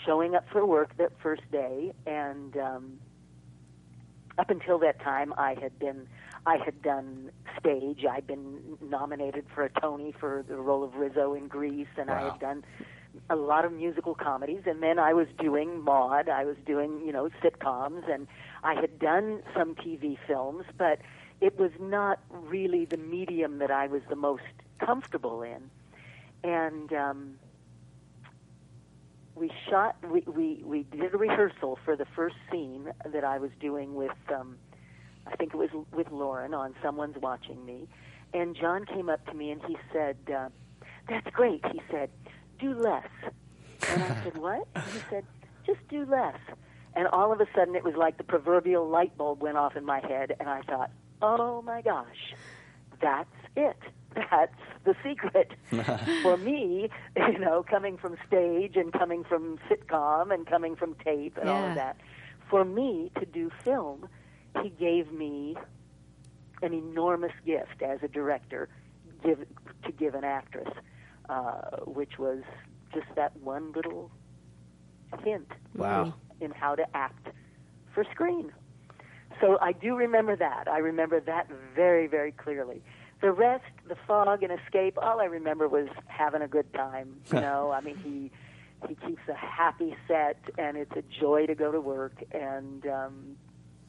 showing 0.05 0.35
up 0.35 0.45
for 0.51 0.65
work 0.67 0.97
that 0.97 1.13
first 1.23 1.49
day, 1.51 1.93
and 2.05 2.55
um, 2.57 2.99
up 4.37 4.49
until 4.51 4.77
that 4.79 4.99
time, 5.01 5.33
I 5.37 5.55
had 5.59 5.79
been 5.79 6.07
I 6.45 6.57
had 6.57 6.81
done 6.81 7.31
stage. 7.59 8.05
I'd 8.09 8.27
been 8.27 8.77
nominated 8.81 9.45
for 9.53 9.63
a 9.63 9.69
Tony 9.81 10.13
for 10.17 10.43
the 10.47 10.55
role 10.55 10.83
of 10.83 10.95
Rizzo 10.95 11.33
in 11.33 11.47
Grease, 11.47 11.87
and 11.97 12.09
I 12.09 12.31
had 12.31 12.39
done 12.39 12.63
a 13.29 13.35
lot 13.35 13.65
of 13.65 13.73
musical 13.73 14.15
comedies. 14.15 14.61
And 14.65 14.81
then 14.81 14.99
I 14.99 15.13
was 15.13 15.27
doing 15.39 15.81
Maude. 15.81 16.29
I 16.29 16.45
was 16.45 16.55
doing 16.65 17.01
you 17.05 17.11
know 17.11 17.29
sitcoms, 17.43 18.09
and 18.11 18.27
I 18.63 18.75
had 18.75 18.99
done 18.99 19.41
some 19.55 19.75
TV 19.75 20.17
films, 20.27 20.65
but 20.77 20.99
it 21.41 21.57
was 21.59 21.71
not 21.79 22.19
really 22.31 22.85
the 22.85 22.97
medium 22.97 23.59
that 23.59 23.71
I 23.71 23.87
was 23.87 24.01
the 24.09 24.15
most 24.15 24.43
comfortable 24.79 25.41
in. 25.41 25.69
And 26.43 26.93
um, 26.93 27.35
we 29.35 29.51
shot 29.69 29.95
we, 30.09 30.21
we 30.21 30.61
we 30.65 30.83
did 30.83 31.13
a 31.13 31.17
rehearsal 31.17 31.79
for 31.83 31.95
the 31.95 32.05
first 32.15 32.35
scene 32.51 32.91
that 33.05 33.23
I 33.23 33.37
was 33.39 33.51
doing 33.59 33.95
with 33.95 34.11
um 34.33 34.57
I 35.31 35.35
think 35.35 35.53
it 35.53 35.57
was 35.57 35.69
with 35.93 36.11
Lauren 36.11 36.53
on 36.53 36.75
Someone's 36.81 37.17
Watching 37.17 37.65
Me. 37.65 37.87
And 38.33 38.55
John 38.55 38.85
came 38.85 39.09
up 39.09 39.25
to 39.27 39.33
me 39.33 39.51
and 39.51 39.61
he 39.67 39.77
said 39.91 40.17
uh, 40.33 40.49
that's 41.07 41.29
great 41.31 41.63
he 41.71 41.81
said. 41.91 42.09
Do 42.59 42.73
less. 42.73 43.07
And 43.89 44.03
I 44.03 44.23
said 44.23 44.37
what? 44.41 44.67
And 44.75 44.85
he 44.85 44.99
said 45.09 45.25
just 45.65 45.79
do 45.89 46.05
less. 46.05 46.37
And 46.95 47.07
all 47.07 47.31
of 47.31 47.39
a 47.39 47.47
sudden 47.55 47.75
it 47.75 47.83
was 47.83 47.95
like 47.95 48.17
the 48.17 48.23
proverbial 48.23 48.87
light 48.87 49.17
bulb 49.17 49.41
went 49.41 49.57
off 49.57 49.75
in 49.75 49.85
my 49.85 49.99
head 49.99 50.35
and 50.39 50.49
I 50.49 50.61
thought 50.61 50.91
oh 51.21 51.61
my 51.61 51.81
gosh 51.81 52.33
that's 53.01 53.29
it. 53.55 53.77
That's 54.31 54.55
the 54.85 54.95
secret. 55.03 55.51
For 56.23 56.35
me, 56.37 56.89
you 57.15 57.37
know, 57.37 57.63
coming 57.63 57.97
from 57.97 58.17
stage 58.27 58.75
and 58.75 58.91
coming 58.91 59.23
from 59.23 59.59
sitcom 59.69 60.33
and 60.33 60.47
coming 60.47 60.75
from 60.75 60.95
tape 60.95 61.37
and 61.37 61.47
all 61.47 61.63
of 61.63 61.75
that. 61.75 61.97
For 62.49 62.65
me 62.65 63.11
to 63.19 63.25
do 63.25 63.51
film, 63.63 64.09
he 64.61 64.69
gave 64.69 65.11
me 65.11 65.55
an 66.61 66.73
enormous 66.73 67.31
gift 67.45 67.81
as 67.81 67.99
a 68.03 68.07
director 68.07 68.67
give, 69.23 69.39
to 69.85 69.91
give 69.91 70.15
an 70.15 70.23
actress, 70.23 70.69
uh, 71.29 71.77
which 71.85 72.17
was 72.19 72.41
just 72.93 73.07
that 73.15 73.35
one 73.37 73.71
little 73.71 74.11
hint 75.23 75.47
Wow. 75.75 76.13
in 76.41 76.51
how 76.51 76.75
to 76.75 76.85
act 76.95 77.27
for 77.93 78.03
screen. 78.11 78.51
So 79.41 79.57
I 79.61 79.71
do 79.71 79.95
remember 79.95 80.35
that. 80.35 80.67
I 80.67 80.79
remember 80.79 81.19
that 81.21 81.47
very, 81.75 82.07
very 82.07 82.31
clearly. 82.31 82.81
The 83.21 83.31
rest, 83.31 83.63
the 83.87 83.95
fog 84.07 84.43
and 84.43 84.51
escape, 84.59 84.97
all 85.01 85.19
I 85.21 85.25
remember 85.25 85.67
was 85.67 85.87
having 86.07 86.41
a 86.41 86.47
good 86.47 86.71
time. 86.73 87.17
You 87.33 87.39
know, 87.41 87.71
I 87.71 87.81
mean, 87.81 87.97
he 87.97 88.31
he 88.87 88.95
keeps 88.95 89.21
a 89.27 89.33
happy 89.33 89.95
set, 90.07 90.37
and 90.57 90.77
it's 90.77 90.91
a 90.95 91.01
joy 91.19 91.45
to 91.47 91.55
go 91.55 91.69
to 91.71 91.81
work. 91.81 92.23
And 92.31 92.85
um, 92.87 93.35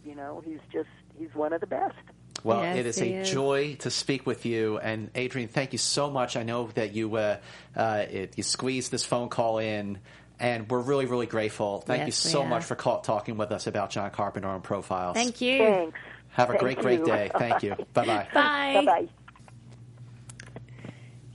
you 0.04 0.14
know, 0.14 0.42
he's 0.44 0.58
just 0.72 0.88
he's 1.18 1.34
one 1.34 1.52
of 1.52 1.60
the 1.60 1.66
best. 1.66 1.94
Well, 2.42 2.62
Yes, 2.62 2.76
it 2.78 2.86
is 2.86 3.00
a 3.02 3.06
is. 3.20 3.30
joy 3.30 3.74
to 3.80 3.90
speak 3.90 4.26
with 4.26 4.46
you, 4.46 4.78
and 4.78 5.10
Adrienne, 5.16 5.48
thank 5.48 5.72
you 5.72 5.78
so 5.78 6.10
much. 6.10 6.36
I 6.36 6.42
know 6.42 6.68
that 6.74 6.94
you 6.94 7.14
uh, 7.16 7.36
uh, 7.76 8.04
it, 8.10 8.32
you 8.36 8.42
squeezed 8.42 8.90
this 8.90 9.04
phone 9.04 9.28
call 9.28 9.58
in, 9.58 9.98
and 10.38 10.68
we're 10.70 10.80
really, 10.80 11.04
really 11.04 11.26
grateful. 11.26 11.80
Thank 11.82 12.00
you 12.00 12.06
Yes, 12.06 12.24
we 12.24 12.30
so 12.30 12.44
much 12.46 12.64
for 12.64 12.76
call, 12.76 13.00
talking 13.02 13.36
with 13.36 13.52
us 13.52 13.66
about 13.66 13.90
John 13.90 14.10
Carpenter 14.10 14.48
on 14.48 14.62
Profiles. 14.62 15.14
Thank 15.16 15.40
you. 15.42 15.58
Thanks. 15.58 15.98
Have 16.30 16.48
a 16.48 16.52
Thank 16.52 16.62
great, 16.62 16.78
great 16.80 17.04
day. 17.04 17.30
Thank 17.36 17.62
you. 17.62 17.74
Bye 17.92 18.06
bye. 18.06 18.28
Bye. 18.32 18.72
Bye 18.74 18.84
bye. 18.86 19.08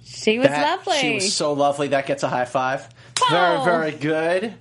She 0.03 0.39
was 0.39 0.47
That- 0.47 0.78
lovely. 0.86 0.99
She 0.99 1.13
was 1.16 1.34
so 1.34 1.53
lovely. 1.53 1.89
That 1.89 2.05
gets 2.07 2.24
a 2.24 2.28
high 2.30 2.45
five. 2.45 2.88
Very, 3.30 3.63
very 3.63 3.91
good. 3.91 4.53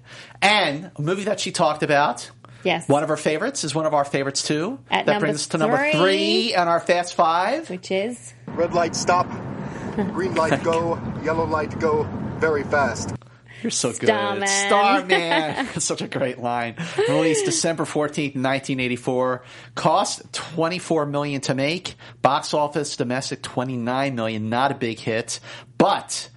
And 0.43 0.91
a 0.97 1.03
movie 1.03 1.25
that 1.25 1.41
she 1.41 1.53
talked 1.53 1.83
about 1.83 2.31
Yes. 2.65 2.89
One 2.89 3.03
of 3.03 3.11
our 3.11 3.17
favorites 3.17 3.65
is 3.65 3.75
one 3.75 3.87
of 3.87 3.95
our 3.95 4.05
favorites 4.05 4.43
too. 4.43 4.79
At 4.91 5.07
that 5.07 5.21
brings 5.21 5.37
us 5.37 5.47
to 5.49 5.59
number 5.59 5.77
three. 5.77 5.93
three 5.93 6.55
on 6.55 6.69
our 6.69 6.81
Fast 6.81 7.15
Five. 7.15 7.71
Which 7.71 7.91
is 7.91 8.35
Red 8.49 8.75
light 8.75 8.97
stop, 8.97 9.29
green 9.97 10.35
light 10.35 10.63
go, 10.63 10.99
yellow 11.23 11.45
light 11.45 11.79
go, 11.79 12.05
very 12.39 12.65
fast. 12.65 13.15
You're 13.63 13.71
so 13.71 13.93
good. 13.93 14.09
Starman. 14.09 14.47
Starman. 14.47 15.67
Such 15.81 16.03
a 16.03 16.09
great 16.09 16.39
line. 16.39 16.77
Released 17.09 17.47
December 17.47 17.85
14th, 17.85 18.35
1984. 18.37 19.43
Cost 19.75 20.33
24 20.35 21.07
million 21.07 21.41
to 21.41 21.55
make. 21.55 21.95
Box 22.21 22.53
office 22.53 22.95
domestic 22.97 23.41
29 23.41 24.15
million. 24.15 24.51
Not 24.51 24.71
a 24.71 24.75
big 24.75 24.99
hit, 24.99 25.41
but 25.79 26.29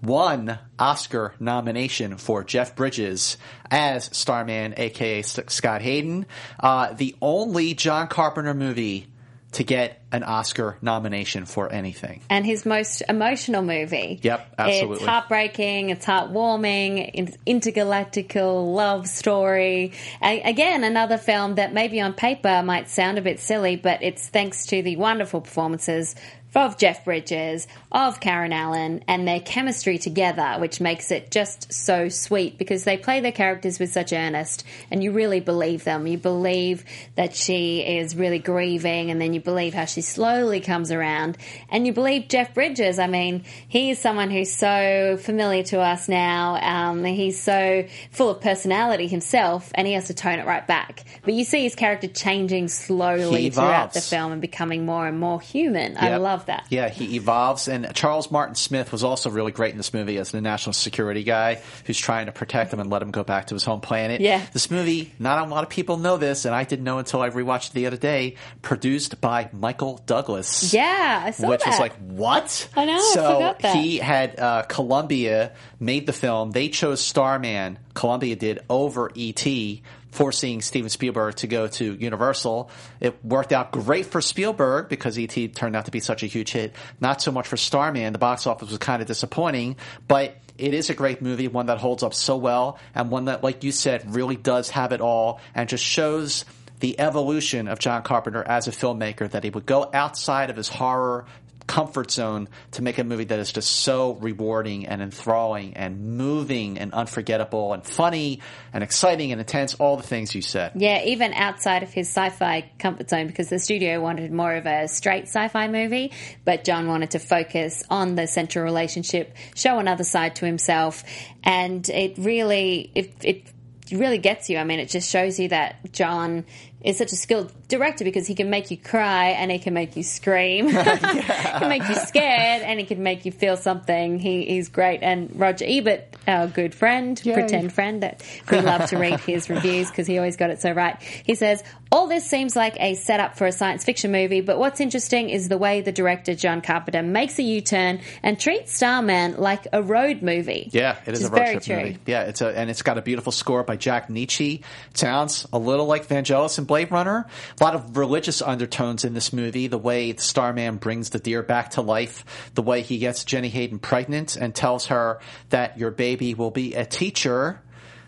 one 0.00 0.58
Oscar 0.78 1.34
nomination 1.40 2.16
for 2.16 2.44
Jeff 2.44 2.74
Bridges 2.74 3.36
as 3.70 4.04
Starman, 4.16 4.74
aka 4.76 5.22
Scott 5.22 5.82
Hayden. 5.82 6.26
Uh, 6.58 6.92
the 6.92 7.14
only 7.20 7.74
John 7.74 8.08
Carpenter 8.08 8.54
movie 8.54 9.06
to 9.52 9.64
get 9.64 10.00
an 10.12 10.22
Oscar 10.22 10.76
nomination 10.80 11.44
for 11.44 11.70
anything. 11.72 12.20
and 12.30 12.46
his 12.46 12.64
most 12.64 13.02
emotional 13.08 13.62
movie. 13.62 14.20
Yep, 14.22 14.54
absolutely. 14.58 14.96
It's 14.96 15.04
heartbreaking, 15.04 15.90
it's 15.90 16.06
heartwarming, 16.06 17.10
it's 17.14 17.36
intergalactical 17.46 18.74
love 18.74 19.08
story. 19.08 19.92
Again, 20.22 20.84
another 20.84 21.18
film 21.18 21.56
that 21.56 21.72
maybe 21.72 22.00
on 22.00 22.12
paper 22.12 22.62
might 22.62 22.88
sound 22.88 23.18
a 23.18 23.22
bit 23.22 23.40
silly, 23.40 23.74
but 23.76 24.02
it's 24.02 24.28
thanks 24.28 24.66
to 24.66 24.82
the 24.82 24.96
wonderful 24.96 25.40
performances 25.40 26.14
of 26.54 26.78
Jeff 26.78 27.04
Bridges, 27.04 27.68
of 27.92 28.20
Karen 28.20 28.52
Allen, 28.52 29.04
and 29.06 29.26
their 29.26 29.40
chemistry 29.40 29.98
together, 29.98 30.56
which 30.58 30.80
makes 30.80 31.10
it 31.10 31.30
just 31.30 31.72
so 31.72 32.08
sweet 32.08 32.58
because 32.58 32.84
they 32.84 32.96
play 32.96 33.20
their 33.20 33.32
characters 33.32 33.78
with 33.78 33.92
such 33.92 34.12
earnest 34.12 34.64
and 34.90 35.02
you 35.02 35.12
really 35.12 35.40
believe 35.40 35.84
them. 35.84 36.06
You 36.06 36.18
believe 36.18 36.84
that 37.16 37.34
she 37.34 37.80
is 37.80 38.16
really 38.16 38.38
grieving 38.38 39.10
and 39.10 39.20
then 39.20 39.32
you 39.32 39.40
believe 39.40 39.74
how 39.74 39.84
she 39.84 40.00
slowly 40.00 40.60
comes 40.60 40.90
around 40.90 41.36
and 41.68 41.86
you 41.86 41.92
believe 41.92 42.28
Jeff 42.28 42.54
Bridges. 42.54 42.98
I 42.98 43.06
mean, 43.06 43.44
he 43.68 43.90
is 43.90 43.98
someone 43.98 44.30
who's 44.30 44.52
so 44.52 45.18
familiar 45.20 45.62
to 45.64 45.80
us 45.80 46.08
now. 46.08 46.56
Um, 46.60 47.04
he's 47.04 47.40
so 47.40 47.86
full 48.10 48.30
of 48.30 48.40
personality 48.40 49.06
himself 49.06 49.70
and 49.74 49.86
he 49.86 49.92
has 49.94 50.06
to 50.06 50.14
tone 50.14 50.38
it 50.38 50.46
right 50.46 50.66
back. 50.66 51.04
But 51.24 51.34
you 51.34 51.44
see 51.44 51.62
his 51.62 51.74
character 51.74 52.08
changing 52.08 52.68
slowly 52.68 53.50
throughout 53.50 53.92
the 53.92 54.00
film 54.00 54.32
and 54.32 54.40
becoming 54.40 54.84
more 54.84 55.06
and 55.06 55.18
more 55.18 55.40
human. 55.40 55.96
I 55.96 56.10
Yep. 56.10 56.20
Love 56.40 56.46
that. 56.46 56.66
Yeah, 56.70 56.88
he 56.88 57.16
evolves. 57.16 57.68
And 57.68 57.92
Charles 57.94 58.30
Martin 58.30 58.54
Smith 58.54 58.92
was 58.92 59.04
also 59.04 59.30
really 59.30 59.52
great 59.52 59.72
in 59.72 59.76
this 59.76 59.92
movie 59.92 60.16
as 60.18 60.30
the 60.30 60.40
national 60.40 60.72
security 60.72 61.22
guy 61.22 61.60
who's 61.84 61.98
trying 61.98 62.26
to 62.26 62.32
protect 62.32 62.72
him 62.72 62.80
and 62.80 62.90
let 62.90 63.02
him 63.02 63.10
go 63.10 63.22
back 63.22 63.48
to 63.48 63.54
his 63.54 63.64
home 63.64 63.80
planet. 63.80 64.20
Yeah. 64.20 64.44
This 64.52 64.70
movie, 64.70 65.12
not 65.18 65.46
a 65.46 65.50
lot 65.50 65.64
of 65.64 65.70
people 65.70 65.96
know 65.98 66.16
this, 66.16 66.44
and 66.44 66.54
I 66.54 66.64
didn't 66.64 66.84
know 66.84 66.98
until 66.98 67.20
I 67.22 67.30
rewatched 67.30 67.70
it 67.70 67.74
the 67.74 67.86
other 67.86 67.96
day, 67.96 68.36
produced 68.62 69.20
by 69.20 69.50
Michael 69.52 70.00
Douglas. 70.06 70.72
Yeah, 70.72 71.22
I 71.26 71.30
saw 71.32 71.48
Which 71.48 71.60
that. 71.60 71.68
was 71.70 71.80
like, 71.80 71.94
what? 71.96 72.68
I 72.76 72.84
know, 72.84 72.94
I 72.96 73.10
So 73.14 73.34
forgot 73.34 73.58
that. 73.60 73.76
he 73.76 73.98
had 73.98 74.38
uh, 74.38 74.62
Columbia 74.62 75.52
made 75.78 76.06
the 76.06 76.12
film. 76.12 76.50
They 76.52 76.68
chose 76.68 77.00
Starman. 77.00 77.78
Columbia 77.94 78.36
did 78.36 78.60
over 78.70 79.10
E.T., 79.14 79.82
forcing 80.10 80.60
Steven 80.60 80.90
Spielberg 80.90 81.36
to 81.36 81.46
go 81.46 81.66
to 81.68 81.94
Universal. 81.94 82.70
It 83.00 83.24
worked 83.24 83.52
out 83.52 83.72
great 83.72 84.06
for 84.06 84.20
Spielberg 84.20 84.88
because 84.88 85.18
E.T. 85.18 85.48
turned 85.48 85.76
out 85.76 85.84
to 85.84 85.90
be 85.90 86.00
such 86.00 86.22
a 86.22 86.26
huge 86.26 86.50
hit. 86.50 86.74
Not 87.00 87.22
so 87.22 87.30
much 87.32 87.46
for 87.46 87.56
Starman. 87.56 88.12
The 88.12 88.18
box 88.18 88.46
office 88.46 88.70
was 88.70 88.78
kind 88.78 89.02
of 89.02 89.08
disappointing, 89.08 89.76
but 90.08 90.36
it 90.58 90.74
is 90.74 90.90
a 90.90 90.94
great 90.94 91.22
movie, 91.22 91.48
one 91.48 91.66
that 91.66 91.78
holds 91.78 92.02
up 92.02 92.12
so 92.12 92.36
well, 92.36 92.78
and 92.94 93.10
one 93.10 93.26
that, 93.26 93.42
like 93.42 93.64
you 93.64 93.72
said, 93.72 94.14
really 94.14 94.36
does 94.36 94.70
have 94.70 94.92
it 94.92 95.00
all 95.00 95.40
and 95.54 95.68
just 95.68 95.84
shows 95.84 96.44
the 96.80 96.98
evolution 96.98 97.68
of 97.68 97.78
John 97.78 98.02
Carpenter 98.02 98.42
as 98.42 98.66
a 98.66 98.70
filmmaker 98.70 99.30
that 99.30 99.44
he 99.44 99.50
would 99.50 99.66
go 99.66 99.88
outside 99.92 100.50
of 100.50 100.56
his 100.56 100.68
horror 100.68 101.26
comfort 101.70 102.10
zone 102.10 102.48
to 102.72 102.82
make 102.82 102.98
a 102.98 103.04
movie 103.04 103.22
that 103.22 103.38
is 103.38 103.52
just 103.52 103.70
so 103.70 104.14
rewarding 104.14 104.86
and 104.86 105.00
enthralling 105.00 105.76
and 105.76 106.18
moving 106.18 106.78
and 106.78 106.92
unforgettable 106.92 107.72
and 107.72 107.86
funny 107.86 108.40
and 108.72 108.82
exciting 108.82 109.30
and 109.30 109.40
intense 109.40 109.74
all 109.74 109.96
the 109.96 110.02
things 110.02 110.34
you 110.34 110.42
said 110.42 110.72
Yeah, 110.74 111.04
even 111.04 111.32
outside 111.32 111.84
of 111.84 111.92
his 111.92 112.08
sci-fi 112.08 112.68
comfort 112.80 113.08
zone, 113.08 113.28
because 113.28 113.50
the 113.50 113.60
studio 113.60 114.00
wanted 114.00 114.32
more 114.32 114.52
of 114.54 114.66
a 114.66 114.88
straight 114.88 115.28
sci-fi 115.28 115.68
movie, 115.68 116.10
but 116.44 116.64
John 116.64 116.88
wanted 116.88 117.12
to 117.12 117.20
focus 117.20 117.84
on 117.88 118.16
the 118.16 118.26
central 118.26 118.64
relationship, 118.64 119.36
show 119.54 119.78
another 119.78 120.02
side 120.02 120.34
to 120.36 120.46
himself, 120.46 121.04
and 121.44 121.88
it 121.88 122.18
really, 122.18 122.90
it, 122.96 123.14
it 123.22 123.44
really 123.92 124.18
gets 124.18 124.50
you. 124.50 124.58
I 124.58 124.64
mean, 124.64 124.80
it 124.80 124.88
just 124.88 125.08
shows 125.08 125.38
you 125.38 125.48
that 125.50 125.92
John 125.92 126.46
is 126.82 126.96
such 126.96 127.12
a 127.12 127.16
skilled 127.16 127.52
director 127.68 128.04
because 128.04 128.26
he 128.26 128.34
can 128.34 128.50
make 128.50 128.70
you 128.70 128.76
cry 128.76 129.28
and 129.30 129.50
he 129.50 129.58
can 129.58 129.74
make 129.74 129.96
you 129.96 130.02
scream, 130.02 130.68
he 130.68 130.74
can 130.74 131.68
make 131.68 131.86
you 131.88 131.94
scared, 131.94 132.62
and 132.62 132.80
he 132.80 132.86
can 132.86 133.02
make 133.02 133.24
you 133.24 133.32
feel 133.32 133.56
something. 133.56 134.18
He, 134.18 134.46
he's 134.46 134.68
great. 134.68 135.02
And 135.02 135.38
Roger 135.38 135.64
Ebert, 135.68 136.16
our 136.26 136.46
good 136.46 136.74
friend, 136.74 137.20
pretend 137.22 137.72
friend 137.72 138.02
that 138.02 138.22
we 138.50 138.60
love 138.60 138.88
to 138.90 138.98
read 138.98 139.20
his 139.20 139.50
reviews 139.50 139.88
because 139.88 140.06
he 140.06 140.18
always 140.18 140.36
got 140.36 140.50
it 140.50 140.60
so 140.60 140.72
right. 140.72 141.00
He 141.24 141.34
says, 141.34 141.62
All 141.92 142.06
this 142.06 142.24
seems 142.24 142.56
like 142.56 142.76
a 142.80 142.94
setup 142.94 143.36
for 143.36 143.46
a 143.46 143.52
science 143.52 143.84
fiction 143.84 144.10
movie, 144.12 144.40
but 144.40 144.58
what's 144.58 144.80
interesting 144.80 145.30
is 145.30 145.48
the 145.48 145.58
way 145.58 145.82
the 145.82 145.92
director, 145.92 146.34
John 146.34 146.60
Carpenter, 146.62 147.02
makes 147.02 147.38
a 147.38 147.42
U 147.42 147.60
turn 147.60 148.00
and 148.22 148.38
treats 148.38 148.74
Starman 148.74 149.36
like 149.36 149.66
a 149.72 149.82
road 149.82 150.22
movie. 150.22 150.70
Yeah, 150.72 150.96
it 151.06 151.14
is 151.14 151.24
a 151.24 151.30
road 151.30 151.46
trip 151.46 151.62
true. 151.62 151.76
movie. 151.76 151.98
Yeah, 152.06 152.22
it's 152.22 152.40
a 152.40 152.48
and 152.56 152.70
it's 152.70 152.82
got 152.82 152.98
a 152.98 153.02
beautiful 153.02 153.32
score 153.32 153.62
by 153.62 153.76
Jack 153.76 154.08
Nitzsche. 154.08 154.62
Sounds 154.94 155.46
a 155.52 155.58
little 155.58 155.86
like 155.86 156.06
Vangelis 156.06 156.58
and 156.58 156.66
Blade 156.70 156.92
Runner. 156.92 157.26
A 157.60 157.64
lot 157.64 157.74
of 157.74 157.96
religious 157.96 158.40
undertones 158.40 159.04
in 159.04 159.12
this 159.12 159.32
movie. 159.32 159.66
The 159.66 159.76
way 159.76 160.12
the 160.12 160.22
Starman 160.22 160.76
brings 160.76 161.10
the 161.10 161.18
deer 161.18 161.42
back 161.42 161.70
to 161.70 161.80
life, 161.80 162.24
the 162.54 162.62
way 162.62 162.82
he 162.82 162.98
gets 162.98 163.24
Jenny 163.24 163.48
Hayden 163.48 163.80
pregnant 163.80 164.36
and 164.36 164.54
tells 164.54 164.86
her 164.86 165.18
that 165.48 165.78
your 165.78 165.90
baby 165.90 166.34
will 166.34 166.52
be 166.52 166.76
a 166.76 166.86
teacher. 166.86 167.60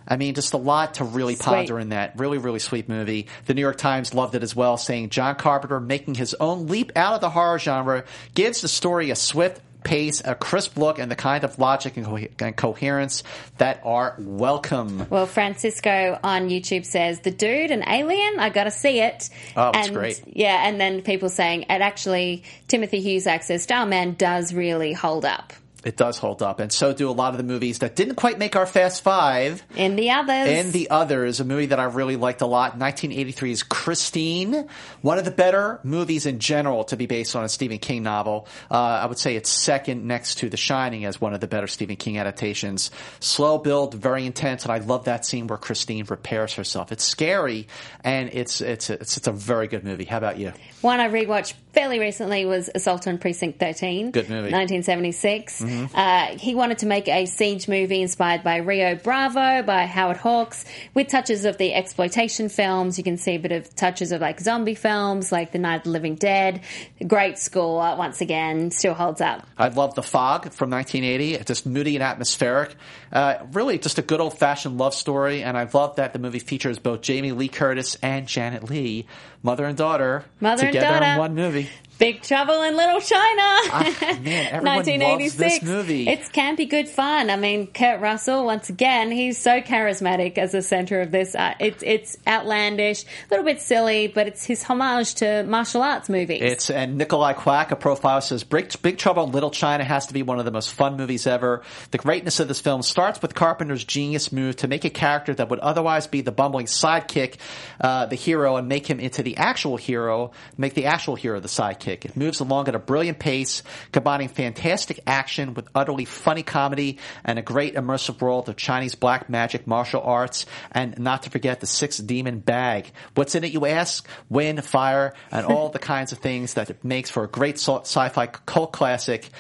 I 0.07 0.17
mean, 0.17 0.35
just 0.35 0.53
a 0.53 0.59
lot 0.59 0.95
to 0.95 1.05
really 1.05 1.35
Sweet. 1.35 1.45
ponder 1.45 1.81
in 1.81 1.89
that. 1.89 2.21
Really, 2.21 2.39
really 2.39 2.61
sweet 2.61 2.89
movie. 2.89 3.27
The 3.47 3.55
New 3.55 3.63
York 3.63 3.79
Times 3.79 4.15
loved 4.15 4.37
it 4.37 4.45
as 4.45 4.55
well, 4.55 4.77
saying 4.77 5.11
John 5.11 5.35
Carpenter 5.35 5.81
making 5.81 6.15
his 6.15 6.35
own 6.35 6.69
leap 6.69 6.93
out 6.95 7.15
of 7.17 7.21
the 7.21 7.31
horror 7.31 7.59
genre 7.59 8.05
gives 8.33 8.61
the 8.61 8.69
story 8.69 9.11
a 9.11 9.17
swift 9.17 9.61
pace, 9.85 10.23
a 10.25 10.35
crisp 10.35 10.77
look, 10.77 10.99
and 10.99 11.11
the 11.11 11.17
kind 11.17 11.45
of 11.45 11.59
logic 11.59 11.97
and, 11.97 12.07
co- 12.07 12.27
and 12.41 12.57
coherence 12.57 13.23
that 13.59 13.81
are 13.85 14.15
welcome. 14.19 15.07
Well, 15.11 15.27
Francisco 15.27 16.19
on 16.23 16.49
YouTube 16.49 16.85
says 16.85 17.21
the 17.21 17.31
dude, 17.31 17.71
an 17.71 17.87
alien. 17.89 18.39
I 18.39 18.51
got 18.51 18.65
to 18.65 18.71
see 18.71 19.01
it. 19.01 19.29
Oh, 19.57 19.71
it's 19.75 19.89
and, 19.89 19.97
great. 19.97 20.23
Yeah, 20.27 20.67
and 20.67 20.81
then 20.81 21.03
people 21.03 21.29
saying, 21.29 21.63
It 21.63 21.81
actually, 21.81 22.45
Timothy 22.69 23.03
Husak 23.05 23.43
says 23.43 23.63
Starman 23.63 24.15
does 24.15 24.53
really 24.53 24.93
hold 24.93 25.25
up. 25.25 25.53
It 25.85 25.97
does 25.97 26.19
hold 26.19 26.43
up, 26.43 26.61
and 26.61 26.73
so 26.73 26.93
do 26.93 27.11
a 27.11 27.13
lot 27.13 27.35
of 27.35 27.39
the 27.39 27.45
movies 27.45 27.81
that 27.81 27.97
didn't 27.97 28.15
quite 28.17 28.39
make 28.39 28.57
our 28.57 28.67
Fast 28.67 29.03
Five. 29.03 29.63
In 29.77 29.97
the 29.97 30.11
others, 30.11 30.49
And 30.49 30.73
the 30.73 30.91
others, 30.91 31.41
a 31.41 31.45
movie 31.45 31.67
that 31.67 31.81
I 31.81 31.85
really 31.85 32.17
liked 32.17 32.41
a 32.41 32.47
lot, 32.47 32.79
1983's 32.79 33.63
Christine, 33.63 34.69
one 35.01 35.19
of 35.19 35.25
the 35.25 35.31
better 35.31 35.81
movies 35.83 36.27
in 36.27 36.39
general 36.39 36.85
to 36.85 36.97
be 36.97 37.07
based 37.07 37.35
on 37.37 37.45
a 37.45 37.49
Stephen 37.49 37.79
King 37.79 38.03
novel. 38.03 38.47
Uh, 38.71 38.75
I 38.75 39.07
would 39.07 39.19
say 39.19 39.37
it's 39.37 39.51
second 39.51 40.07
next 40.07 40.37
to 40.37 40.49
The 40.49 40.57
Shining 40.57 41.05
as 41.05 41.21
one 41.21 41.35
of 41.35 41.41
the 41.41 41.47
better 41.47 41.67
Stephen 41.67 41.97
King 41.97 42.19
adaptations. 42.19 42.91
Slow 43.21 43.59
build, 43.59 43.95
very 43.95 44.25
intense, 44.27 44.65
and 44.65 44.73
I 44.73 44.79
love 44.79 45.05
that 45.05 45.25
scene 45.27 45.47
where 45.47 45.59
Christine 45.59 46.05
repairs 46.07 46.55
herself. 46.55 46.93
It's 46.93 47.05
scary, 47.05 47.69
and 48.05 48.31
it's 48.33 48.61
it's 48.61 48.91
it's, 48.91 49.17
it's 49.17 49.27
a 49.27 49.33
very 49.33 49.69
good 49.69 49.85
movie. 49.85 50.05
How 50.05 50.19
about 50.19 50.39
you? 50.39 50.53
one 50.81 50.99
I 51.01 51.09
rewatched 51.09 51.55
fairly 51.73 51.99
recently 51.99 52.45
was 52.45 52.69
Assault 52.75 53.07
on 53.07 53.19
Precinct 53.19 53.59
13. 53.59 54.11
Good 54.11 54.29
movie. 54.29 54.53
1976. 54.53 55.63
Mhm. 55.73 55.91
Uh, 55.95 56.39
he 56.39 56.55
wanted 56.55 56.79
to 56.79 56.87
make 56.87 57.09
a 57.09 57.27
siege 57.27 57.67
movie 57.69 58.03
inspired 58.03 58.43
by 58.43 58.57
Rio 58.57 58.95
Bravo, 58.95 59.63
by 59.63 59.87
Howard 59.87 60.19
Hawks, 60.19 60.65
with 60.95 61.09
touches 61.09 61.45
of 61.45 61.59
the 61.59 61.73
exploitation 61.75 62.49
films. 62.49 62.99
You 62.99 63.05
can 63.05 63.17
see 63.17 63.33
a 63.37 63.39
bit 63.39 63.53
of 63.53 63.75
touches 63.75 64.13
of 64.13 64.21
like 64.21 64.41
zombie 64.41 64.75
films, 64.75 65.33
like 65.33 65.53
The 65.53 65.59
Night 65.59 65.77
of 65.77 65.83
the 65.85 65.91
Living 65.91 66.15
Dead. 66.17 66.61
Great 67.07 67.39
score, 67.39 67.97
once 67.97 68.21
again, 68.21 68.71
still 68.71 68.95
holds 68.95 69.21
up. 69.21 69.47
I 69.59 69.69
love 69.69 69.95
The 69.95 70.03
Fog 70.03 70.53
from 70.53 70.71
1980. 70.71 71.35
It's 71.35 71.47
just 71.47 71.67
moody 71.67 71.97
and 71.97 72.03
atmospheric. 72.03 72.75
Uh, 73.13 73.35
really, 73.53 73.79
just 73.79 73.99
a 73.99 74.03
good 74.03 74.21
old 74.21 74.37
fashioned 74.39 74.79
love 74.79 74.95
story. 74.95 75.43
And 75.43 75.57
I 75.57 75.69
love 75.73 75.97
that 75.97 76.13
the 76.13 76.19
movie 76.19 76.39
features 76.39 76.79
both 76.79 77.01
Jamie 77.03 77.33
Lee 77.33 77.49
Curtis 77.49 77.97
and 78.03 78.27
Janet 78.27 78.69
Leigh, 78.71 79.07
mother 79.43 79.65
and 79.65 79.77
daughter, 79.77 80.25
Mother 80.41 80.67
and 80.67 80.73
together 80.73 81.01
daughter. 81.01 81.13
in 81.13 81.19
one 81.19 81.35
movie. 81.35 81.69
Big 81.99 82.21
Trouble 82.23 82.63
in 82.63 82.77
Little 82.77 83.01
China. 83.01 83.43
Ah, 83.71 84.19
man, 84.23 84.47
everyone 84.55 84.99
loves 85.21 85.37
this 85.37 85.63
movie. 85.63 86.09
It's 86.09 86.29
campy, 86.31 86.69
good 86.69 86.89
fun. 86.89 87.31
I 87.31 87.37
mean, 87.37 87.69
Kurt 87.69 88.01
Russell, 88.01 88.45
once 88.45 88.69
again, 88.71 89.13
he's 89.13 89.39
so 89.39 89.61
charismatic 89.61 90.37
as 90.37 90.51
the 90.51 90.63
center 90.63 91.01
of 91.01 91.13
this. 91.13 91.37
Uh, 91.37 91.55
it's 91.61 91.81
it's 91.87 92.17
outlandish, 92.27 93.05
a 93.05 93.07
little 93.31 93.45
bit 93.45 93.61
silly, 93.61 94.09
but 94.09 94.27
it's 94.27 94.45
his 94.45 94.65
homage 94.65 95.15
to 95.17 95.45
martial 95.45 95.81
arts 95.83 96.09
movies. 96.09 96.41
It's 96.43 96.71
and 96.71 96.99
Nikolai 96.99 97.35
Quack, 97.35 97.71
a 97.71 97.77
profile, 97.77 98.21
says 98.21 98.43
Big, 98.43 98.75
Big 98.83 98.99
Trouble 98.99 99.25
in 99.25 99.31
Little 99.31 99.53
China 99.53 99.85
has 99.85 100.07
to 100.07 100.15
be 100.15 100.25
one 100.25 100.41
of 100.41 100.45
the 100.45 100.51
most 100.51 100.73
fun 100.73 100.97
movies 100.97 101.29
ever. 101.29 101.63
The 101.93 101.99
greatness 101.99 102.41
of 102.41 102.49
this 102.49 102.59
film 102.61 102.83
starts 102.83 103.23
with 103.23 103.37
Carpenter's 103.37 103.85
genius 103.85 104.33
move 104.33 104.57
to 104.57 104.67
make 104.67 104.85
a 104.85 104.91
character 104.91 105.35
that 105.35 105.51
would 105.51 105.61
otherwise 105.61 106.09
be 106.09 106.21
the 106.21 106.33
bumbling 106.33 106.67
sidekick, 106.67 107.37
uh, 107.81 108.07
the 108.07 108.17
hero, 108.17 108.57
and 108.57 108.67
make 108.69 108.89
him 108.89 108.99
into 108.99 109.23
the 109.23 109.32
actual 109.37 109.77
hero, 109.77 110.33
make 110.57 110.75
the 110.75 110.87
actual 110.87 111.15
hero 111.15 111.41
the 111.41 111.49
sidekick. 111.49 112.05
It 112.05 112.17
moves 112.17 112.41
along 112.41 112.69
at 112.69 112.75
a 112.75 112.79
brilliant 112.79 113.19
pace, 113.19 113.63
combining 113.93 114.29
fantastic 114.29 115.01
action 115.07 115.55
with 115.55 115.69
utterly 115.75 116.05
funny 116.05 116.43
comedy 116.43 116.99
and 117.25 117.39
a 117.39 117.43
great 117.43 117.75
immersive 117.75 118.21
world 118.21 118.49
of 118.49 118.57
Chinese 118.57 118.95
black 118.95 119.29
magic 119.29 119.67
martial 119.67 120.03
arts, 120.03 120.47
and 120.71 120.99
not 120.99 121.25
to 121.25 121.31
forget 121.31 121.61
the 121.61 121.67
six 121.67 121.99
demon 121.99 122.39
bag. 122.39 122.91
What's 123.15 123.35
in 123.35 123.45
it, 123.45 123.53
you 123.53 123.67
ask? 123.67 124.07
Wind, 124.29 124.65
fire, 124.65 125.15
and 125.31 125.47
all 125.47 125.69
the 125.71 125.79
kinds 125.79 126.13
of 126.13 126.19
things 126.19 126.55
that 126.55 126.71
it 126.71 126.85
makes 126.85 127.11
for 127.11 127.25
a 127.25 127.29
great 127.29 127.59
sci-fi 127.59 128.27
cult 128.27 128.73
classic. 128.73 129.31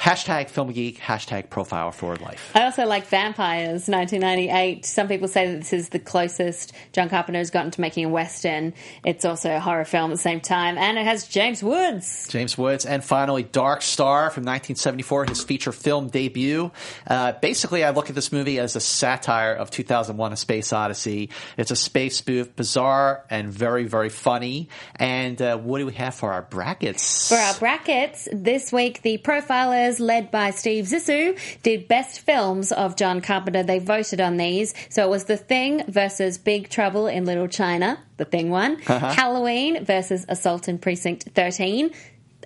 Hashtag 0.00 0.48
film 0.48 0.72
geek, 0.72 0.98
hashtag 0.98 1.50
profile 1.50 1.92
for 1.92 2.16
life. 2.16 2.52
I 2.54 2.62
also 2.62 2.86
like 2.86 3.06
Vampires, 3.08 3.86
1998. 3.86 4.86
Some 4.86 5.08
people 5.08 5.28
say 5.28 5.52
that 5.52 5.58
this 5.58 5.74
is 5.74 5.90
the 5.90 5.98
closest 5.98 6.72
John 6.92 7.10
Carpenter 7.10 7.38
has 7.38 7.50
gotten 7.50 7.70
to 7.72 7.82
making 7.82 8.06
a 8.06 8.08
western. 8.08 8.72
It's 9.04 9.26
also 9.26 9.54
a 9.54 9.60
horror 9.60 9.84
film 9.84 10.10
at 10.10 10.14
the 10.14 10.22
same 10.22 10.40
time, 10.40 10.78
and 10.78 10.96
it 10.96 11.04
has 11.04 11.28
James 11.28 11.62
Woods. 11.62 12.28
James 12.30 12.56
Woods, 12.56 12.86
and 12.86 13.04
finally 13.04 13.42
Dark 13.42 13.82
Star 13.82 14.30
from 14.30 14.44
1974, 14.44 15.26
his 15.26 15.44
feature 15.44 15.70
film 15.70 16.08
debut. 16.08 16.70
Uh, 17.06 17.32
basically, 17.32 17.84
I 17.84 17.90
look 17.90 18.08
at 18.08 18.14
this 18.14 18.32
movie 18.32 18.58
as 18.58 18.76
a 18.76 18.80
satire 18.80 19.52
of 19.52 19.70
2001: 19.70 20.32
A 20.32 20.36
Space 20.36 20.72
Odyssey. 20.72 21.28
It's 21.58 21.70
a 21.70 21.76
space 21.76 22.16
spoof, 22.16 22.56
bizarre 22.56 23.26
and 23.28 23.52
very, 23.52 23.84
very 23.84 24.08
funny. 24.08 24.70
And 24.96 25.40
uh, 25.42 25.58
what 25.58 25.78
do 25.78 25.84
we 25.84 25.92
have 25.92 26.14
for 26.14 26.32
our 26.32 26.42
brackets? 26.42 27.28
For 27.28 27.36
our 27.36 27.54
brackets, 27.58 28.28
this 28.32 28.72
week 28.72 29.02
the 29.02 29.18
profilers, 29.18 29.89
led 29.98 30.30
by 30.30 30.50
Steve 30.50 30.84
Zissou, 30.84 31.38
did 31.62 31.88
best 31.88 32.20
films 32.20 32.70
of 32.70 32.96
John 32.96 33.20
Carpenter. 33.20 33.62
They 33.62 33.78
voted 33.78 34.20
on 34.20 34.36
these. 34.36 34.74
So 34.90 35.04
it 35.04 35.10
was 35.10 35.24
The 35.24 35.36
Thing 35.36 35.84
versus 35.88 36.38
Big 36.38 36.68
Trouble 36.68 37.06
in 37.06 37.24
Little 37.24 37.48
China, 37.48 37.98
The 38.18 38.24
Thing 38.24 38.50
one. 38.50 38.78
Uh-huh. 38.90 39.12
Halloween 39.12 39.84
versus 39.84 40.26
Assault 40.28 40.68
in 40.68 40.78
Precinct 40.78 41.28
13, 41.34 41.90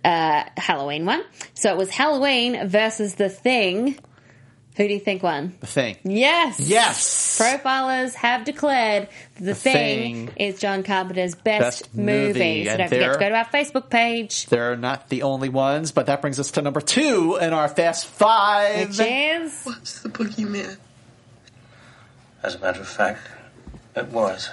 uh, 0.05 0.45
Halloween 0.57 1.07
one. 1.07 1.25
So 1.55 1.71
it 1.71 1.77
was 1.77 1.91
Halloween 1.91 2.69
versus 2.69 3.15
The 3.15 3.31
Thing. 3.31 3.99
Who 4.77 4.89
do 4.89 4.93
you 4.93 4.99
think 4.99 5.23
won? 5.23 5.55
The 5.61 5.69
thing. 5.69 5.97
Yes. 6.03 6.59
Yes. 6.59 7.39
Profilers 7.41 8.13
have 8.15 8.45
declared 8.45 9.09
the, 9.37 9.45
The 9.45 9.55
thing, 9.55 10.27
Thing. 10.29 10.37
is 10.37 10.59
John 10.59 10.83
Carpenter's 10.83 11.37
best, 11.37 11.61
Best 11.85 11.95
movie. 11.95 12.27
movie, 12.27 12.65
So 12.65 12.71
and 12.73 12.79
don't 12.79 12.89
forget 12.89 13.13
to 13.13 13.19
go 13.21 13.29
to 13.29 13.35
our 13.37 13.45
Facebook 13.45 13.89
page. 13.89 14.47
They're 14.47 14.77
not 14.77 15.09
the 15.11 15.23
only 15.23 15.49
ones, 15.49 15.93
but 15.93 16.07
that 16.07 16.21
brings 16.21 16.41
us 16.41 16.51
to 16.53 16.63
number 16.63 16.81
two 16.81 17.39
in 17.41 17.53
our 17.53 17.69
Fast 17.69 18.07
Five. 18.07 18.89
Which 18.89 19.01
is 19.01 19.63
What's 19.63 20.01
the 20.03 20.09
boogeyman? 20.09 20.77
As 22.43 22.57
a 22.57 22.59
matter 22.59 22.81
of 22.81 22.89
fact, 22.89 23.21
it 23.95 24.09
was. 24.09 24.51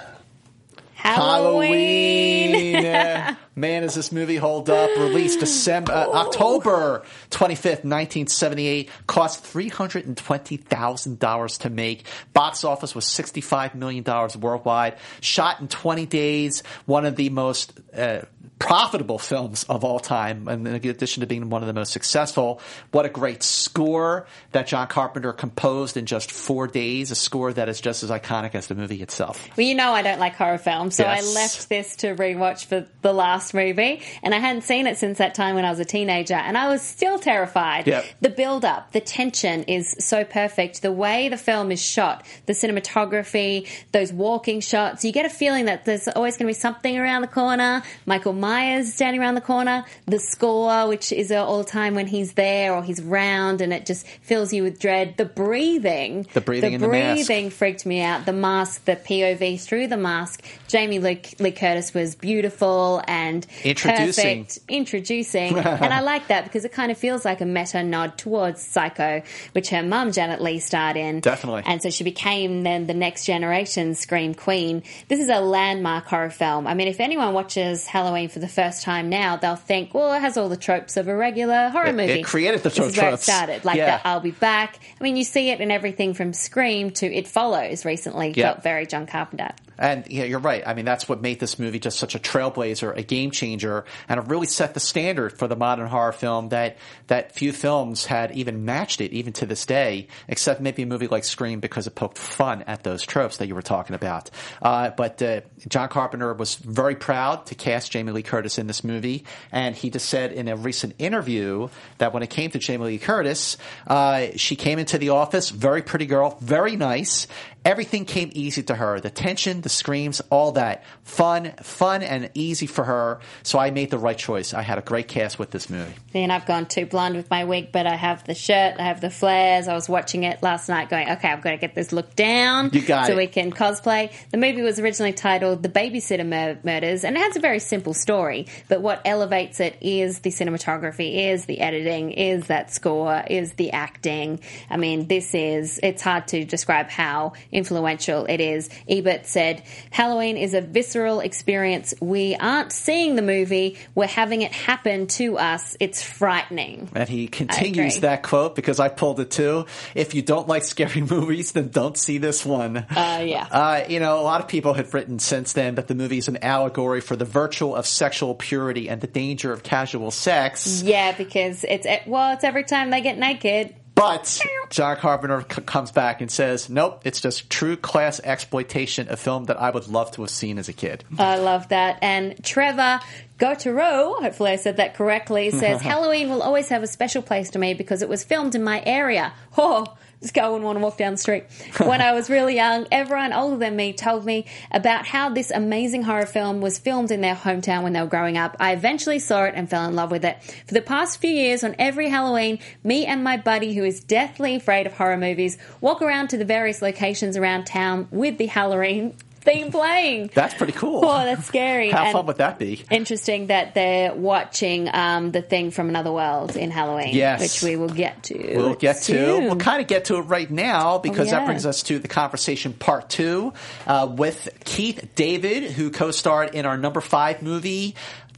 Halloween. 1.02 2.74
Halloween. 2.74 3.36
Man, 3.56 3.82
does 3.82 3.96
this 3.96 4.12
movie 4.12 4.36
hold 4.36 4.70
up? 4.70 4.88
Released 4.96 5.40
December, 5.40 5.90
uh, 5.92 6.06
October 6.12 7.02
25th, 7.30 7.82
1978. 7.84 8.88
Cost 9.08 9.42
$320,000 9.44 11.58
to 11.58 11.70
make. 11.70 12.04
Box 12.32 12.62
office 12.62 12.94
was 12.94 13.04
$65 13.04 13.74
million 13.74 14.04
worldwide. 14.40 14.96
Shot 15.20 15.60
in 15.60 15.66
20 15.68 16.06
days. 16.06 16.62
One 16.86 17.04
of 17.04 17.16
the 17.16 17.30
most 17.30 17.72
uh, 17.94 18.20
profitable 18.62 19.18
films 19.18 19.64
of 19.64 19.82
all 19.84 19.98
time. 19.98 20.46
And 20.46 20.66
in 20.68 20.74
addition 20.74 21.20
to 21.22 21.26
being 21.26 21.50
one 21.50 21.62
of 21.62 21.66
the 21.66 21.72
most 21.72 21.92
successful, 21.92 22.60
what 22.92 23.04
a 23.04 23.08
great 23.08 23.42
score 23.42 24.26
that 24.52 24.68
John 24.68 24.86
Carpenter 24.86 25.32
composed 25.32 25.96
in 25.96 26.06
just 26.06 26.30
four 26.30 26.68
days. 26.68 27.10
A 27.10 27.16
score 27.16 27.52
that 27.52 27.68
is 27.68 27.80
just 27.80 28.04
as 28.04 28.10
iconic 28.10 28.54
as 28.54 28.68
the 28.68 28.76
movie 28.76 29.02
itself. 29.02 29.48
Well, 29.56 29.66
you 29.66 29.74
know 29.74 29.92
I 29.92 30.02
don't 30.02 30.20
like 30.20 30.36
horror 30.36 30.58
films, 30.58 30.94
so 30.94 31.02
Yes. 31.02 31.36
I 31.36 31.40
left 31.40 31.68
this 31.68 31.96
to 31.96 32.14
rewatch 32.14 32.66
for 32.66 32.86
the 33.02 33.12
last 33.12 33.52
movie, 33.52 34.00
and 34.22 34.32
I 34.32 34.38
hadn't 34.38 34.62
seen 34.62 34.86
it 34.86 34.96
since 34.96 35.18
that 35.18 35.34
time 35.34 35.56
when 35.56 35.64
I 35.64 35.70
was 35.70 35.80
a 35.80 35.84
teenager, 35.84 36.34
and 36.34 36.56
I 36.56 36.68
was 36.68 36.82
still 36.82 37.18
terrified. 37.18 37.88
Yep. 37.88 38.04
The 38.20 38.30
build 38.30 38.64
up, 38.64 38.92
the 38.92 39.00
tension 39.00 39.64
is 39.64 39.96
so 39.98 40.24
perfect. 40.24 40.82
The 40.82 40.92
way 40.92 41.28
the 41.28 41.36
film 41.36 41.72
is 41.72 41.82
shot, 41.82 42.24
the 42.46 42.52
cinematography, 42.52 43.68
those 43.90 44.12
walking 44.12 44.60
shots, 44.60 45.04
you 45.04 45.10
get 45.10 45.26
a 45.26 45.30
feeling 45.30 45.64
that 45.64 45.84
there's 45.84 46.06
always 46.06 46.36
going 46.36 46.46
to 46.46 46.50
be 46.56 46.60
something 46.60 46.96
around 46.96 47.22
the 47.22 47.28
corner. 47.28 47.82
Michael 48.06 48.32
Myers 48.32 48.51
standing 48.84 49.20
around 49.20 49.34
the 49.34 49.40
corner, 49.40 49.84
the 50.06 50.18
score, 50.18 50.88
which 50.88 51.12
is 51.12 51.30
all 51.32 51.58
the 51.58 51.70
time 51.70 51.94
when 51.94 52.06
he's 52.06 52.32
there 52.32 52.74
or 52.74 52.82
he's 52.82 53.02
round, 53.02 53.60
and 53.60 53.72
it 53.72 53.86
just 53.86 54.06
fills 54.22 54.52
you 54.52 54.62
with 54.62 54.78
dread. 54.80 55.16
The 55.16 55.24
breathing, 55.24 56.26
The 56.32 56.40
breathing 56.40 56.70
the 56.70 56.74
in 56.76 56.80
the 56.80 56.88
breathing 56.88 57.50
freaked 57.50 57.86
me 57.86 58.02
out. 58.02 58.26
The 58.26 58.32
mask, 58.32 58.84
the 58.84 58.96
POV 58.96 59.60
through 59.60 59.88
the 59.88 59.96
mask. 59.96 60.44
Jamie 60.68 60.98
Lee, 60.98 61.20
Lee 61.38 61.52
Curtis 61.52 61.92
was 61.94 62.14
beautiful 62.14 63.02
and 63.06 63.46
Introducing. 63.64 64.44
perfect. 64.44 64.58
Introducing. 64.68 65.58
and 65.58 65.92
I 65.94 66.00
like 66.00 66.28
that 66.28 66.44
because 66.44 66.64
it 66.64 66.72
kind 66.72 66.90
of 66.90 66.98
feels 66.98 67.24
like 67.24 67.40
a 67.40 67.46
meta 67.46 67.82
nod 67.82 68.18
towards 68.18 68.62
Psycho, 68.62 69.22
which 69.52 69.70
her 69.70 69.82
mum, 69.82 70.12
Janet 70.12 70.40
Leigh, 70.40 70.58
starred 70.60 70.96
in. 70.96 71.20
Definitely. 71.20 71.62
And 71.66 71.82
so 71.82 71.90
she 71.90 72.04
became 72.04 72.62
then 72.62 72.86
the 72.86 72.94
next 72.94 73.24
generation 73.24 73.94
Scream 73.94 74.34
Queen. 74.34 74.82
This 75.08 75.20
is 75.20 75.28
a 75.28 75.40
landmark 75.40 76.04
horror 76.06 76.30
film. 76.30 76.66
I 76.66 76.74
mean, 76.74 76.88
if 76.88 77.00
anyone 77.00 77.34
watches 77.34 77.86
Halloween 77.86 78.28
for 78.28 78.38
the 78.42 78.48
first 78.48 78.82
time 78.82 79.08
now, 79.08 79.36
they'll 79.36 79.56
think, 79.56 79.94
well, 79.94 80.12
it 80.12 80.20
has 80.20 80.36
all 80.36 80.50
the 80.50 80.56
tropes 80.58 80.98
of 80.98 81.08
a 81.08 81.16
regular 81.16 81.70
horror 81.70 81.86
It- 81.86 81.94
movie. 81.94 82.12
it 82.20 82.24
created 82.24 82.62
the 82.62 82.68
This 82.68 82.78
is 82.78 82.94
tro- 82.94 83.04
where 83.04 83.14
it 83.14 83.20
started. 83.20 83.64
Like 83.64 83.78
Yeah. 83.78 83.96
the 83.96 84.06
I'll 84.06 84.20
be 84.20 84.32
back. 84.32 84.78
I 85.00 85.02
mean, 85.02 85.16
you 85.16 85.24
see 85.24 85.48
it 85.48 85.60
in 85.62 85.70
everything 85.70 86.12
from 86.12 86.34
Scream 86.34 86.90
to 86.92 87.06
It 87.06 87.26
Follows 87.26 87.86
recently. 87.86 88.34
Yeah. 88.36 88.52
Felt 88.52 88.62
very 88.62 88.84
John 88.86 89.06
Carpenter. 89.06 89.52
And 89.82 90.06
yeah, 90.06 90.22
you're 90.22 90.38
right. 90.38 90.62
I 90.64 90.74
mean, 90.74 90.84
that's 90.84 91.08
what 91.08 91.20
made 91.20 91.40
this 91.40 91.58
movie 91.58 91.80
just 91.80 91.98
such 91.98 92.14
a 92.14 92.20
trailblazer, 92.20 92.96
a 92.96 93.02
game 93.02 93.32
changer, 93.32 93.84
and 94.08 94.20
it 94.20 94.28
really 94.28 94.46
set 94.46 94.74
the 94.74 94.80
standard 94.80 95.36
for 95.36 95.48
the 95.48 95.56
modern 95.56 95.88
horror 95.88 96.12
film 96.12 96.50
that 96.50 96.76
that 97.08 97.34
few 97.34 97.52
films 97.52 98.06
had 98.06 98.30
even 98.30 98.64
matched 98.64 99.00
it, 99.00 99.12
even 99.12 99.32
to 99.32 99.44
this 99.44 99.66
day, 99.66 100.06
except 100.28 100.60
maybe 100.60 100.84
a 100.84 100.86
movie 100.86 101.08
like 101.08 101.24
Scream 101.24 101.58
because 101.58 101.88
it 101.88 101.96
poked 101.96 102.16
fun 102.16 102.62
at 102.68 102.84
those 102.84 103.02
tropes 103.02 103.38
that 103.38 103.48
you 103.48 103.56
were 103.56 103.62
talking 103.62 103.96
about. 103.96 104.30
Uh, 104.62 104.90
but 104.90 105.20
uh, 105.20 105.40
John 105.66 105.88
Carpenter 105.88 106.32
was 106.32 106.54
very 106.54 106.94
proud 106.94 107.46
to 107.46 107.56
cast 107.56 107.90
Jamie 107.90 108.12
Lee 108.12 108.22
Curtis 108.22 108.58
in 108.58 108.68
this 108.68 108.84
movie, 108.84 109.24
and 109.50 109.74
he 109.74 109.90
just 109.90 110.08
said 110.08 110.30
in 110.30 110.46
a 110.46 110.54
recent 110.54 110.94
interview 111.00 111.68
that 111.98 112.14
when 112.14 112.22
it 112.22 112.30
came 112.30 112.52
to 112.52 112.60
Jamie 112.60 112.84
Lee 112.84 112.98
Curtis, 112.98 113.58
uh, 113.88 114.28
she 114.36 114.54
came 114.54 114.78
into 114.78 114.96
the 114.96 115.08
office, 115.08 115.50
very 115.50 115.82
pretty 115.82 116.06
girl, 116.06 116.38
very 116.40 116.76
nice. 116.76 117.26
Everything 117.64 118.04
came 118.04 118.30
easy 118.32 118.62
to 118.64 118.74
her. 118.74 118.98
The 118.98 119.10
tension, 119.10 119.60
the 119.60 119.68
screams, 119.68 120.20
all 120.30 120.52
that. 120.52 120.82
Fun, 121.04 121.52
fun 121.62 122.02
and 122.02 122.30
easy 122.34 122.66
for 122.66 122.84
her. 122.84 123.20
So 123.44 123.58
I 123.58 123.70
made 123.70 123.90
the 123.90 123.98
right 123.98 124.18
choice. 124.18 124.52
I 124.52 124.62
had 124.62 124.78
a 124.78 124.82
great 124.82 125.06
cast 125.08 125.38
with 125.38 125.50
this 125.50 125.70
movie. 125.70 125.94
And 126.14 126.32
I've 126.32 126.44
gone 126.46 126.66
too 126.66 126.86
blonde 126.86 127.16
with 127.16 127.30
my 127.30 127.44
wig, 127.44 127.70
but 127.70 127.86
I 127.86 127.94
have 127.94 128.24
the 128.24 128.34
shirt, 128.34 128.76
I 128.78 128.82
have 128.82 129.00
the 129.00 129.10
flares. 129.10 129.68
I 129.68 129.74
was 129.74 129.88
watching 129.88 130.24
it 130.24 130.42
last 130.42 130.68
night 130.68 130.90
going, 130.90 131.08
okay, 131.10 131.28
I've 131.28 131.42
got 131.42 131.52
to 131.52 131.56
get 131.56 131.74
this 131.74 131.92
look 131.92 132.16
down 132.16 132.70
You 132.72 132.82
got 132.82 133.06
so 133.06 133.12
it. 133.12 133.16
we 133.16 133.26
can 133.28 133.52
cosplay. 133.52 134.12
The 134.30 134.38
movie 134.38 134.62
was 134.62 134.80
originally 134.80 135.12
titled 135.12 135.62
The 135.62 135.68
Babysitter 135.68 136.26
Mur- 136.26 136.58
Murders, 136.64 137.04
and 137.04 137.16
it 137.16 137.20
has 137.20 137.36
a 137.36 137.40
very 137.40 137.60
simple 137.60 137.94
story, 137.94 138.46
but 138.68 138.82
what 138.82 139.00
elevates 139.04 139.60
it 139.60 139.76
is 139.80 140.18
the 140.20 140.30
cinematography, 140.30 141.30
is 141.30 141.44
the 141.46 141.60
editing, 141.60 142.10
is 142.10 142.48
that 142.48 142.72
score, 142.72 143.22
is 143.28 143.52
the 143.54 143.72
acting. 143.72 144.40
I 144.68 144.76
mean, 144.76 145.06
this 145.06 145.34
is, 145.34 145.78
it's 145.82 146.02
hard 146.02 146.28
to 146.28 146.44
describe 146.44 146.88
how 146.88 147.34
influential 147.52 148.24
it 148.26 148.40
is. 148.40 148.68
Ebert 148.88 149.26
said, 149.26 149.62
Halloween 149.90 150.36
is 150.36 150.54
a 150.54 150.60
visceral 150.60 151.20
experience. 151.20 151.94
We 152.00 152.34
aren't 152.34 152.72
seeing 152.72 153.16
the 153.16 153.22
movie, 153.22 153.78
we're 153.94 154.06
having 154.06 154.42
it 154.42 154.52
happen 154.52 155.06
to 155.08 155.38
us. 155.38 155.76
It's 155.78 156.02
frightening. 156.02 156.88
And 156.94 157.08
he 157.08 157.28
continues 157.28 158.00
that 158.00 158.22
quote 158.22 158.54
because 158.54 158.80
I 158.80 158.88
pulled 158.88 159.20
it 159.20 159.30
too. 159.30 159.66
If 159.94 160.14
you 160.14 160.22
don't 160.22 160.48
like 160.48 160.64
scary 160.64 161.00
movies, 161.10 161.52
then 161.52 161.68
don't 161.68 161.96
see 161.96 162.18
this 162.18 162.44
one. 162.44 162.76
Uh, 162.76 163.22
yeah. 163.24 163.46
Uh, 163.50 163.84
you 163.88 164.00
know, 164.00 164.20
a 164.20 164.22
lot 164.22 164.40
of 164.40 164.48
people 164.48 164.74
have 164.74 164.94
written 164.94 165.18
since 165.18 165.52
then 165.52 165.76
that 165.76 165.88
the 165.88 165.94
movie 165.94 166.18
is 166.18 166.28
an 166.28 166.38
allegory 166.42 167.00
for 167.00 167.16
the 167.16 167.24
virtue 167.24 167.72
of 167.72 167.86
sexual 167.86 168.34
purity 168.34 168.88
and 168.88 169.00
the 169.00 169.06
danger 169.06 169.52
of 169.52 169.62
casual 169.62 170.10
sex. 170.10 170.82
Yeah, 170.82 171.12
because 171.16 171.64
it's 171.64 171.86
well, 172.06 172.32
it's 172.34 172.44
every 172.44 172.64
time 172.64 172.90
they 172.90 173.00
get 173.00 173.18
naked. 173.18 173.74
But 174.02 174.40
John 174.70 174.96
Carpenter 174.96 175.44
c- 175.48 175.62
comes 175.62 175.92
back 175.92 176.20
and 176.20 176.30
says, 176.30 176.68
"Nope, 176.68 177.02
it's 177.04 177.20
just 177.20 177.48
true 177.50 177.76
class 177.76 178.20
exploitation, 178.24 179.06
a 179.10 179.16
film 179.16 179.44
that 179.44 179.60
I 179.60 179.70
would 179.70 179.88
love 179.88 180.10
to 180.12 180.22
have 180.22 180.30
seen 180.30 180.58
as 180.58 180.68
a 180.68 180.72
kid." 180.72 181.04
I 181.18 181.36
love 181.36 181.68
that. 181.68 181.98
And 182.02 182.42
Trevor 182.44 183.00
Gotaro, 183.38 184.20
hopefully 184.20 184.52
I 184.52 184.56
said 184.56 184.76
that 184.76 184.94
correctly, 184.94 185.50
says 185.50 185.80
Halloween 185.92 186.30
will 186.30 186.42
always 186.42 186.68
have 186.68 186.82
a 186.82 186.86
special 186.86 187.22
place 187.22 187.50
to 187.50 187.58
me 187.58 187.74
because 187.74 188.02
it 188.02 188.08
was 188.08 188.24
filmed 188.24 188.54
in 188.54 188.62
my 188.64 188.82
area. 188.84 189.32
Oh, 189.58 189.86
this 190.22 190.30
guy 190.30 190.48
wouldn't 190.48 190.64
want 190.64 190.78
to 190.78 190.82
walk 190.82 190.96
down 190.96 191.12
the 191.12 191.18
street. 191.18 191.44
When 191.78 192.00
I 192.00 192.12
was 192.12 192.30
really 192.30 192.54
young, 192.54 192.86
everyone 192.92 193.32
older 193.32 193.56
than 193.56 193.74
me 193.74 193.92
told 193.92 194.24
me 194.24 194.46
about 194.70 195.04
how 195.04 195.28
this 195.28 195.50
amazing 195.50 196.04
horror 196.04 196.26
film 196.26 196.60
was 196.60 196.78
filmed 196.78 197.10
in 197.10 197.20
their 197.20 197.34
hometown 197.34 197.82
when 197.82 197.92
they 197.92 198.00
were 198.00 198.06
growing 198.06 198.38
up. 198.38 198.56
I 198.60 198.72
eventually 198.72 199.18
saw 199.18 199.44
it 199.44 199.54
and 199.56 199.68
fell 199.68 199.86
in 199.88 199.96
love 199.96 200.12
with 200.12 200.24
it. 200.24 200.40
For 200.66 200.74
the 200.74 200.80
past 200.80 201.20
few 201.20 201.30
years, 201.30 201.64
on 201.64 201.74
every 201.78 202.08
Halloween, 202.08 202.60
me 202.84 203.04
and 203.04 203.24
my 203.24 203.36
buddy, 203.36 203.74
who 203.74 203.84
is 203.84 204.00
deathly 204.00 204.54
afraid 204.54 204.86
of 204.86 204.94
horror 204.94 205.16
movies, 205.16 205.58
walk 205.80 206.00
around 206.00 206.28
to 206.28 206.38
the 206.38 206.44
various 206.44 206.80
locations 206.80 207.36
around 207.36 207.64
town 207.64 208.06
with 208.12 208.38
the 208.38 208.46
Halloween 208.46 209.14
theme 209.42 209.70
playing. 209.70 210.30
That's 210.34 210.54
pretty 210.54 210.72
cool. 210.72 211.04
Oh, 211.04 211.24
that's 211.24 211.46
scary. 211.46 211.90
How 211.90 212.04
And 212.04 212.12
fun 212.12 212.26
would 212.26 212.36
that 212.38 212.58
be? 212.58 212.84
Interesting 212.90 213.48
that 213.48 213.74
they're 213.74 214.14
watching 214.14 214.88
um, 214.92 215.30
the 215.32 215.42
thing 215.42 215.70
from 215.70 215.88
another 215.88 216.12
world 216.12 216.56
in 216.56 216.70
Halloween, 216.70 217.14
Yes. 217.14 217.40
which 217.40 217.62
we 217.68 217.76
will 217.76 217.88
get 217.88 218.22
to. 218.24 218.56
We'll 218.56 218.74
get 218.74 219.02
to. 219.02 219.14
We'll 219.40 219.56
kind 219.56 219.80
of 219.82 219.88
get 219.88 220.06
to 220.06 220.16
it 220.16 220.22
right 220.22 220.50
now 220.50 220.98
because 220.98 221.28
Oh, 221.28 221.32
yeah. 221.32 221.38
that 221.40 221.46
brings 221.46 221.66
us 221.66 221.82
to 221.84 221.98
the 221.98 222.08
conversation 222.08 222.72
part 222.72 223.10
two 223.10 223.52
uh, 223.86 224.08
with 224.10 224.48
Keith 224.64 225.08
David, 225.14 225.64
who 225.72 225.90
co-starred 225.90 226.54
in 226.54 226.64
our 226.66 226.78
number 226.78 227.00
five 227.00 227.42
movie. 227.42 227.94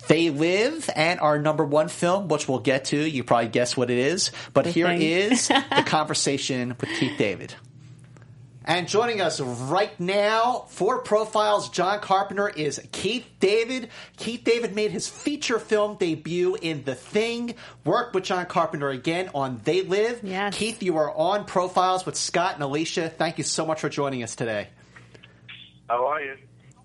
They 0.09 0.29
Live 0.29 0.91
and 0.95 1.19
our 1.21 1.39
number 1.39 1.65
one 1.65 1.89
film, 1.89 2.29
which 2.29 2.47
we'll 2.47 2.59
get 2.59 2.87
to. 2.87 2.97
You 2.99 3.25
probably 3.25 3.49
guess 3.49 3.75
what 3.75 3.89
it 3.91 3.97
is, 3.99 4.33
but 4.53 4.65
The 4.65 4.71
here 4.71 4.87
Thing. 4.89 5.01
is 5.01 5.49
the 5.49 5.83
conversation 5.87 6.77
with 6.81 6.91
Keith 6.99 7.17
David. 7.17 7.55
And 8.67 8.89
joining 8.89 9.21
us 9.21 9.41
right 9.41 9.99
now 10.01 10.65
for 10.69 11.01
Profiles 11.01 11.69
John 11.69 12.01
Carpenter 12.01 12.49
is 12.49 12.81
Keith 12.93 13.27
David. 13.39 13.91
Keith 14.17 14.43
David 14.43 14.75
made 14.75 14.91
his 14.91 15.07
feature 15.07 15.59
film 15.59 15.97
debut 15.97 16.55
in 16.55 16.83
The 16.85 16.95
Thing, 16.95 17.57
worked 17.85 18.15
with 18.15 18.25
John 18.25 18.47
Carpenter 18.47 18.89
again 18.89 19.29
on 19.35 19.61
They 19.65 19.83
Live. 19.83 20.21
Yes. 20.23 20.57
Keith, 20.57 20.83
you 20.83 20.97
are 20.97 21.15
on 21.15 21.45
Profiles 21.45 22.07
with 22.07 22.17
Scott 22.17 22.55
and 22.55 22.63
Alicia. 22.63 23.11
Thank 23.11 23.37
you 23.37 23.45
so 23.45 23.67
much 23.67 23.81
for 23.81 23.91
joining 23.91 24.23
us 24.23 24.35
today. 24.35 24.69
How 25.91 26.07
are 26.07 26.23
you? 26.23 26.37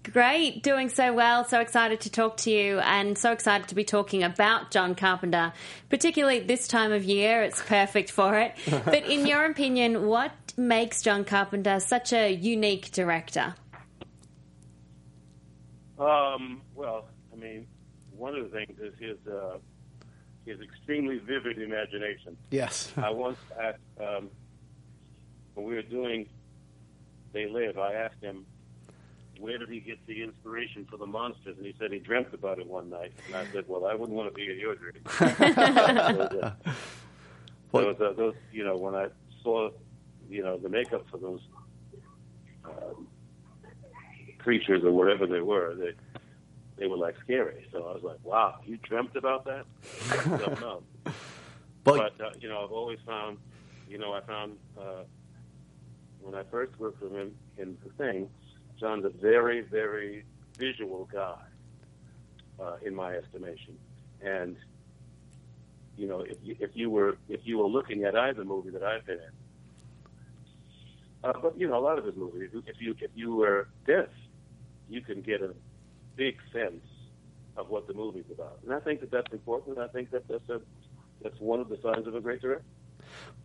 Great, 0.03 0.63
doing 0.63 0.89
so 0.89 1.13
well. 1.13 1.45
So 1.45 1.59
excited 1.59 2.01
to 2.01 2.09
talk 2.09 2.37
to 2.37 2.51
you 2.51 2.79
and 2.79 3.17
so 3.17 3.31
excited 3.31 3.67
to 3.67 3.75
be 3.75 3.83
talking 3.83 4.23
about 4.23 4.71
John 4.71 4.95
Carpenter, 4.95 5.53
particularly 5.89 6.39
this 6.39 6.67
time 6.67 6.91
of 6.91 7.03
year. 7.03 7.43
It's 7.43 7.61
perfect 7.61 8.09
for 8.09 8.39
it. 8.39 8.55
but 8.85 9.05
in 9.05 9.27
your 9.27 9.45
opinion, 9.45 10.07
what 10.07 10.31
makes 10.59 11.01
John 11.01 11.23
Carpenter 11.25 11.79
such 11.79 12.13
a 12.13 12.31
unique 12.31 12.91
director? 12.91 13.55
Um, 15.97 16.61
well, 16.75 17.05
I 17.33 17.35
mean, 17.35 17.67
one 18.11 18.35
of 18.35 18.51
the 18.51 18.57
things 18.57 18.79
is 18.79 18.93
his 18.99 19.17
uh, 19.27 19.57
his 20.45 20.59
extremely 20.61 21.19
vivid 21.19 21.61
imagination. 21.61 22.37
Yes. 22.51 22.91
I 22.97 23.09
once 23.09 23.37
asked 23.61 23.79
um, 23.99 24.29
when 25.55 25.65
we 25.65 25.75
were 25.75 25.81
doing 25.81 26.27
They 27.33 27.47
Live, 27.47 27.77
I 27.77 27.93
asked 27.93 28.21
him 28.21 28.45
where 29.39 29.57
did 29.57 29.69
he 29.69 29.79
get 29.79 30.05
the 30.05 30.21
inspiration 30.21 30.85
for 30.89 30.97
the 30.97 31.05
monsters, 31.05 31.55
and 31.57 31.65
he 31.65 31.73
said 31.79 31.91
he 31.91 31.99
dreamt 31.99 32.33
about 32.33 32.59
it 32.59 32.67
one 32.67 32.89
night. 32.89 33.13
And 33.27 33.35
I 33.37 33.45
said, 33.53 33.63
well, 33.67 33.85
I 33.85 33.95
wouldn't 33.95 34.17
want 34.17 34.29
to 34.29 34.33
be 34.33 34.51
in 34.51 34.59
your 34.59 34.75
dream. 34.75 35.01
those, 35.05 36.43
uh, 36.43 36.51
those, 37.71 38.01
uh, 38.01 38.13
those, 38.17 38.35
you 38.51 38.65
know, 38.65 38.75
when 38.75 38.95
I 38.95 39.07
saw, 39.41 39.69
you 40.29 40.43
know, 40.43 40.57
the 40.57 40.69
makeup 40.69 41.05
for 41.09 41.17
those 41.17 41.41
um, 42.65 43.07
creatures 44.37 44.83
or 44.83 44.91
whatever 44.91 45.25
they 45.25 45.41
were, 45.41 45.75
they 45.75 45.91
they 46.77 46.87
were 46.87 46.97
like 46.97 47.15
scary. 47.23 47.67
So 47.71 47.79
I 47.83 47.93
was 47.93 48.03
like, 48.03 48.23
wow, 48.23 48.59
you 48.65 48.77
dreamt 48.77 49.15
about 49.15 49.45
that? 49.45 49.65
I 50.11 50.37
don't 50.37 50.61
know. 50.61 50.83
but 51.83 52.19
uh, 52.21 52.29
you 52.39 52.47
know, 52.47 52.63
I've 52.63 52.71
always 52.71 52.99
found, 53.05 53.37
you 53.89 53.97
know, 53.97 54.13
I 54.13 54.21
found 54.21 54.57
uh, 54.79 55.03
when 56.21 56.35
I 56.35 56.43
first 56.49 56.79
worked 56.79 57.01
with 57.01 57.11
him 57.11 57.35
in 57.57 57.77
the 57.83 57.91
thing, 57.93 58.29
John's 58.79 59.05
a 59.05 59.09
very, 59.09 59.61
very 59.61 60.23
visual 60.57 61.09
guy, 61.11 61.35
uh, 62.61 62.77
in 62.81 62.95
my 62.95 63.15
estimation. 63.15 63.77
And 64.21 64.55
you 65.97 66.07
know, 66.07 66.21
if 66.21 66.37
you, 66.41 66.55
if 66.59 66.71
you 66.73 66.89
were 66.89 67.17
if 67.27 67.41
you 67.43 67.57
were 67.57 67.67
looking 67.67 68.03
at 68.05 68.15
either 68.15 68.45
movie 68.45 68.69
that 68.69 68.83
I've 68.83 69.05
been 69.05 69.17
in, 69.17 69.31
uh, 71.23 71.33
but 71.41 71.59
you 71.59 71.67
know, 71.67 71.77
a 71.77 71.83
lot 71.83 71.97
of 71.97 72.05
his 72.05 72.15
movies, 72.15 72.49
if 72.65 72.75
you 72.79 72.95
if 72.99 73.11
you 73.15 73.35
were 73.35 73.67
deaf, 73.85 74.07
you 74.89 75.01
can 75.01 75.21
get 75.21 75.41
a 75.41 75.53
big 76.15 76.37
sense 76.53 76.83
of 77.57 77.69
what 77.69 77.87
the 77.87 77.93
movie's 77.93 78.25
about. 78.31 78.59
And 78.63 78.73
I 78.73 78.79
think 78.79 79.01
that 79.01 79.11
that's 79.11 79.31
important. 79.33 79.77
I 79.77 79.87
think 79.87 80.11
that 80.11 80.27
that's 80.27 80.49
a 80.49 80.61
that's 81.21 81.39
one 81.39 81.59
of 81.59 81.69
the 81.69 81.77
signs 81.83 82.07
of 82.07 82.15
a 82.15 82.21
great 82.21 82.41
director. 82.41 82.63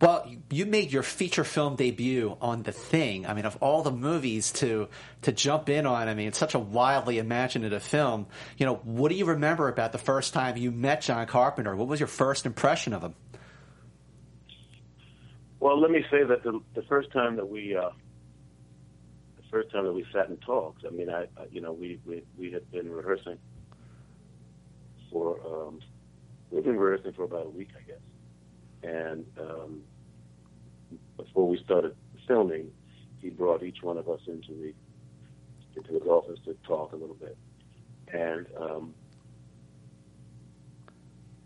Well, 0.01 0.29
you- 0.49 0.65
made 0.65 0.91
your 0.91 1.03
feature 1.03 1.43
film 1.43 1.75
debut 1.75 2.37
on 2.41 2.63
The 2.63 2.71
Thing. 2.71 3.25
I 3.25 3.33
mean, 3.33 3.45
of 3.45 3.57
all 3.61 3.81
the 3.81 3.91
movies 3.91 4.51
to 4.53 4.89
to 5.23 5.31
jump 5.31 5.69
in 5.69 5.85
on, 5.85 6.07
I 6.07 6.13
mean, 6.13 6.27
it's 6.27 6.37
such 6.37 6.53
a 6.53 6.59
wildly 6.59 7.17
imaginative 7.17 7.81
film. 7.81 8.27
You 8.57 8.65
know, 8.65 8.75
what 8.83 9.09
do 9.09 9.15
you 9.15 9.25
remember 9.25 9.67
about 9.67 9.91
the 9.91 9.97
first 9.97 10.33
time 10.33 10.57
you 10.57 10.71
met 10.71 11.01
John 11.01 11.25
Carpenter? 11.27 11.75
What 11.75 11.87
was 11.87 11.99
your 11.99 12.07
first 12.07 12.45
impression 12.45 12.93
of 12.93 13.03
him? 13.03 13.15
Well, 15.65 15.81
let 15.81 15.89
me 15.89 16.05
say 16.11 16.23
that 16.23 16.43
the, 16.43 16.61
the 16.75 16.83
first 16.83 17.11
time 17.11 17.37
that 17.37 17.49
we, 17.49 17.75
uh, 17.75 17.89
the 19.35 19.41
first 19.49 19.71
time 19.71 19.85
that 19.85 19.93
we 19.93 20.05
sat 20.13 20.29
and 20.29 20.39
talked, 20.43 20.85
I 20.87 20.91
mean, 20.91 21.09
I, 21.09 21.23
I 21.23 21.47
you 21.49 21.59
know, 21.59 21.73
we, 21.73 21.99
we 22.05 22.21
we 22.37 22.51
had 22.51 22.69
been 22.69 22.87
rehearsing 22.87 23.39
for, 25.11 25.39
um, 25.43 25.79
we've 26.51 26.63
been 26.63 26.77
rehearsing 26.77 27.13
for 27.13 27.23
about 27.23 27.47
a 27.47 27.49
week, 27.49 27.69
I 27.75 27.81
guess, 27.81 27.97
and 28.83 29.25
um, 29.41 29.81
before 31.17 31.47
we 31.47 31.59
started 31.65 31.95
filming, 32.27 32.67
he 33.19 33.31
brought 33.31 33.63
each 33.63 33.79
one 33.81 33.97
of 33.97 34.07
us 34.07 34.21
into 34.27 34.53
the 34.53 34.75
into 35.75 35.93
his 35.93 36.03
office 36.07 36.37
to 36.45 36.55
talk 36.67 36.93
a 36.93 36.95
little 36.95 37.17
bit, 37.19 37.39
and 38.13 38.45
um, 38.61 38.93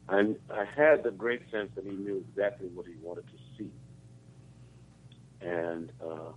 I 0.10 0.36
I 0.54 0.66
had 0.76 1.04
the 1.04 1.12
great 1.12 1.44
sense 1.54 1.72
that 1.76 1.86
he 1.86 1.92
knew 1.92 2.26
exactly 2.30 2.68
what 2.74 2.86
he 2.86 2.96
wanted 3.02 3.26
to 3.28 3.39
and 5.42 5.92
uh, 6.04 6.32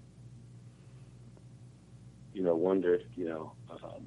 you 2.33 2.43
know 2.43 2.55
wondered 2.55 3.03
you 3.17 3.29
know 3.29 3.53
um, 3.71 4.05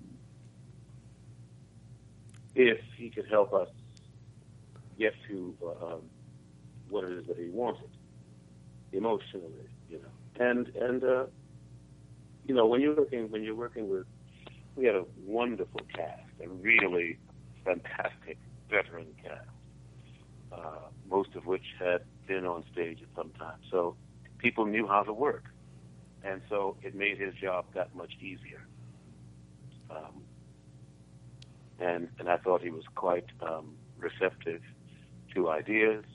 if 2.55 2.79
he 2.97 3.09
could 3.09 3.25
help 3.29 3.53
us 3.53 3.67
get 4.97 5.13
to 5.27 5.55
um, 5.81 6.01
what 6.89 7.03
it 7.03 7.11
is 7.11 7.27
that 7.27 7.37
he 7.37 7.49
wanted 7.49 7.89
emotionally, 8.93 9.67
you 9.89 9.99
know, 9.99 10.43
and 10.45 10.67
and 10.75 11.03
uh, 11.03 11.25
you 12.45 12.55
know 12.55 12.65
when 12.65 12.81
you're 12.81 12.95
working 12.95 13.29
when 13.29 13.43
you're 13.43 13.55
working 13.55 13.89
with 13.89 14.05
we 14.75 14.85
had 14.85 14.95
a 14.95 15.05
wonderful 15.25 15.81
cast, 15.95 16.21
a 16.43 16.47
really 16.49 17.17
fantastic 17.63 18.37
veteran 18.69 19.07
cast, 19.23 19.49
uh, 20.51 20.89
most 21.09 21.29
of 21.35 21.45
which 21.45 21.63
had 21.79 22.01
been 22.27 22.45
on 22.45 22.63
stage 22.71 22.99
at 23.01 23.07
some 23.15 23.31
time, 23.31 23.57
so 23.71 23.95
people 24.38 24.65
knew 24.65 24.88
how 24.88 25.03
to 25.03 25.13
work, 25.13 25.45
and 26.23 26.41
so 26.49 26.77
it 26.81 26.95
made 26.95 27.17
his 27.17 27.33
job 27.36 27.65
that 27.73 27.95
much 27.95 28.13
easier. 28.21 28.65
Um, 29.89 30.23
and 31.79 32.07
and 32.19 32.29
I 32.29 32.38
thought 32.38 32.61
he 32.61 32.69
was 32.69 32.83
quite 32.95 33.25
um, 33.41 33.75
receptive 33.97 34.61
to 35.33 35.49
ideas 35.49 36.05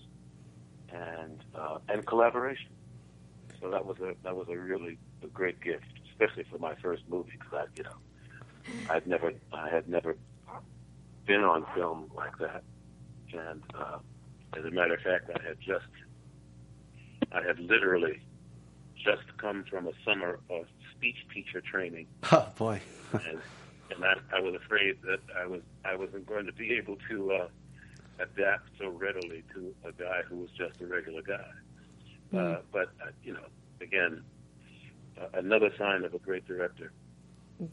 and 0.92 1.42
uh, 1.54 1.78
and 1.88 2.06
collaboration. 2.06 2.70
So 3.60 3.70
that 3.70 3.84
was 3.84 3.98
a 4.00 4.14
that 4.24 4.34
was 4.34 4.48
a 4.48 4.56
really 4.56 4.98
a 5.22 5.26
great 5.26 5.60
gift, 5.60 5.84
especially 6.10 6.44
for 6.50 6.58
my 6.58 6.74
first 6.76 7.02
movie 7.08 7.32
because 7.32 7.52
I 7.52 7.64
you 7.76 7.84
know 7.84 7.96
I'd 8.88 9.06
never 9.06 9.32
I 9.52 9.68
had 9.68 9.88
never 9.88 10.16
been 11.26 11.44
on 11.44 11.66
film 11.74 12.10
like 12.14 12.38
that, 12.38 12.62
and 13.32 13.62
uh, 13.78 13.98
as 14.56 14.64
a 14.64 14.70
matter 14.70 14.94
of 14.94 15.00
fact, 15.00 15.30
I 15.30 15.46
had 15.46 15.60
just 15.60 15.86
I 17.32 17.42
had 17.42 17.58
literally 17.58 18.20
just 18.96 19.36
come 19.38 19.64
from 19.68 19.86
a 19.86 19.92
summer 20.04 20.38
of 20.50 20.66
speech 20.96 21.16
teacher 21.32 21.60
training 21.60 22.06
Oh 22.32 22.48
boy. 22.58 22.80
and, 23.12 23.38
and 23.94 24.04
I, 24.04 24.14
I 24.36 24.40
was 24.40 24.54
afraid 24.54 24.96
that 25.02 25.20
I 25.36 25.46
was 25.46 25.62
I 25.84 25.96
wasn't 25.96 26.26
going 26.26 26.46
to 26.46 26.52
be 26.52 26.72
able 26.74 26.96
to 27.08 27.32
uh, 27.32 27.48
adapt 28.18 28.68
so 28.78 28.88
readily 28.88 29.42
to 29.54 29.74
a 29.84 29.92
guy 29.92 30.22
who 30.28 30.36
was 30.36 30.50
just 30.50 30.80
a 30.80 30.86
regular 30.86 31.22
guy. 31.22 31.50
Uh, 32.36 32.58
but 32.70 32.90
uh, 33.04 33.10
you 33.24 33.32
know, 33.32 33.46
again, 33.80 34.22
uh, 35.20 35.26
another 35.34 35.70
sign 35.76 36.04
of 36.04 36.14
a 36.14 36.18
great 36.18 36.46
director. 36.46 36.92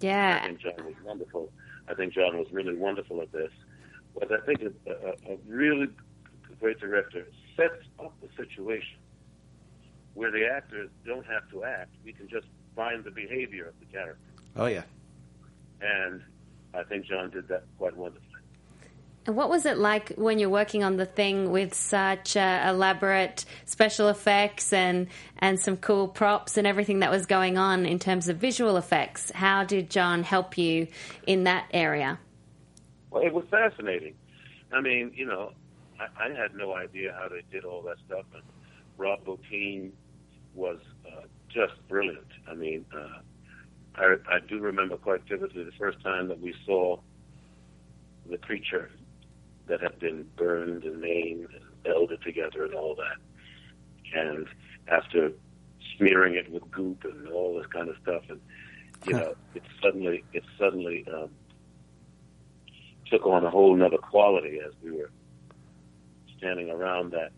Yeah, 0.01 0.39
I 0.41 0.47
think 0.47 0.61
John 0.61 0.85
was 0.85 0.95
wonderful. 1.05 1.51
I 1.87 1.93
think 1.93 2.13
John 2.13 2.37
was 2.37 2.47
really 2.51 2.75
wonderful 2.75 3.21
at 3.21 3.31
this. 3.31 3.51
But 4.19 4.31
I 4.31 4.43
think 4.45 4.61
a, 4.61 4.91
a, 4.91 5.33
a 5.33 5.37
really 5.47 5.87
great 6.59 6.79
director 6.79 7.27
sets 7.55 7.83
up 7.99 8.13
the 8.21 8.29
situation 8.35 8.97
where 10.17 10.31
the 10.31 10.47
actors 10.47 10.89
don't 11.05 11.25
have 11.27 11.47
to 11.51 11.63
act. 11.63 11.91
We 12.03 12.11
can 12.11 12.27
just 12.27 12.47
find 12.75 13.03
the 13.03 13.11
behavior 13.11 13.67
of 13.67 13.79
the 13.79 13.85
character. 13.85 14.19
Oh 14.55 14.65
yeah. 14.65 14.81
And 15.79 16.23
I 16.73 16.81
think 16.83 17.05
John 17.05 17.29
did 17.29 17.47
that 17.49 17.65
quite 17.77 17.95
wonderfully. 17.95 18.23
And 19.27 19.35
what 19.35 19.47
was 19.47 19.67
it 19.67 19.77
like 19.77 20.13
when 20.15 20.39
you're 20.39 20.49
working 20.49 20.83
on 20.83 20.97
the 20.97 21.05
thing 21.05 21.51
with 21.51 21.75
such 21.75 22.35
uh, 22.35 22.65
elaborate 22.67 23.45
special 23.65 24.07
effects 24.07 24.73
and 24.73 25.07
and 25.37 25.59
some 25.59 25.77
cool 25.77 26.07
props 26.07 26.57
and 26.57 26.65
everything 26.65 26.99
that 26.99 27.11
was 27.11 27.27
going 27.27 27.59
on 27.59 27.85
in 27.85 27.99
terms 27.99 28.27
of 28.27 28.37
visual 28.37 28.75
effects? 28.77 29.31
How 29.35 29.65
did 29.65 29.91
John 29.91 30.23
help 30.23 30.57
you 30.57 30.87
in 31.27 31.43
that 31.43 31.67
area? 31.71 32.17
Well, 33.11 33.21
it 33.21 33.33
was 33.33 33.45
fascinating. 33.51 34.15
I 34.73 34.81
mean, 34.81 35.11
you 35.15 35.27
know, 35.27 35.51
I, 35.99 36.25
I 36.25 36.29
had 36.29 36.55
no 36.55 36.73
idea 36.73 37.15
how 37.19 37.27
they 37.29 37.43
did 37.51 37.65
all 37.65 37.83
that 37.83 37.97
stuff, 38.07 38.25
and 38.33 38.43
Rob 38.97 39.23
Bottin 39.23 39.91
was 40.57 40.79
uh, 41.05 41.21
just 41.47 41.73
brilliant. 41.87 42.27
I 42.49 42.55
mean, 42.55 42.85
uh, 42.93 43.19
I, 43.95 44.15
I 44.29 44.39
do 44.39 44.59
remember 44.59 44.97
quite 44.97 45.21
vividly 45.27 45.63
the 45.63 45.71
first 45.79 46.01
time 46.01 46.27
that 46.27 46.41
we 46.41 46.53
saw 46.65 46.99
the 48.29 48.37
creature 48.37 48.89
that 49.67 49.81
had 49.81 49.99
been 49.99 50.25
burned 50.35 50.83
and 50.83 50.99
maimed 50.99 51.49
and 51.53 51.63
welded 51.85 52.21
together 52.21 52.65
and 52.65 52.73
all 52.73 52.95
that. 52.95 54.17
And 54.19 54.47
after 54.87 55.31
smearing 55.97 56.35
it 56.35 56.51
with 56.51 56.69
goop 56.71 57.03
and 57.03 57.27
all 57.29 57.57
this 57.57 57.67
kind 57.67 57.89
of 57.89 57.95
stuff, 58.01 58.23
and 58.29 58.39
you 59.05 59.13
know, 59.13 59.35
it 59.53 59.63
suddenly 59.81 60.23
it 60.33 60.43
suddenly 60.57 61.05
um, 61.13 61.29
took 63.09 63.25
on 63.25 63.45
a 63.45 63.49
whole 63.49 63.75
nother 63.75 63.97
quality 63.97 64.59
as 64.65 64.73
we 64.83 64.91
were 64.91 65.11
standing 66.37 66.69
around 66.69 67.11
that 67.11 67.31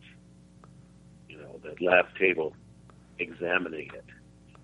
you 1.28 1.38
know 1.38 1.60
that 1.64 1.82
lab 1.82 2.06
table 2.18 2.54
examining 3.20 3.90
it, 3.94 4.06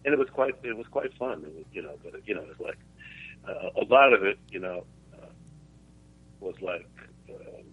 and 0.04 0.14
it 0.14 0.18
was 0.18 0.30
quite 0.34 0.56
it 0.64 0.76
was 0.76 0.88
quite 0.92 1.14
fun. 1.18 1.44
It 1.46 1.54
was, 1.56 1.66
you 1.72 1.82
know, 1.82 1.96
but 2.04 2.14
you 2.26 2.36
know, 2.36 2.42
it 2.42 2.58
was 2.58 2.60
like 2.60 2.80
uh, 3.48 3.82
a 3.82 3.86
lot 3.86 4.14
of 4.14 4.24
it, 4.24 4.38
you 4.50 4.60
know, 4.60 4.86
uh, 5.14 5.28
was 6.40 6.56
like 6.62 6.88
um, 7.30 7.66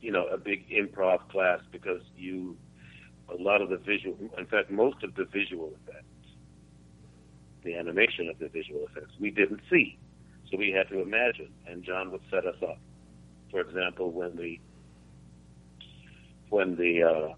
you 0.00 0.12
know 0.12 0.26
a 0.26 0.38
big 0.38 0.68
improv 0.70 1.28
class 1.28 1.60
because 1.72 2.02
you 2.16 2.56
a 3.38 3.42
lot 3.42 3.62
of 3.62 3.68
the 3.68 3.76
visual, 3.76 4.16
in 4.38 4.46
fact, 4.46 4.70
most 4.70 5.02
of 5.02 5.14
the 5.14 5.24
visual 5.24 5.72
effects, 5.82 6.06
the 7.62 7.74
animation 7.76 8.28
of 8.28 8.38
the 8.38 8.48
visual 8.48 8.86
effects, 8.90 9.12
we 9.20 9.30
didn't 9.30 9.60
see, 9.70 9.98
so 10.50 10.56
we 10.56 10.70
had 10.70 10.88
to 10.88 11.00
imagine, 11.00 11.52
and 11.66 11.84
John 11.84 12.10
would 12.10 12.22
set 12.30 12.46
us 12.46 12.56
up. 12.62 12.78
For 13.50 13.60
example, 13.60 14.10
when 14.10 14.36
the 14.36 14.58
when 16.48 16.76
the 16.76 17.02
uh, 17.02 17.34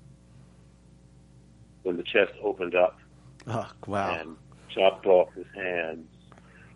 when 1.83 1.97
the 1.97 2.03
chest 2.03 2.33
opened 2.43 2.75
up 2.75 2.99
Oh, 3.47 3.69
wow. 3.87 4.19
and 4.21 4.37
chopped 4.69 5.07
off 5.07 5.33
his 5.35 5.47
hands. 5.55 6.07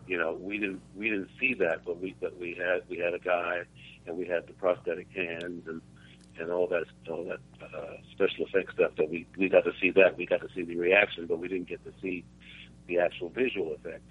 You 0.07 0.19
know, 0.19 0.35
we 0.41 0.59
didn't 0.59 0.83
we 0.97 1.09
didn't 1.11 1.31
see 1.41 1.55
that, 1.55 1.85
but 1.85 2.01
we 2.01 2.15
but 2.21 2.39
we 2.39 2.55
had 2.55 2.83
we 2.89 2.99
had 2.99 3.15
a 3.15 3.19
guy, 3.19 3.63
and 4.07 4.17
we 4.17 4.27
had 4.27 4.47
the 4.47 4.53
prosthetic 4.53 5.09
hands 5.15 5.67
and 5.67 5.81
and 6.39 6.51
all 6.53 6.67
that 6.69 6.85
all 7.11 7.25
that 7.25 7.41
uh, 7.63 7.97
special 8.13 8.47
effects 8.47 8.75
stuff 8.75 8.93
that 8.99 9.11
we 9.11 9.27
we 9.37 9.49
got 9.49 9.65
to 9.65 9.73
see 9.81 9.91
that 9.93 10.17
we 10.17 10.27
got 10.27 10.41
to 10.43 10.49
see 10.55 10.63
the 10.63 10.77
reaction, 10.77 11.27
but 11.27 11.39
we 11.39 11.49
didn't 11.49 11.69
get 11.69 11.85
to 11.85 11.93
see 12.01 12.25
the 12.87 12.99
actual 12.99 13.29
visual 13.31 13.73
effect 13.75 14.03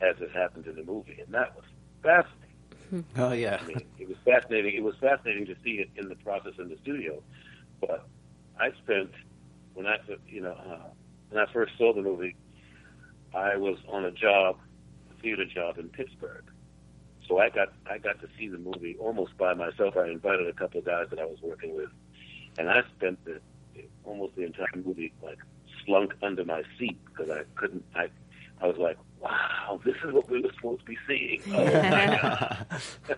as 0.00 0.14
it 0.20 0.30
happened 0.32 0.66
in 0.66 0.76
the 0.76 0.84
movie, 0.84 1.18
and 1.24 1.34
that 1.34 1.54
was 1.56 1.64
fascinating. 2.02 3.04
Oh 3.16 3.32
yeah. 3.32 3.58
I 3.62 3.66
mean, 3.66 3.80
it 3.98 4.08
was 4.08 4.16
fascinating. 4.24 4.74
It 4.76 4.82
was 4.84 4.94
fascinating 5.00 5.46
to 5.46 5.54
see 5.64 5.80
it 5.80 5.90
in 5.96 6.08
the 6.08 6.16
process 6.16 6.52
in 6.58 6.68
the 6.68 6.76
studio. 6.82 7.22
But 7.80 8.06
I 8.58 8.70
spent 8.84 9.10
when 9.80 9.86
I 9.86 9.96
you 10.28 10.42
know 10.42 10.52
uh, 10.52 10.88
when 11.30 11.42
I 11.42 11.50
first 11.52 11.72
saw 11.78 11.94
the 11.94 12.02
movie, 12.02 12.36
I 13.34 13.56
was 13.56 13.78
on 13.88 14.04
a 14.04 14.10
job, 14.10 14.58
a 15.10 15.22
theater 15.22 15.46
job 15.46 15.78
in 15.78 15.88
Pittsburgh. 15.88 16.44
So 17.26 17.38
I 17.38 17.48
got 17.48 17.72
I 17.90 17.96
got 17.96 18.20
to 18.20 18.28
see 18.38 18.48
the 18.48 18.58
movie 18.58 18.96
almost 19.00 19.38
by 19.38 19.54
myself. 19.54 19.96
I 19.96 20.08
invited 20.08 20.48
a 20.48 20.52
couple 20.52 20.80
of 20.80 20.84
guys 20.84 21.06
that 21.08 21.18
I 21.18 21.24
was 21.24 21.38
working 21.42 21.74
with, 21.74 21.88
and 22.58 22.68
I 22.68 22.82
spent 22.98 23.24
the 23.24 23.40
almost 24.04 24.36
the 24.36 24.42
entire 24.42 24.66
movie 24.84 25.14
like 25.22 25.38
slunk 25.86 26.12
under 26.22 26.44
my 26.44 26.62
seat 26.78 26.98
because 27.06 27.30
I 27.30 27.44
couldn't. 27.54 27.84
I 27.94 28.08
I 28.60 28.66
was 28.66 28.76
like, 28.76 28.98
wow, 29.20 29.80
this 29.84 29.96
is 30.04 30.12
what 30.12 30.28
we 30.30 30.40
were 30.40 30.50
supposed 30.54 30.80
to 30.80 30.86
be 30.86 30.98
seeing. 31.06 31.40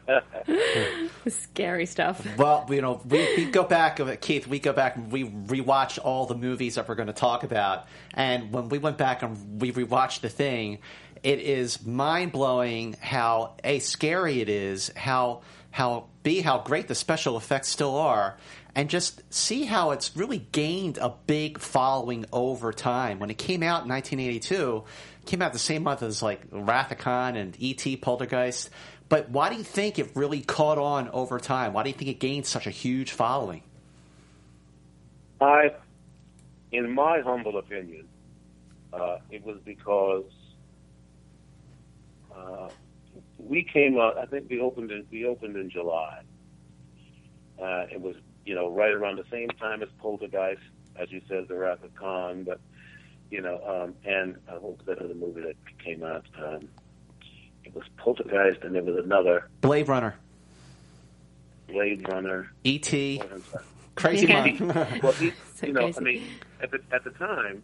Oh. 0.04 1.00
Scary 1.28 1.86
stuff. 1.86 2.26
Well, 2.36 2.66
you 2.70 2.80
know, 2.80 3.00
we, 3.04 3.18
we 3.36 3.44
go 3.46 3.64
back, 3.64 4.00
Keith, 4.20 4.46
we 4.46 4.58
go 4.58 4.72
back 4.72 4.96
and 4.96 5.10
we 5.10 5.24
rewatch 5.24 5.98
all 6.02 6.26
the 6.26 6.34
movies 6.34 6.74
that 6.74 6.88
we're 6.88 6.94
going 6.94 7.06
to 7.08 7.12
talk 7.12 7.44
about. 7.44 7.86
And 8.14 8.52
when 8.52 8.68
we 8.68 8.78
went 8.78 8.98
back 8.98 9.22
and 9.22 9.60
we 9.60 9.72
rewatched 9.72 10.20
the 10.20 10.28
thing, 10.28 10.78
it 11.22 11.38
is 11.38 11.84
mind 11.86 12.32
blowing 12.32 12.96
how 13.00 13.54
A, 13.62 13.78
scary 13.78 14.40
it 14.40 14.48
is, 14.48 14.90
how, 14.96 15.42
how 15.70 16.06
B, 16.22 16.40
how 16.40 16.58
great 16.58 16.88
the 16.88 16.94
special 16.94 17.36
effects 17.36 17.68
still 17.68 17.96
are, 17.96 18.36
and 18.74 18.88
just 18.88 19.22
see 19.32 19.64
how 19.64 19.90
it's 19.90 20.16
really 20.16 20.38
gained 20.38 20.98
a 20.98 21.12
big 21.26 21.58
following 21.58 22.24
over 22.32 22.72
time. 22.72 23.18
When 23.18 23.30
it 23.30 23.38
came 23.38 23.62
out 23.62 23.82
in 23.84 23.88
1982, 23.88 24.84
it 24.84 24.84
came 25.26 25.42
out 25.42 25.52
the 25.52 25.58
same 25.58 25.82
month 25.82 26.02
as 26.02 26.22
like 26.22 26.50
Khan 26.50 27.36
and 27.36 27.56
E.T. 27.58 27.96
Poltergeist. 27.98 28.70
But 29.08 29.28
why 29.28 29.50
do 29.50 29.56
you 29.56 29.62
think 29.62 29.98
it 29.98 30.10
really 30.14 30.40
caught 30.40 30.78
on 30.78 31.08
over 31.10 31.38
time? 31.38 31.74
Why 31.74 31.82
do 31.82 31.90
you 31.90 31.94
think 31.94 32.10
it 32.10 32.18
gained 32.18 32.46
such 32.46 32.66
a 32.66 32.70
huge 32.70 33.12
following? 33.12 33.62
I, 35.40 35.72
in 36.70 36.90
my 36.90 37.20
humble 37.20 37.58
opinion, 37.58 38.08
uh, 38.92 39.18
it 39.30 39.44
was 39.44 39.58
because 39.64 40.24
uh, 42.34 42.68
we 43.38 43.62
came 43.64 43.98
out. 43.98 44.18
I 44.18 44.26
think 44.26 44.48
we 44.48 44.60
opened 44.60 44.90
in 44.90 45.04
we 45.10 45.26
opened 45.26 45.56
in 45.56 45.68
July. 45.68 46.22
Uh, 47.60 47.86
it 47.92 48.00
was 48.00 48.16
you 48.44 48.54
know 48.54 48.70
right 48.70 48.92
around 48.92 49.16
the 49.16 49.26
same 49.30 49.48
time 49.48 49.82
as 49.82 49.88
Poltergeist, 49.98 50.62
as 50.96 51.10
you 51.10 51.20
said, 51.28 51.48
the 51.48 51.78
Khan. 51.98 52.44
But 52.44 52.60
you 53.32 53.40
know, 53.40 53.58
um, 53.66 53.94
and 54.04 54.36
uh, 54.46 54.52
what 54.60 54.76
was 54.76 54.86
that 54.86 54.98
other 54.98 55.14
movie 55.14 55.40
that 55.40 55.56
came 55.82 56.04
out? 56.04 56.26
Um, 56.38 56.68
it 57.64 57.74
was 57.74 57.84
Poltergeist, 57.96 58.62
and 58.62 58.74
there 58.74 58.82
was 58.82 59.02
another 59.02 59.48
Blade 59.62 59.88
Runner, 59.88 60.14
Blade 61.66 62.06
Runner. 62.08 62.52
E.T., 62.64 63.22
Crazy. 63.94 64.26
Month. 64.26 64.60
well, 65.02 65.12
So 65.54 65.66
you 65.66 65.72
know, 65.72 65.80
crazy. 65.92 65.98
I 65.98 66.02
mean, 66.02 66.22
at 66.62 66.70
the 66.70 66.80
at 66.92 67.04
the 67.04 67.10
time, 67.10 67.62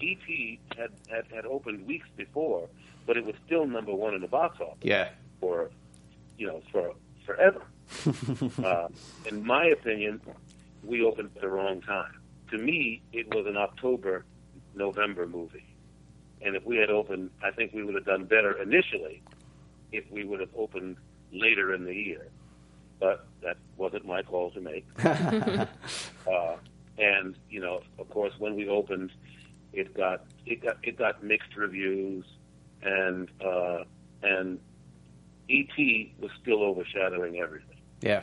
E.T. 0.00 0.58
had, 0.76 0.90
had 1.10 1.24
had 1.34 1.44
opened 1.46 1.86
weeks 1.86 2.08
before, 2.16 2.68
but 3.06 3.16
it 3.18 3.24
was 3.24 3.34
still 3.46 3.66
number 3.66 3.94
one 3.94 4.14
in 4.14 4.20
the 4.22 4.28
box 4.28 4.58
office 4.60 4.78
Yeah. 4.82 5.08
for, 5.40 5.70
you 6.38 6.46
know, 6.46 6.62
for 6.72 6.94
forever. 7.26 7.60
uh, 8.64 8.88
in 9.26 9.44
my 9.44 9.66
opinion, 9.66 10.20
we 10.84 11.02
opened 11.02 11.30
at 11.36 11.40
the 11.42 11.48
wrong 11.48 11.80
time. 11.82 12.12
To 12.52 12.58
me, 12.58 13.02
it 13.12 13.34
was 13.34 13.46
an 13.46 13.56
October, 13.56 14.24
November 14.74 15.26
movie, 15.26 15.66
and 16.42 16.56
if 16.56 16.64
we 16.64 16.76
had 16.76 16.90
opened, 16.90 17.30
I 17.42 17.50
think 17.50 17.72
we 17.72 17.84
would 17.84 17.94
have 17.94 18.04
done 18.04 18.24
better 18.24 18.60
initially 18.60 19.22
if 19.92 20.04
we 20.10 20.24
would 20.24 20.40
have 20.40 20.54
opened 20.56 20.96
later 21.32 21.74
in 21.74 21.84
the 21.84 21.94
year. 21.94 22.28
But 22.98 23.26
that 23.42 23.56
wasn't 23.76 24.06
my 24.06 24.22
call 24.22 24.50
to 24.50 24.60
make. 24.60 24.86
uh, 25.04 25.66
and 26.98 27.34
you 27.48 27.60
know, 27.60 27.80
of 27.98 28.08
course, 28.10 28.34
when 28.38 28.54
we 28.54 28.68
opened, 28.68 29.12
it 29.72 29.94
got 29.94 30.24
it 30.46 30.62
got 30.62 30.76
it 30.82 30.98
got 30.98 31.22
mixed 31.22 31.56
reviews, 31.56 32.24
and 32.82 33.30
uh, 33.44 33.84
and 34.22 34.58
ET 35.50 35.76
was 36.18 36.30
still 36.40 36.62
overshadowing 36.62 37.38
everything. 37.38 37.78
Yeah. 38.02 38.22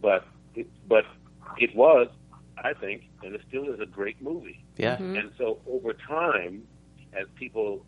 But 0.00 0.24
it, 0.54 0.68
but 0.88 1.04
it 1.58 1.74
was, 1.74 2.08
I 2.58 2.72
think, 2.72 3.08
and 3.22 3.34
it 3.34 3.42
still 3.48 3.72
is 3.72 3.80
a 3.80 3.86
great 3.86 4.20
movie. 4.22 4.64
Yeah. 4.76 4.96
And 4.96 5.30
so 5.36 5.58
over 5.66 5.92
time, 5.92 6.66
as 7.12 7.26
people 7.34 7.84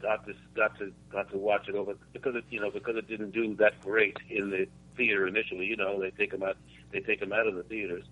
got 0.00 0.26
to 0.26 0.34
got 0.54 0.78
to 0.78 0.92
got 1.10 1.30
to 1.30 1.38
watch 1.38 1.68
it 1.68 1.74
over 1.74 1.94
because 2.12 2.34
it 2.34 2.44
you 2.50 2.60
know 2.60 2.70
because 2.70 2.96
it 2.96 3.08
didn't 3.08 3.32
do 3.32 3.54
that 3.56 3.80
great 3.82 4.16
in 4.28 4.50
the 4.50 4.66
theater 4.96 5.26
initially. 5.26 5.66
You 5.66 5.76
know 5.76 6.00
they 6.00 6.10
take 6.10 6.30
them 6.30 6.42
out 6.42 6.56
they 6.92 7.00
take 7.00 7.20
them 7.20 7.32
out 7.32 7.46
of 7.46 7.54
the 7.54 7.62
theaters. 7.64 8.04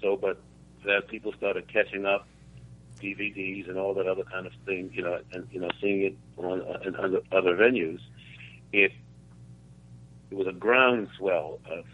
So 0.00 0.16
but 0.16 0.40
as 0.88 1.02
people 1.08 1.32
started 1.32 1.66
catching 1.68 2.06
up, 2.06 2.28
DVDs 3.00 3.68
and 3.68 3.78
all 3.78 3.94
that 3.94 4.06
other 4.06 4.24
kind 4.24 4.46
of 4.46 4.52
thing, 4.64 4.90
you 4.92 5.02
know, 5.02 5.20
and 5.32 5.46
you 5.50 5.60
know 5.60 5.68
seeing 5.80 6.02
it 6.02 6.16
on 6.36 6.62
uh, 6.62 6.78
in 6.84 6.96
other 6.96 7.20
other 7.32 7.56
venues, 7.56 8.00
it 8.72 8.92
it 10.30 10.34
was 10.34 10.46
a 10.46 10.52
groundswell 10.52 11.58
of 11.70 11.84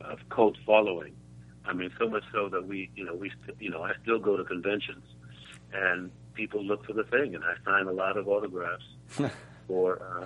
of 0.00 0.18
cult 0.28 0.56
following. 0.64 1.14
I 1.68 1.74
mean, 1.74 1.90
so 1.98 2.08
much 2.08 2.24
so 2.32 2.48
that 2.48 2.66
we, 2.66 2.90
you 2.96 3.04
know, 3.04 3.14
we, 3.14 3.30
st- 3.42 3.60
you 3.60 3.70
know, 3.70 3.82
I 3.82 3.92
still 4.02 4.18
go 4.18 4.36
to 4.36 4.44
conventions, 4.44 5.04
and 5.72 6.10
people 6.32 6.64
look 6.64 6.86
for 6.86 6.94
the 6.94 7.04
thing, 7.04 7.34
and 7.34 7.44
I 7.44 7.54
sign 7.64 7.86
a 7.86 7.92
lot 7.92 8.16
of 8.16 8.26
autographs 8.26 8.84
for 9.68 10.00
uh, 10.00 10.24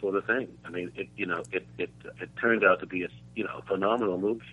for 0.00 0.12
the 0.12 0.22
thing. 0.22 0.48
I 0.64 0.70
mean, 0.70 0.92
it, 0.94 1.08
you 1.16 1.26
know, 1.26 1.42
it 1.50 1.66
it 1.76 1.90
it 2.20 2.30
turned 2.40 2.64
out 2.64 2.78
to 2.80 2.86
be 2.86 3.02
a, 3.02 3.08
you 3.34 3.44
know, 3.44 3.62
phenomenal 3.66 4.18
movie. 4.18 4.44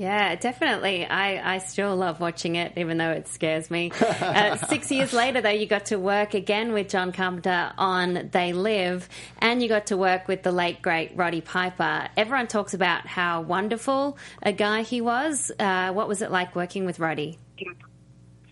Yeah, 0.00 0.34
definitely. 0.34 1.04
I, 1.04 1.56
I 1.56 1.58
still 1.58 1.94
love 1.94 2.20
watching 2.20 2.56
it, 2.56 2.72
even 2.78 2.96
though 2.96 3.10
it 3.10 3.28
scares 3.28 3.70
me. 3.70 3.92
uh, 4.00 4.56
six 4.56 4.90
years 4.90 5.12
later, 5.12 5.42
though, 5.42 5.50
you 5.50 5.66
got 5.66 5.84
to 5.86 5.98
work 5.98 6.32
again 6.32 6.72
with 6.72 6.88
John 6.88 7.12
Carpenter 7.12 7.70
on 7.76 8.30
They 8.32 8.54
Live, 8.54 9.10
and 9.40 9.62
you 9.62 9.68
got 9.68 9.88
to 9.88 9.98
work 9.98 10.26
with 10.26 10.42
the 10.42 10.52
late, 10.52 10.80
great 10.80 11.14
Roddy 11.14 11.42
Piper. 11.42 12.08
Everyone 12.16 12.46
talks 12.46 12.72
about 12.72 13.06
how 13.06 13.42
wonderful 13.42 14.16
a 14.42 14.54
guy 14.54 14.84
he 14.84 15.02
was. 15.02 15.52
Uh, 15.58 15.92
what 15.92 16.08
was 16.08 16.22
it 16.22 16.30
like 16.30 16.56
working 16.56 16.86
with 16.86 16.98
Roddy? 16.98 17.38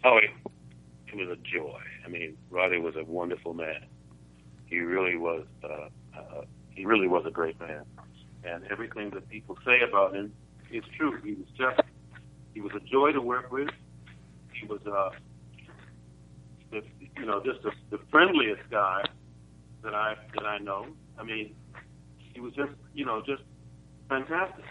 Oh, 0.04 0.18
it, 0.18 0.28
it 1.06 1.16
was 1.16 1.30
a 1.30 1.36
joy. 1.36 1.80
I 2.04 2.08
mean, 2.08 2.36
Roddy 2.50 2.78
was 2.78 2.94
a 2.94 3.04
wonderful 3.04 3.54
man. 3.54 3.86
He 4.66 4.80
really 4.80 5.16
was. 5.16 5.46
Uh, 5.64 5.88
uh, 6.14 6.42
he 6.72 6.84
really 6.84 7.08
was 7.08 7.24
a 7.24 7.30
great 7.30 7.58
man, 7.58 7.86
and 8.44 8.64
everything 8.70 9.08
that 9.10 9.26
people 9.30 9.56
say 9.64 9.80
about 9.80 10.14
him 10.14 10.30
is 10.72 10.84
true. 10.96 11.20
He 11.22 11.34
was 11.34 11.46
just. 11.56 11.88
He 12.54 12.60
was 12.60 12.72
a 12.74 12.80
joy 12.90 13.12
to 13.12 13.20
work 13.20 13.52
with. 13.52 13.68
He 14.52 14.66
was, 14.66 14.80
uh, 14.86 15.10
the, 16.72 16.82
you 17.16 17.26
know, 17.26 17.40
just 17.44 17.62
the, 17.62 17.70
the 17.90 18.02
friendliest 18.10 18.62
guy 18.70 19.04
that 19.82 19.94
I 19.94 20.14
that 20.34 20.44
I 20.44 20.58
know. 20.58 20.86
I 21.18 21.22
mean, 21.22 21.54
he 22.34 22.40
was 22.40 22.52
just, 22.54 22.72
you 22.94 23.04
know, 23.04 23.22
just 23.24 23.42
fantastic 24.08 24.64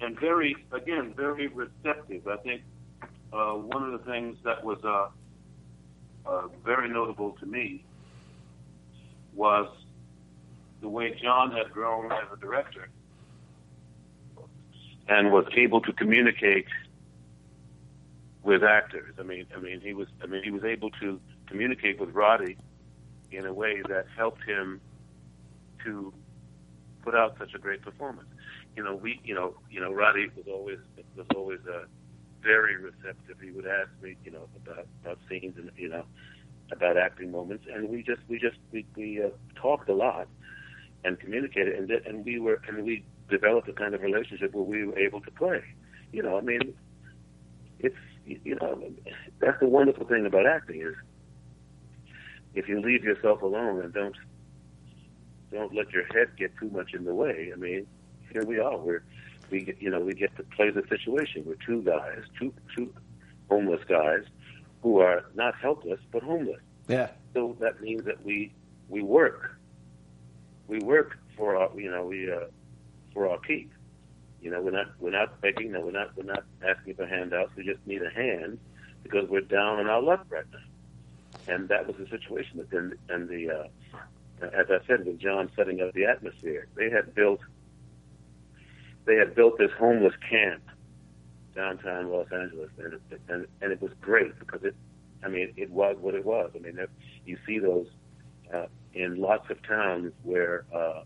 and 0.00 0.18
very, 0.18 0.56
again, 0.72 1.14
very 1.16 1.48
receptive. 1.48 2.26
I 2.26 2.36
think 2.38 2.62
uh, 3.32 3.52
one 3.52 3.82
of 3.82 3.92
the 3.92 4.10
things 4.10 4.36
that 4.44 4.62
was 4.62 4.78
uh, 4.84 5.08
uh, 6.28 6.48
very 6.64 6.88
notable 6.88 7.32
to 7.40 7.46
me 7.46 7.84
was 9.34 9.68
the 10.80 10.88
way 10.88 11.18
John 11.22 11.50
had 11.52 11.72
grown 11.72 12.10
as 12.12 12.24
a 12.32 12.36
director 12.40 12.88
and 15.08 15.32
was 15.32 15.46
able 15.56 15.80
to 15.82 15.92
communicate 15.92 16.66
with 18.42 18.62
actors. 18.62 19.14
I 19.18 19.22
mean, 19.22 19.46
I 19.56 19.60
mean, 19.60 19.80
he 19.80 19.92
was, 19.92 20.08
I 20.22 20.26
mean, 20.26 20.42
he 20.42 20.50
was 20.50 20.64
able 20.64 20.90
to 21.00 21.20
communicate 21.46 22.00
with 22.00 22.10
Roddy 22.10 22.56
in 23.30 23.46
a 23.46 23.52
way 23.52 23.82
that 23.88 24.06
helped 24.16 24.42
him 24.44 24.80
to 25.84 26.12
put 27.02 27.14
out 27.14 27.36
such 27.38 27.54
a 27.54 27.58
great 27.58 27.82
performance. 27.82 28.28
You 28.76 28.84
know, 28.84 28.94
we, 28.94 29.20
you 29.24 29.34
know, 29.34 29.54
you 29.70 29.80
know, 29.80 29.92
Roddy 29.92 30.28
was 30.36 30.46
always 30.48 30.78
was 31.16 31.26
always 31.34 31.60
uh, 31.68 31.84
very 32.42 32.76
receptive. 32.76 33.36
He 33.42 33.50
would 33.50 33.66
ask 33.66 33.88
me, 34.02 34.16
you 34.24 34.30
know, 34.30 34.48
about 34.64 34.86
about 35.02 35.18
scenes 35.28 35.56
and 35.56 35.70
you 35.76 35.88
know 35.88 36.04
about 36.72 36.96
acting 36.96 37.30
moments, 37.30 37.64
and 37.72 37.88
we 37.88 38.02
just 38.02 38.20
we 38.28 38.38
just 38.38 38.56
we 38.72 38.86
we 38.96 39.22
uh, 39.22 39.28
talked 39.54 39.88
a 39.88 39.94
lot 39.94 40.28
and 41.04 41.18
communicated, 41.18 41.74
and 41.74 41.90
and 41.90 42.24
we 42.24 42.38
were 42.38 42.60
and 42.68 42.84
we 42.84 43.04
developed 43.28 43.68
a 43.68 43.72
kind 43.72 43.94
of 43.94 44.02
relationship 44.02 44.54
where 44.54 44.64
we 44.64 44.84
were 44.84 44.98
able 44.98 45.20
to 45.20 45.30
play. 45.30 45.62
You 46.12 46.22
know, 46.22 46.38
I 46.38 46.40
mean, 46.40 46.74
it's 47.78 47.96
you 48.24 48.56
know 48.56 48.82
that's 49.40 49.60
the 49.60 49.66
wonderful 49.66 50.06
thing 50.06 50.26
about 50.26 50.46
acting 50.46 50.80
is 50.80 50.94
if 52.54 52.68
you 52.68 52.80
leave 52.80 53.04
yourself 53.04 53.42
alone 53.42 53.82
and 53.82 53.92
don't 53.92 54.16
don't 55.52 55.74
let 55.74 55.90
your 55.90 56.04
head 56.06 56.36
get 56.36 56.56
too 56.58 56.68
much 56.70 56.94
in 56.94 57.04
the 57.04 57.14
way. 57.14 57.50
I 57.52 57.56
mean, 57.56 57.86
here 58.32 58.44
we 58.44 58.58
are. 58.58 58.76
We're 58.76 59.04
we 59.50 59.60
get 59.62 59.80
you 59.80 59.90
know 59.90 60.00
we 60.00 60.14
get 60.14 60.36
to 60.36 60.42
play 60.42 60.70
the 60.70 60.82
situation. 60.88 61.44
We're 61.46 61.54
two 61.54 61.82
guys, 61.82 62.22
two 62.38 62.52
two 62.74 62.92
homeless 63.48 63.82
guys 63.88 64.24
who 64.82 64.98
are 64.98 65.24
not 65.34 65.54
helpless 65.56 66.00
but 66.10 66.22
homeless. 66.22 66.60
Yeah. 66.88 67.10
So 67.34 67.56
that 67.60 67.80
means 67.80 68.04
that 68.04 68.24
we 68.24 68.52
we 68.88 69.02
work. 69.02 69.58
We 70.66 70.78
work 70.80 71.18
for 71.36 71.56
our 71.56 71.70
you 71.78 71.90
know 71.90 72.06
we 72.06 72.30
uh, 72.30 72.46
for 73.16 73.30
our 73.30 73.38
keep. 73.38 73.72
You 74.42 74.50
know 74.50 74.60
we're 74.60 74.70
not 74.70 74.88
we're 75.00 75.10
not 75.10 75.40
begging. 75.40 75.72
No, 75.72 75.80
we're 75.80 75.90
not 75.90 76.14
we're 76.16 76.24
not 76.24 76.44
asking 76.62 76.94
for 76.94 77.06
handouts. 77.06 77.50
We 77.56 77.64
just 77.64 77.84
need 77.86 78.02
a 78.02 78.10
hand 78.10 78.58
because 79.02 79.28
we're 79.28 79.40
down 79.40 79.80
on 79.80 79.88
our 79.88 80.02
luck 80.02 80.26
right 80.28 80.44
now. 80.52 81.54
And 81.54 81.68
that 81.70 81.86
was 81.86 81.96
the 81.96 82.06
situation. 82.08 82.64
And, 82.70 82.94
and 83.08 83.28
the 83.28 83.50
uh, 83.50 84.46
as 84.52 84.66
I 84.68 84.86
said, 84.86 85.06
with 85.06 85.18
John 85.18 85.50
setting 85.56 85.80
up 85.80 85.94
the 85.94 86.04
atmosphere, 86.04 86.68
they 86.76 86.90
had 86.90 87.14
built 87.14 87.40
they 89.06 89.16
had 89.16 89.34
built 89.34 89.56
this 89.58 89.70
homeless 89.78 90.14
camp 90.28 90.62
downtown 91.54 92.10
Los 92.10 92.30
Angeles, 92.30 92.70
and 92.78 93.00
and, 93.28 93.46
and 93.62 93.72
it 93.72 93.80
was 93.80 93.92
great 94.02 94.38
because 94.38 94.62
it, 94.62 94.76
I 95.24 95.28
mean, 95.28 95.54
it 95.56 95.70
was 95.70 95.96
what 95.98 96.14
it 96.14 96.26
was. 96.26 96.50
I 96.54 96.58
mean, 96.58 96.78
you 97.24 97.38
see 97.46 97.58
those 97.58 97.86
uh, 98.52 98.66
in 98.92 99.16
lots 99.16 99.50
of 99.50 99.62
towns 99.62 100.12
where 100.22 100.66
uh, 100.74 101.02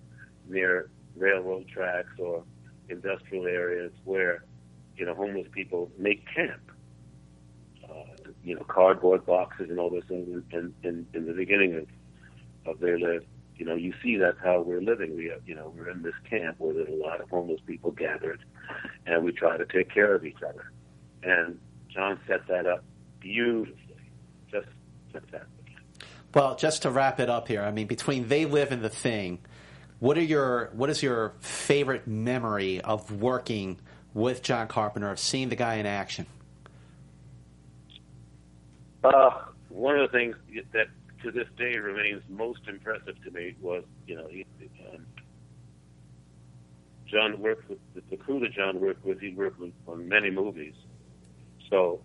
near 0.49 0.91
railroad 1.17 1.67
tracks 1.69 2.13
or 2.19 2.45
industrial 2.89 3.47
areas 3.47 3.93
where 4.05 4.45
you 4.97 5.07
know 5.07 5.15
homeless 5.15 5.47
people 5.53 5.91
make 5.99 6.25
camp. 6.35 6.61
Uh, 7.85 8.31
you 8.45 8.55
know, 8.55 8.63
cardboard 8.65 9.27
boxes 9.27 9.69
and 9.69 9.81
all 9.81 9.91
those 9.91 10.05
things. 10.09 10.43
In, 10.53 10.73
in, 10.85 11.07
in 11.13 11.27
the 11.27 11.33
beginning 11.33 11.75
of 11.77 11.87
of 12.67 12.81
their 12.81 12.99
life, 12.99 13.23
you 13.57 13.67
know, 13.67 13.75
you 13.75 13.93
see 14.03 14.17
that's 14.17 14.39
how 14.43 14.61
we're 14.61 14.81
living. 14.81 15.17
We, 15.17 15.27
have, 15.27 15.41
you 15.47 15.55
know, 15.55 15.73
we're 15.77 15.91
in 15.91 16.03
this 16.03 16.15
camp 16.29 16.57
where 16.59 16.73
there's 16.73 16.89
a 16.89 16.93
lot 16.93 17.21
of 17.21 17.29
homeless 17.29 17.61
people 17.67 17.91
gathered, 17.91 18.43
and 19.07 19.23
we 19.23 19.33
try 19.33 19.59
to 19.59 19.67
take 19.67 19.93
care 19.93 20.15
of 20.15 20.25
each 20.25 20.43
other. 20.47 20.73
And 21.23 21.59
John 21.89 22.19
set 22.27 22.47
that 22.49 22.67
up 22.67 22.83
beautifully, 23.21 23.77
just 24.51 24.69
fantastic. 25.13 25.49
Well, 26.35 26.57
just 26.57 26.83
to 26.83 26.91
wrap 26.91 27.21
it 27.21 27.29
up 27.29 27.49
here, 27.49 27.63
I 27.63 27.71
mean, 27.71 27.87
between 27.87 28.29
They 28.29 28.47
Live 28.47 28.73
and 28.73 28.83
The 28.83 28.89
Thing, 28.89 29.41
what 30.01 30.17
are 30.17 30.23
your 30.23 30.71
what 30.73 30.91
is 30.91 31.03
your 31.03 31.35
favorite 31.41 32.07
memory 32.07 32.81
of 32.81 33.21
working 33.21 33.79
with 34.13 34.43
John 34.43 34.67
Carpenter, 34.67 35.11
of 35.11 35.19
seeing 35.19 35.51
the 35.51 35.57
guy 35.57 35.75
in 35.75 35.87
action? 35.87 36.27
Uh, 39.05 39.31
one 39.69 39.99
of 39.99 40.11
the 40.11 40.19
things 40.19 40.37
that 40.73 40.89
to 41.23 41.31
this 41.31 41.47
day 41.57 41.77
remains 41.79 42.23
most 42.29 42.61
impressive 42.67 43.23
to 43.25 43.31
me 43.31 43.55
was, 43.61 43.85
you 44.07 44.17
know, 44.17 44.27
he, 44.29 44.47
um, 44.93 45.07
John 47.07 47.41
worked 47.41 47.69
with 47.69 47.79
the, 48.11 48.17
crew 48.17 48.41
that 48.41 48.53
John 48.53 48.81
worked 48.81 49.05
with. 49.05 49.21
He 49.21 49.33
worked 49.33 49.61
with 49.61 49.73
on 49.87 50.09
many 50.09 50.31
movies, 50.31 50.75
so 51.69 52.03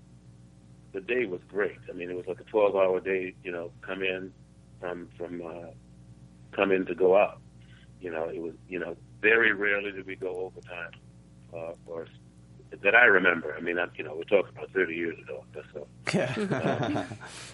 the 0.91 1.01
day 1.01 1.25
was 1.25 1.41
great. 1.47 1.77
I 1.89 1.93
mean, 1.93 2.09
it 2.09 2.15
was 2.15 2.27
like 2.27 2.39
a 2.41 2.43
twelve-hour 2.43 2.99
day. 2.99 3.35
You 3.43 3.51
know, 3.53 3.71
come 3.81 4.03
in 4.03 4.33
from 4.81 5.07
from 5.17 5.41
uh, 5.45 5.71
come 6.51 6.71
in 6.71 6.85
to 6.87 6.95
go 6.95 7.15
out. 7.15 7.39
You 8.01 8.11
know, 8.11 8.29
it 8.29 8.41
was 8.41 8.53
you 8.67 8.79
know 8.79 8.95
very 9.21 9.53
rarely 9.53 9.91
did 9.91 10.05
we 10.05 10.15
go 10.15 10.35
overtime 10.35 10.91
uh, 11.53 11.73
or 11.85 12.07
that 12.83 12.95
I 12.95 13.05
remember. 13.05 13.55
I 13.57 13.61
mean, 13.61 13.79
I, 13.79 13.85
you 13.95 14.03
know, 14.03 14.15
we're 14.15 14.23
talking 14.23 14.55
about 14.55 14.71
30 14.71 14.95
years 14.95 15.17
ago. 15.19 15.43
So, 15.73 15.87
um, 16.37 16.97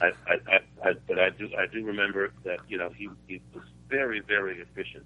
I, 0.02 0.12
I, 0.28 0.36
I, 0.48 0.60
I, 0.84 0.94
but 1.08 1.20
I 1.20 1.30
do, 1.30 1.50
I 1.58 1.68
do 1.68 1.86
remember 1.86 2.32
that 2.44 2.60
you 2.68 2.78
know 2.78 2.90
he, 2.90 3.10
he 3.28 3.42
was 3.54 3.64
very, 3.90 4.20
very 4.20 4.60
efficient. 4.60 5.06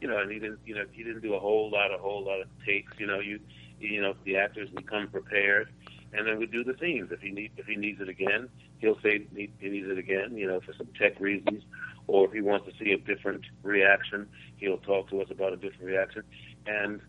You 0.00 0.06
know, 0.06 0.18
and 0.18 0.30
he 0.30 0.38
didn't, 0.38 0.60
you 0.64 0.76
know, 0.76 0.84
he 0.92 1.02
didn't 1.02 1.22
do 1.22 1.34
a 1.34 1.40
whole 1.40 1.70
lot, 1.70 1.92
a 1.92 1.98
whole 1.98 2.24
lot 2.24 2.40
of 2.40 2.46
takes. 2.64 2.92
You 2.98 3.06
know, 3.06 3.18
you, 3.18 3.40
you 3.80 4.00
know, 4.00 4.14
the 4.24 4.36
actors 4.36 4.70
would 4.72 4.88
come 4.88 5.08
prepared, 5.08 5.70
and 6.12 6.26
then 6.26 6.38
we 6.38 6.46
do 6.46 6.62
the 6.62 6.76
scenes. 6.80 7.10
If 7.10 7.20
he 7.20 7.30
need, 7.30 7.50
if 7.56 7.66
he 7.66 7.74
needs 7.74 8.00
it 8.00 8.08
again, 8.08 8.48
he'll 8.78 9.00
say 9.00 9.26
he, 9.34 9.50
he 9.58 9.68
needs 9.68 9.88
it 9.88 9.98
again. 9.98 10.36
You 10.36 10.46
know, 10.46 10.60
for 10.60 10.72
some 10.74 10.86
tech 10.98 11.18
reasons, 11.18 11.64
or 12.08 12.26
if 12.26 12.32
he 12.32 12.40
wants 12.40 12.66
to 12.66 12.72
see 12.82 12.90
a 12.92 12.98
different 12.98 13.44
reaction, 13.62 14.28
he'll 14.56 14.78
talk 14.78 15.08
to 15.10 15.20
us 15.22 15.28
about 15.30 15.52
a 15.52 15.56
different 15.56 15.84
reaction, 15.84 16.24
and 16.66 17.00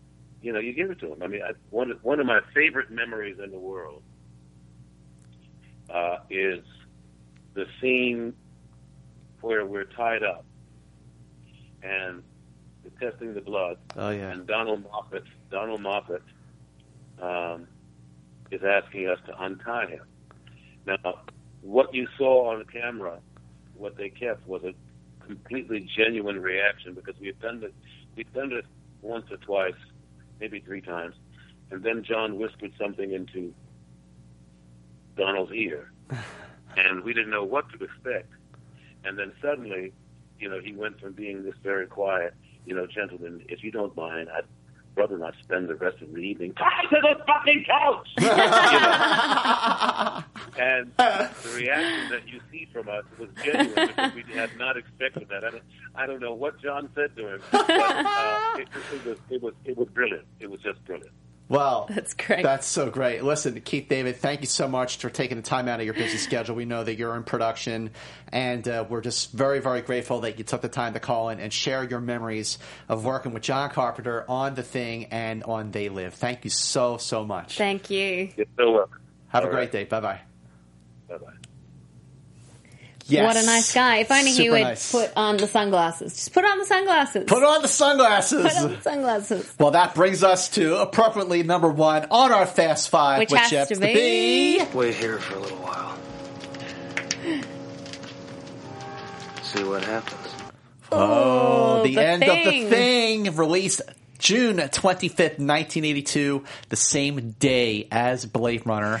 you 0.42 0.52
know, 0.52 0.58
you 0.58 0.72
give 0.72 0.90
it 0.90 0.98
to 1.00 1.12
him. 1.12 1.22
I 1.22 1.26
mean, 1.26 1.42
I, 1.42 1.52
one 1.70 1.90
one 2.02 2.20
of 2.20 2.26
my 2.26 2.40
favorite 2.54 2.90
memories 2.90 3.38
in 3.42 3.50
the 3.50 3.58
world 3.58 4.02
uh, 5.92 6.18
is 6.30 6.64
the 7.54 7.66
scene 7.80 8.34
where 9.40 9.66
we're 9.66 9.84
tied 9.84 10.22
up 10.22 10.44
and 11.82 12.22
they're 12.82 13.10
testing 13.10 13.34
the 13.34 13.40
blood. 13.40 13.78
Oh 13.96 14.10
yeah. 14.10 14.30
And 14.30 14.46
Donald 14.46 14.84
Moffat, 14.84 15.24
Donald 15.50 15.80
Moffat, 15.80 16.22
um, 17.20 17.66
is 18.50 18.62
asking 18.62 19.08
us 19.08 19.18
to 19.26 19.42
untie 19.42 19.86
him. 19.86 20.04
Now, 20.86 21.20
what 21.62 21.94
you 21.94 22.08
saw 22.16 22.50
on 22.52 22.64
camera, 22.64 23.18
what 23.74 23.96
they 23.96 24.08
kept 24.10 24.46
was 24.46 24.62
a 24.64 24.74
completely 25.30 25.88
genuine 25.96 26.40
reaction 26.40 26.94
because 26.94 27.14
we 27.20 27.28
had 27.28 27.40
done 27.40 27.62
it. 27.62 27.74
We'd 28.16 28.32
done 28.32 28.52
it 28.52 28.64
once 29.02 29.26
or 29.30 29.36
twice 29.36 29.80
maybe 30.40 30.60
three 30.60 30.80
times. 30.80 31.14
And 31.70 31.82
then 31.84 32.02
John 32.02 32.38
whispered 32.38 32.72
something 32.78 33.12
into 33.12 33.54
Donald's 35.16 35.52
ear, 35.52 35.92
and 36.76 37.04
we 37.04 37.12
didn't 37.12 37.30
know 37.30 37.44
what 37.44 37.66
to 37.70 37.84
expect. 37.84 38.32
And 39.04 39.18
then 39.18 39.32
suddenly, 39.40 39.92
you 40.38 40.48
know, 40.48 40.60
he 40.60 40.72
went 40.74 41.00
from 41.00 41.12
being 41.12 41.44
this 41.44 41.54
very 41.62 41.86
quiet, 41.86 42.34
you 42.66 42.74
know, 42.74 42.86
gentleman, 42.86 43.44
if 43.48 43.62
you 43.62 43.70
don't 43.70 43.94
mind, 43.96 44.28
I'd 44.36 44.44
rather 45.00 45.16
not 45.16 45.34
spend 45.42 45.68
the 45.68 45.74
rest 45.74 46.02
of 46.02 46.12
the 46.12 46.20
evening 46.20 46.52
tied 46.54 46.88
to 46.90 47.00
this 47.02 47.16
fucking 47.26 47.64
couch. 47.66 48.08
you 48.18 48.26
know? 48.26 48.34
And 50.58 50.92
the 50.96 51.54
reaction 51.56 52.10
that 52.10 52.28
you 52.28 52.40
see 52.52 52.68
from 52.70 52.88
us 52.88 53.04
was 53.18 53.30
genuine 53.42 53.88
because 53.88 54.14
we 54.14 54.22
had 54.34 54.54
not 54.58 54.76
expected 54.76 55.28
that. 55.30 55.42
I 55.44 55.50
don't, 55.50 55.62
I 55.94 56.06
don't 56.06 56.20
know 56.20 56.34
what 56.34 56.60
John 56.60 56.90
said 56.94 57.16
to 57.16 57.34
him, 57.34 57.40
but 57.50 57.70
uh, 57.70 58.56
it, 58.58 58.68
it 58.92 59.06
was 59.06 59.18
it 59.30 59.42
was 59.42 59.54
it 59.64 59.78
was 59.78 59.88
brilliant. 59.88 60.26
It 60.38 60.50
was 60.50 60.60
just 60.60 60.84
brilliant. 60.84 61.14
Well, 61.50 61.86
That's 61.90 62.14
great. 62.14 62.44
That's 62.44 62.66
so 62.66 62.90
great. 62.90 63.24
Listen, 63.24 63.60
Keith 63.60 63.88
David, 63.88 64.16
thank 64.18 64.40
you 64.40 64.46
so 64.46 64.68
much 64.68 64.98
for 64.98 65.10
taking 65.10 65.36
the 65.36 65.42
time 65.42 65.66
out 65.66 65.80
of 65.80 65.84
your 65.84 65.94
busy 65.94 66.16
schedule. 66.28 66.54
We 66.54 66.64
know 66.64 66.84
that 66.84 66.94
you're 66.94 67.16
in 67.16 67.24
production, 67.24 67.90
and 68.30 68.66
uh, 68.68 68.84
we're 68.88 69.00
just 69.00 69.32
very, 69.32 69.58
very 69.58 69.80
grateful 69.82 70.20
that 70.20 70.38
you 70.38 70.44
took 70.44 70.60
the 70.60 70.68
time 70.68 70.92
to 70.92 71.00
call 71.00 71.28
in 71.30 71.40
and 71.40 71.52
share 71.52 71.82
your 71.82 72.00
memories 72.00 72.58
of 72.88 73.04
working 73.04 73.32
with 73.34 73.42
John 73.42 73.68
Carpenter 73.70 74.24
on 74.28 74.54
The 74.54 74.62
Thing 74.62 75.06
and 75.06 75.42
on 75.42 75.72
They 75.72 75.88
Live. 75.88 76.14
Thank 76.14 76.44
you 76.44 76.50
so, 76.50 76.98
so 76.98 77.24
much. 77.24 77.58
Thank 77.58 77.90
you. 77.90 78.30
You're 78.36 78.46
so 78.56 78.70
welcome. 78.70 79.00
Have 79.26 79.42
a 79.42 79.48
great 79.48 79.58
right. 79.58 79.72
day. 79.72 79.84
Bye 79.84 80.00
bye. 80.00 80.20
Bye-bye. 83.10 83.22
Yes. 83.22 83.34
What 83.34 83.42
a 83.42 83.46
nice 83.46 83.74
guy. 83.74 83.96
If 83.98 84.10
only 84.10 84.30
he 84.32 84.50
would 84.50 84.62
nice. 84.62 84.92
put 84.92 85.12
on 85.16 85.36
the 85.36 85.46
sunglasses. 85.46 86.14
Just 86.14 86.32
put 86.32 86.44
on 86.44 86.58
the 86.58 86.64
sunglasses. 86.64 87.24
Put 87.26 87.42
on 87.42 87.62
the 87.62 87.68
sunglasses. 87.68 88.42
Put 88.42 88.56
on 88.56 88.70
the 88.70 88.82
sunglasses. 88.82 89.54
Well, 89.58 89.70
that 89.72 89.94
brings 89.94 90.22
us 90.22 90.48
to 90.50 90.76
appropriately 90.76 91.42
number 91.42 91.68
one 91.68 92.06
on 92.10 92.32
our 92.32 92.46
Fast 92.46 92.88
Five, 92.88 93.18
Which 93.20 93.32
has 93.32 93.50
happens 93.50 93.78
to 93.80 93.86
be- 93.86 94.62
Wait 94.74 94.94
here 94.94 95.18
for 95.18 95.36
a 95.36 95.40
little 95.40 95.58
while. 95.58 95.96
See 99.42 99.64
what 99.64 99.82
happens. 99.84 100.34
Oh, 100.92 101.80
oh 101.80 101.82
the, 101.82 101.94
The 101.94 102.02
end 102.02 102.22
of 102.22 102.36
the 102.36 102.44
Thing. 102.44 102.68
thing 102.68 103.36
released 103.36 103.82
June 104.18 104.58
25th, 104.58 105.38
1982, 105.38 106.44
the 106.68 106.76
same 106.76 107.30
day 107.32 107.88
as 107.90 108.26
Blade 108.26 108.66
Runner. 108.66 109.00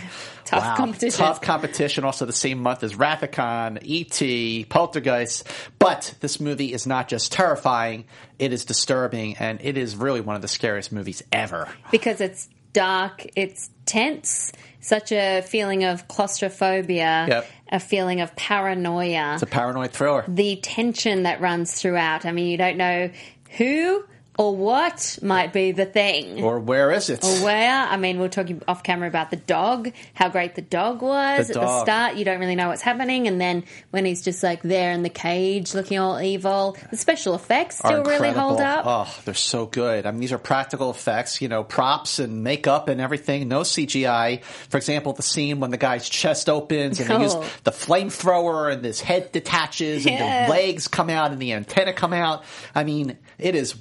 Tough 0.50 0.76
competition. 0.76 1.18
Tough 1.24 1.40
competition. 1.40 2.04
Also 2.04 2.26
the 2.26 2.32
same 2.32 2.58
month 2.60 2.82
as 2.82 2.94
Wrath 2.96 3.22
of 3.22 3.30
Khan, 3.30 3.78
E.T., 3.82 4.66
Poltergeist. 4.68 5.46
But 5.78 6.14
this 6.20 6.40
movie 6.40 6.72
is 6.72 6.86
not 6.86 7.08
just 7.08 7.32
terrifying, 7.32 8.04
it 8.38 8.52
is 8.52 8.64
disturbing, 8.64 9.36
and 9.38 9.60
it 9.62 9.76
is 9.76 9.96
really 9.96 10.20
one 10.20 10.36
of 10.36 10.42
the 10.42 10.48
scariest 10.48 10.92
movies 10.92 11.22
ever. 11.32 11.68
because 11.90 12.20
it's 12.20 12.48
dark, 12.72 13.26
it's 13.36 13.68
tense, 13.84 14.52
such 14.80 15.10
a 15.12 15.42
feeling 15.42 15.84
of 15.84 16.06
claustrophobia, 16.08 17.26
Yep. 17.28 17.46
a 17.72 17.80
feeling 17.80 18.20
of 18.20 18.34
paranoia, 18.36 19.34
It's 19.34 19.42
a 19.42 19.46
paranoid 19.46 19.92
thriller. 19.92 20.24
the 20.28 20.56
tension 20.56 21.24
that 21.24 21.40
runs 21.40 21.72
throughout. 21.74 22.24
I 22.26 22.32
mean, 22.32 22.46
you 22.48 22.56
don't 22.56 22.76
know 22.76 23.10
who 23.56 24.04
or 24.40 24.56
what 24.56 25.18
might 25.20 25.52
be 25.52 25.72
the 25.72 25.84
thing. 25.84 26.42
Or 26.42 26.58
where 26.58 26.90
is 26.92 27.10
it? 27.10 27.22
Or 27.22 27.44
where? 27.44 27.70
I 27.70 27.98
mean, 27.98 28.18
we 28.18 28.24
are 28.24 28.30
talking 28.30 28.62
off 28.66 28.82
camera 28.82 29.06
about 29.06 29.30
the 29.30 29.36
dog, 29.36 29.92
how 30.14 30.30
great 30.30 30.54
the 30.54 30.62
dog 30.62 31.02
was 31.02 31.48
The 31.48 31.54
at 31.54 31.60
the 31.60 31.82
start. 31.82 32.16
You 32.16 32.24
don't 32.24 32.40
really 32.40 32.54
know 32.56 32.68
what's 32.68 32.80
happening, 32.80 33.28
and 33.28 33.38
then 33.38 33.64
when 33.90 34.06
he's 34.06 34.22
just 34.22 34.42
like 34.42 34.62
there 34.62 34.92
in 34.92 35.02
the 35.02 35.10
cage, 35.10 35.74
looking 35.74 35.98
all 35.98 36.18
evil, 36.20 36.76
the 36.90 36.96
special 36.96 37.34
effects 37.34 37.76
still 37.78 38.02
really 38.02 38.30
hold 38.30 38.62
up. 38.62 38.84
Oh, 38.86 39.14
they're 39.26 39.34
so 39.34 39.66
good. 39.66 40.06
I 40.06 40.10
mean, 40.10 40.20
these 40.20 40.32
are 40.32 40.38
practical 40.38 40.90
effects, 40.90 41.42
you 41.42 41.48
know, 41.48 41.62
props 41.62 42.18
and 42.18 42.42
makeup 42.42 42.88
and 42.88 42.98
everything. 42.98 43.46
No 43.46 43.60
CGI. 43.60 44.42
For 44.42 44.78
example, 44.78 45.12
the 45.12 45.22
scene 45.22 45.60
when 45.60 45.70
the 45.70 45.76
guy's 45.76 46.08
chest 46.08 46.48
opens 46.48 46.98
and 46.98 47.10
they 47.10 47.20
use 47.20 47.34
Oh. 47.34 47.44
the 47.64 47.72
flamethrower 47.72 48.72
and 48.72 48.82
his 48.84 49.02
head 49.02 49.32
detaches 49.32 50.06
and 50.06 50.14
Yeah. 50.14 50.46
the 50.46 50.50
legs 50.52 50.88
come 50.88 51.10
out 51.10 51.30
and 51.30 51.40
the 51.42 51.52
antenna 51.52 51.92
come 51.92 52.14
out. 52.14 52.42
I 52.74 52.84
mean, 52.84 53.18
it 53.38 53.54
is 53.54 53.78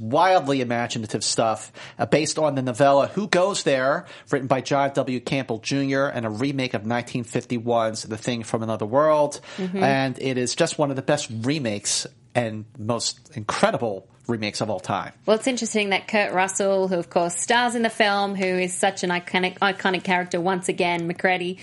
wildly 0.49 0.61
imaginative 0.61 1.23
stuff 1.23 1.71
uh, 1.99 2.05
based 2.07 2.39
on 2.39 2.55
the 2.55 2.61
novella 2.61 3.07
Who 3.07 3.27
Goes 3.27 3.63
There, 3.63 4.05
written 4.31 4.47
by 4.47 4.61
John 4.61 4.91
W. 4.95 5.19
Campbell 5.19 5.59
Jr. 5.59 6.05
and 6.05 6.25
a 6.25 6.29
remake 6.29 6.73
of 6.73 6.83
1951's 6.83 8.03
The 8.03 8.17
Thing 8.17 8.43
from 8.43 8.63
Another 8.63 8.85
World. 8.87 9.41
Mhm. 9.57 9.81
And 9.81 10.17
it 10.19 10.37
is 10.39 10.55
just 10.55 10.79
one 10.79 10.89
of 10.89 10.95
the 10.95 11.03
best 11.03 11.29
remakes 11.43 12.07
and 12.33 12.65
most 12.79 13.19
incredible 13.35 14.07
remakes 14.27 14.61
of 14.61 14.71
all 14.71 14.79
time. 14.79 15.13
Well, 15.27 15.37
it's 15.37 15.47
interesting 15.47 15.89
that 15.89 16.07
Kurt 16.07 16.33
Russell, 16.33 16.87
who 16.87 16.95
of 16.95 17.11
course 17.11 17.35
stars 17.35 17.75
in 17.75 17.83
the 17.83 17.89
film, 17.89 18.35
who 18.35 18.45
is 18.45 18.73
such 18.73 19.03
an 19.03 19.11
iconic 19.11 19.59
iconic 19.59 20.03
character 20.03 20.41
once 20.41 20.67
again, 20.67 21.05
MacReady. 21.07 21.59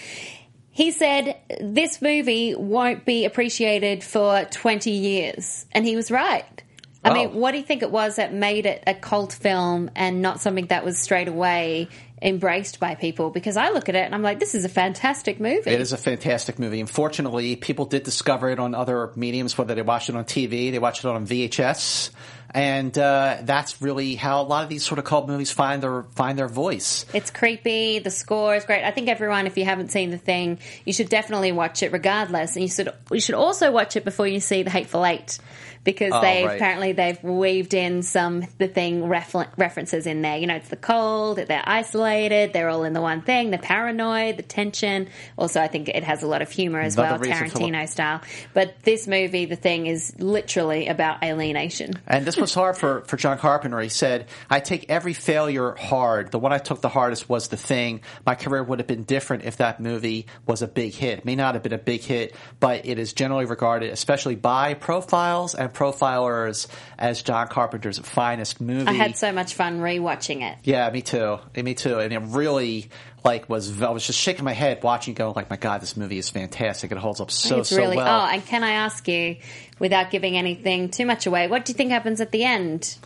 He 0.70 0.92
said 0.92 1.36
this 1.60 2.00
movie 2.02 2.54
won't 2.54 3.04
be 3.04 3.24
appreciated 3.24 4.04
for 4.04 4.44
20 4.44 4.90
years. 4.90 5.66
And 5.72 5.84
he 5.84 5.96
was 5.96 6.10
right. 6.10 6.62
I 7.06 7.10
Oh. 7.10 7.14
mean, 7.14 7.34
what 7.34 7.52
do 7.52 7.58
you 7.58 7.62
think 7.64 7.82
it 7.82 7.90
was 7.90 8.16
that 8.16 8.32
made 8.34 8.66
it 8.66 8.82
a 8.86 8.94
cult 8.94 9.32
film 9.32 9.90
and 9.94 10.20
not 10.22 10.40
something 10.40 10.66
that 10.66 10.84
was 10.84 10.98
straight 10.98 11.28
away 11.28 11.88
embraced 12.20 12.80
by 12.80 12.96
people? 12.96 13.30
Because 13.30 13.56
I 13.56 13.70
look 13.70 13.88
at 13.88 13.94
it 13.94 14.04
and 14.04 14.14
I'm 14.14 14.22
like, 14.22 14.40
this 14.40 14.54
is 14.56 14.64
a 14.64 14.68
fantastic 14.68 15.38
movie. 15.38 15.70
It 15.70 15.80
is 15.80 15.92
a 15.92 15.96
fantastic 15.96 16.58
movie. 16.58 16.80
Unfortunately, 16.80 17.54
people 17.54 17.84
did 17.84 18.02
discover 18.02 18.50
it 18.50 18.58
on 18.58 18.74
other 18.74 19.12
mediums, 19.14 19.56
whether 19.56 19.74
they 19.74 19.82
watched 19.82 20.08
it 20.08 20.16
on 20.16 20.24
TV, 20.24 20.72
they 20.72 20.78
watched 20.80 21.04
it 21.04 21.08
on 21.08 21.26
VHS, 21.26 22.10
and 22.52 22.96
uh, 22.98 23.36
that's 23.42 23.82
really 23.82 24.14
how 24.14 24.40
a 24.40 24.44
lot 24.44 24.62
of 24.64 24.68
these 24.70 24.82
sort 24.84 24.98
of 24.98 25.04
cult 25.04 25.28
movies 25.28 25.50
find 25.50 25.82
their 25.82 26.04
find 26.14 26.38
their 26.38 26.48
voice. 26.48 27.04
It's 27.12 27.30
creepy. 27.30 27.98
The 27.98 28.10
score 28.10 28.54
is 28.56 28.64
great. 28.64 28.82
I 28.84 28.90
think 28.92 29.08
everyone, 29.08 29.46
if 29.46 29.58
you 29.58 29.64
haven't 29.64 29.90
seen 29.92 30.10
the 30.10 30.18
thing, 30.18 30.58
you 30.84 30.92
should 30.92 31.08
definitely 31.08 31.52
watch 31.52 31.82
it 31.82 31.92
regardless. 31.92 32.56
And 32.56 32.62
you 32.62 32.68
should 32.70 32.88
you 33.12 33.20
should 33.20 33.34
also 33.34 33.70
watch 33.70 33.96
it 33.96 34.04
before 34.04 34.26
you 34.26 34.40
see 34.40 34.62
the 34.62 34.70
Hateful 34.70 35.04
Eight 35.04 35.38
because 35.86 36.12
Oh, 36.12 36.20
they 36.20 36.44
right. 36.44 36.56
apparently 36.56 36.92
they've 36.92 37.22
weaved 37.24 37.72
in 37.72 38.02
some 38.02 38.44
the 38.58 38.68
thing 38.68 39.08
refer- 39.08 39.46
references 39.56 40.06
in 40.06 40.20
there. 40.20 40.36
You 40.36 40.46
know, 40.46 40.56
it's 40.56 40.68
the 40.68 40.76
cold. 40.76 41.38
They're 41.38 41.62
isolated. 41.64 42.52
They're 42.52 42.68
all 42.68 42.84
in 42.84 42.92
the 42.92 43.00
one 43.00 43.22
thing. 43.22 43.50
The 43.50 43.58
paranoid, 43.58 44.36
the 44.36 44.42
tension. 44.42 45.08
Also, 45.38 45.60
I 45.62 45.68
think 45.68 45.88
it 45.88 46.04
has 46.04 46.22
a 46.22 46.26
lot 46.26 46.42
of 46.42 46.50
humor 46.50 46.80
as 46.80 46.96
Another 46.98 47.12
well, 47.12 47.30
reason 47.30 47.48
for- 47.50 47.58
Tarantino 47.58 47.88
style. 47.88 48.20
But 48.52 48.74
this 48.82 49.06
movie, 49.06 49.46
the 49.46 49.56
thing, 49.56 49.86
is 49.86 50.14
literally 50.18 50.88
about 50.88 51.22
alienation. 51.24 51.94
And 52.06 52.26
this 52.26 52.36
was 52.36 52.52
hard 52.52 52.76
for, 52.76 53.02
for 53.06 53.16
John 53.16 53.38
Carpenter. 53.38 53.80
He 53.80 53.88
said, 53.88 54.26
I 54.50 54.60
take 54.60 54.90
every 54.90 55.14
failure 55.14 55.74
hard. 55.76 56.32
The 56.32 56.38
one 56.38 56.52
I 56.52 56.58
took 56.58 56.80
the 56.82 56.88
hardest 56.88 57.28
was 57.28 57.48
The 57.48 57.56
Thing. 57.56 58.00
My 58.26 58.34
career 58.34 58.62
would 58.62 58.80
have 58.80 58.88
been 58.88 59.04
different 59.04 59.44
if 59.44 59.58
that 59.58 59.80
movie 59.80 60.26
was 60.46 60.62
a 60.62 60.66
big 60.68 60.92
hit. 60.92 61.20
It 61.20 61.24
may 61.24 61.36
not 61.36 61.54
have 61.54 61.62
been 61.62 61.72
a 61.72 61.78
big 61.78 62.02
hit, 62.02 62.34
but 62.58 62.84
it 62.86 62.98
is 62.98 63.12
generally 63.12 63.44
regarded, 63.44 63.90
especially 63.92 64.34
by 64.34 64.74
profiles 64.74 65.54
and 65.54 65.72
profilers, 65.76 66.66
as 66.98 67.22
John 67.22 67.48
Carpenter's 67.48 67.98
finest 67.98 68.60
movie. 68.60 68.86
I 68.86 68.92
had 68.92 69.16
so 69.16 69.32
much 69.32 69.54
fun 69.54 69.80
rewatching 69.80 70.42
it. 70.42 70.58
Yeah, 70.64 70.88
me 70.90 71.02
too. 71.02 71.38
Me 71.54 71.74
too. 71.74 71.98
And 71.98 72.12
it 72.12 72.18
really 72.18 72.88
like 73.24 73.48
was 73.48 73.82
I 73.82 73.90
was 73.90 74.06
just 74.06 74.18
shaking 74.18 74.44
my 74.44 74.52
head 74.52 74.82
watching, 74.82 75.12
it, 75.12 75.18
going 75.18 75.34
like, 75.34 75.50
my 75.50 75.56
God, 75.56 75.80
this 75.82 75.96
movie 75.96 76.18
is 76.18 76.30
fantastic. 76.30 76.92
It 76.92 76.98
holds 76.98 77.20
up 77.20 77.30
so 77.30 77.60
it's 77.60 77.70
so 77.70 77.76
really. 77.76 77.96
well. 77.96 78.22
Oh, 78.22 78.26
and 78.32 78.44
can 78.44 78.64
I 78.64 78.72
ask 78.72 79.06
you, 79.08 79.36
without 79.78 80.10
giving 80.10 80.36
anything 80.36 80.88
too 80.90 81.06
much 81.06 81.26
away, 81.26 81.48
what 81.48 81.64
do 81.64 81.72
you 81.72 81.76
think 81.76 81.90
happens 81.90 82.20
at 82.20 82.32
the 82.32 82.44
end? 82.44 82.96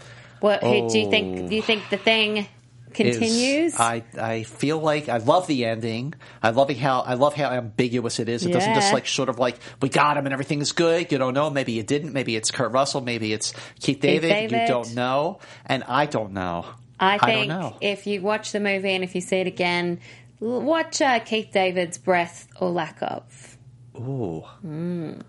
What 0.40 0.62
who, 0.62 0.88
do 0.88 0.98
you 0.98 1.06
Oh. 1.06 1.10
think? 1.10 1.48
Do 1.50 1.54
you 1.56 1.62
think 1.62 1.88
the 1.90 1.96
thing 1.98 2.46
is- 2.98 3.18
continues? 3.18 3.74
I 3.78 4.02
I 4.20 4.42
feel 4.42 4.78
like 4.78 5.08
I 5.08 5.18
love 5.18 5.46
the 5.46 5.64
ending. 5.64 6.14
I 6.42 6.50
love 6.50 6.70
how 6.70 7.00
I 7.00 7.14
love 7.14 7.34
how 7.34 7.50
ambiguous 7.50 8.18
it 8.18 8.28
is. 8.28 8.44
It 8.44 8.52
doesn't 8.52 8.74
just 8.74 8.92
like 8.92 9.06
sort 9.06 9.28
of 9.28 9.38
like 9.38 9.58
we 9.80 9.88
got 9.88 10.16
him 10.16 10.26
and 10.26 10.32
everything 10.32 10.60
is 10.60 10.72
good. 10.72 11.10
You 11.12 11.18
don't 11.18 11.34
know. 11.34 11.50
Maybe 11.50 11.78
it 11.78 11.86
didn't. 11.86 12.12
Maybe 12.12 12.36
it's 12.36 12.50
Kurt 12.50 12.72
Russell. 12.72 13.00
Maybe 13.00 13.32
it's 13.32 13.52
Keith 13.80 14.00
David. 14.00 14.28
You 14.28 14.48
David. 14.48 14.68
don't 14.68 14.94
know, 14.94 15.38
and 15.66 15.84
I 15.84 16.06
don't 16.06 16.32
know. 16.32 16.66
I 16.98 17.16
don't 17.18 17.26
think 17.30 17.48
know. 17.48 17.76
if 17.80 18.06
you 18.06 18.20
watch 18.20 18.52
the 18.52 18.60
movie 18.60 18.90
and 18.90 19.02
if 19.02 19.14
you 19.14 19.20
see 19.22 19.36
it 19.38 19.46
again, 19.46 20.00
watch 20.38 21.00
uh, 21.00 21.18
Keith 21.20 21.48
David's 21.52 21.96
breath 21.98 22.46
or 22.60 22.70
lack 22.70 22.98
of. 23.02 23.56
Ooh, 23.96 24.44
Mm. 24.66 25.22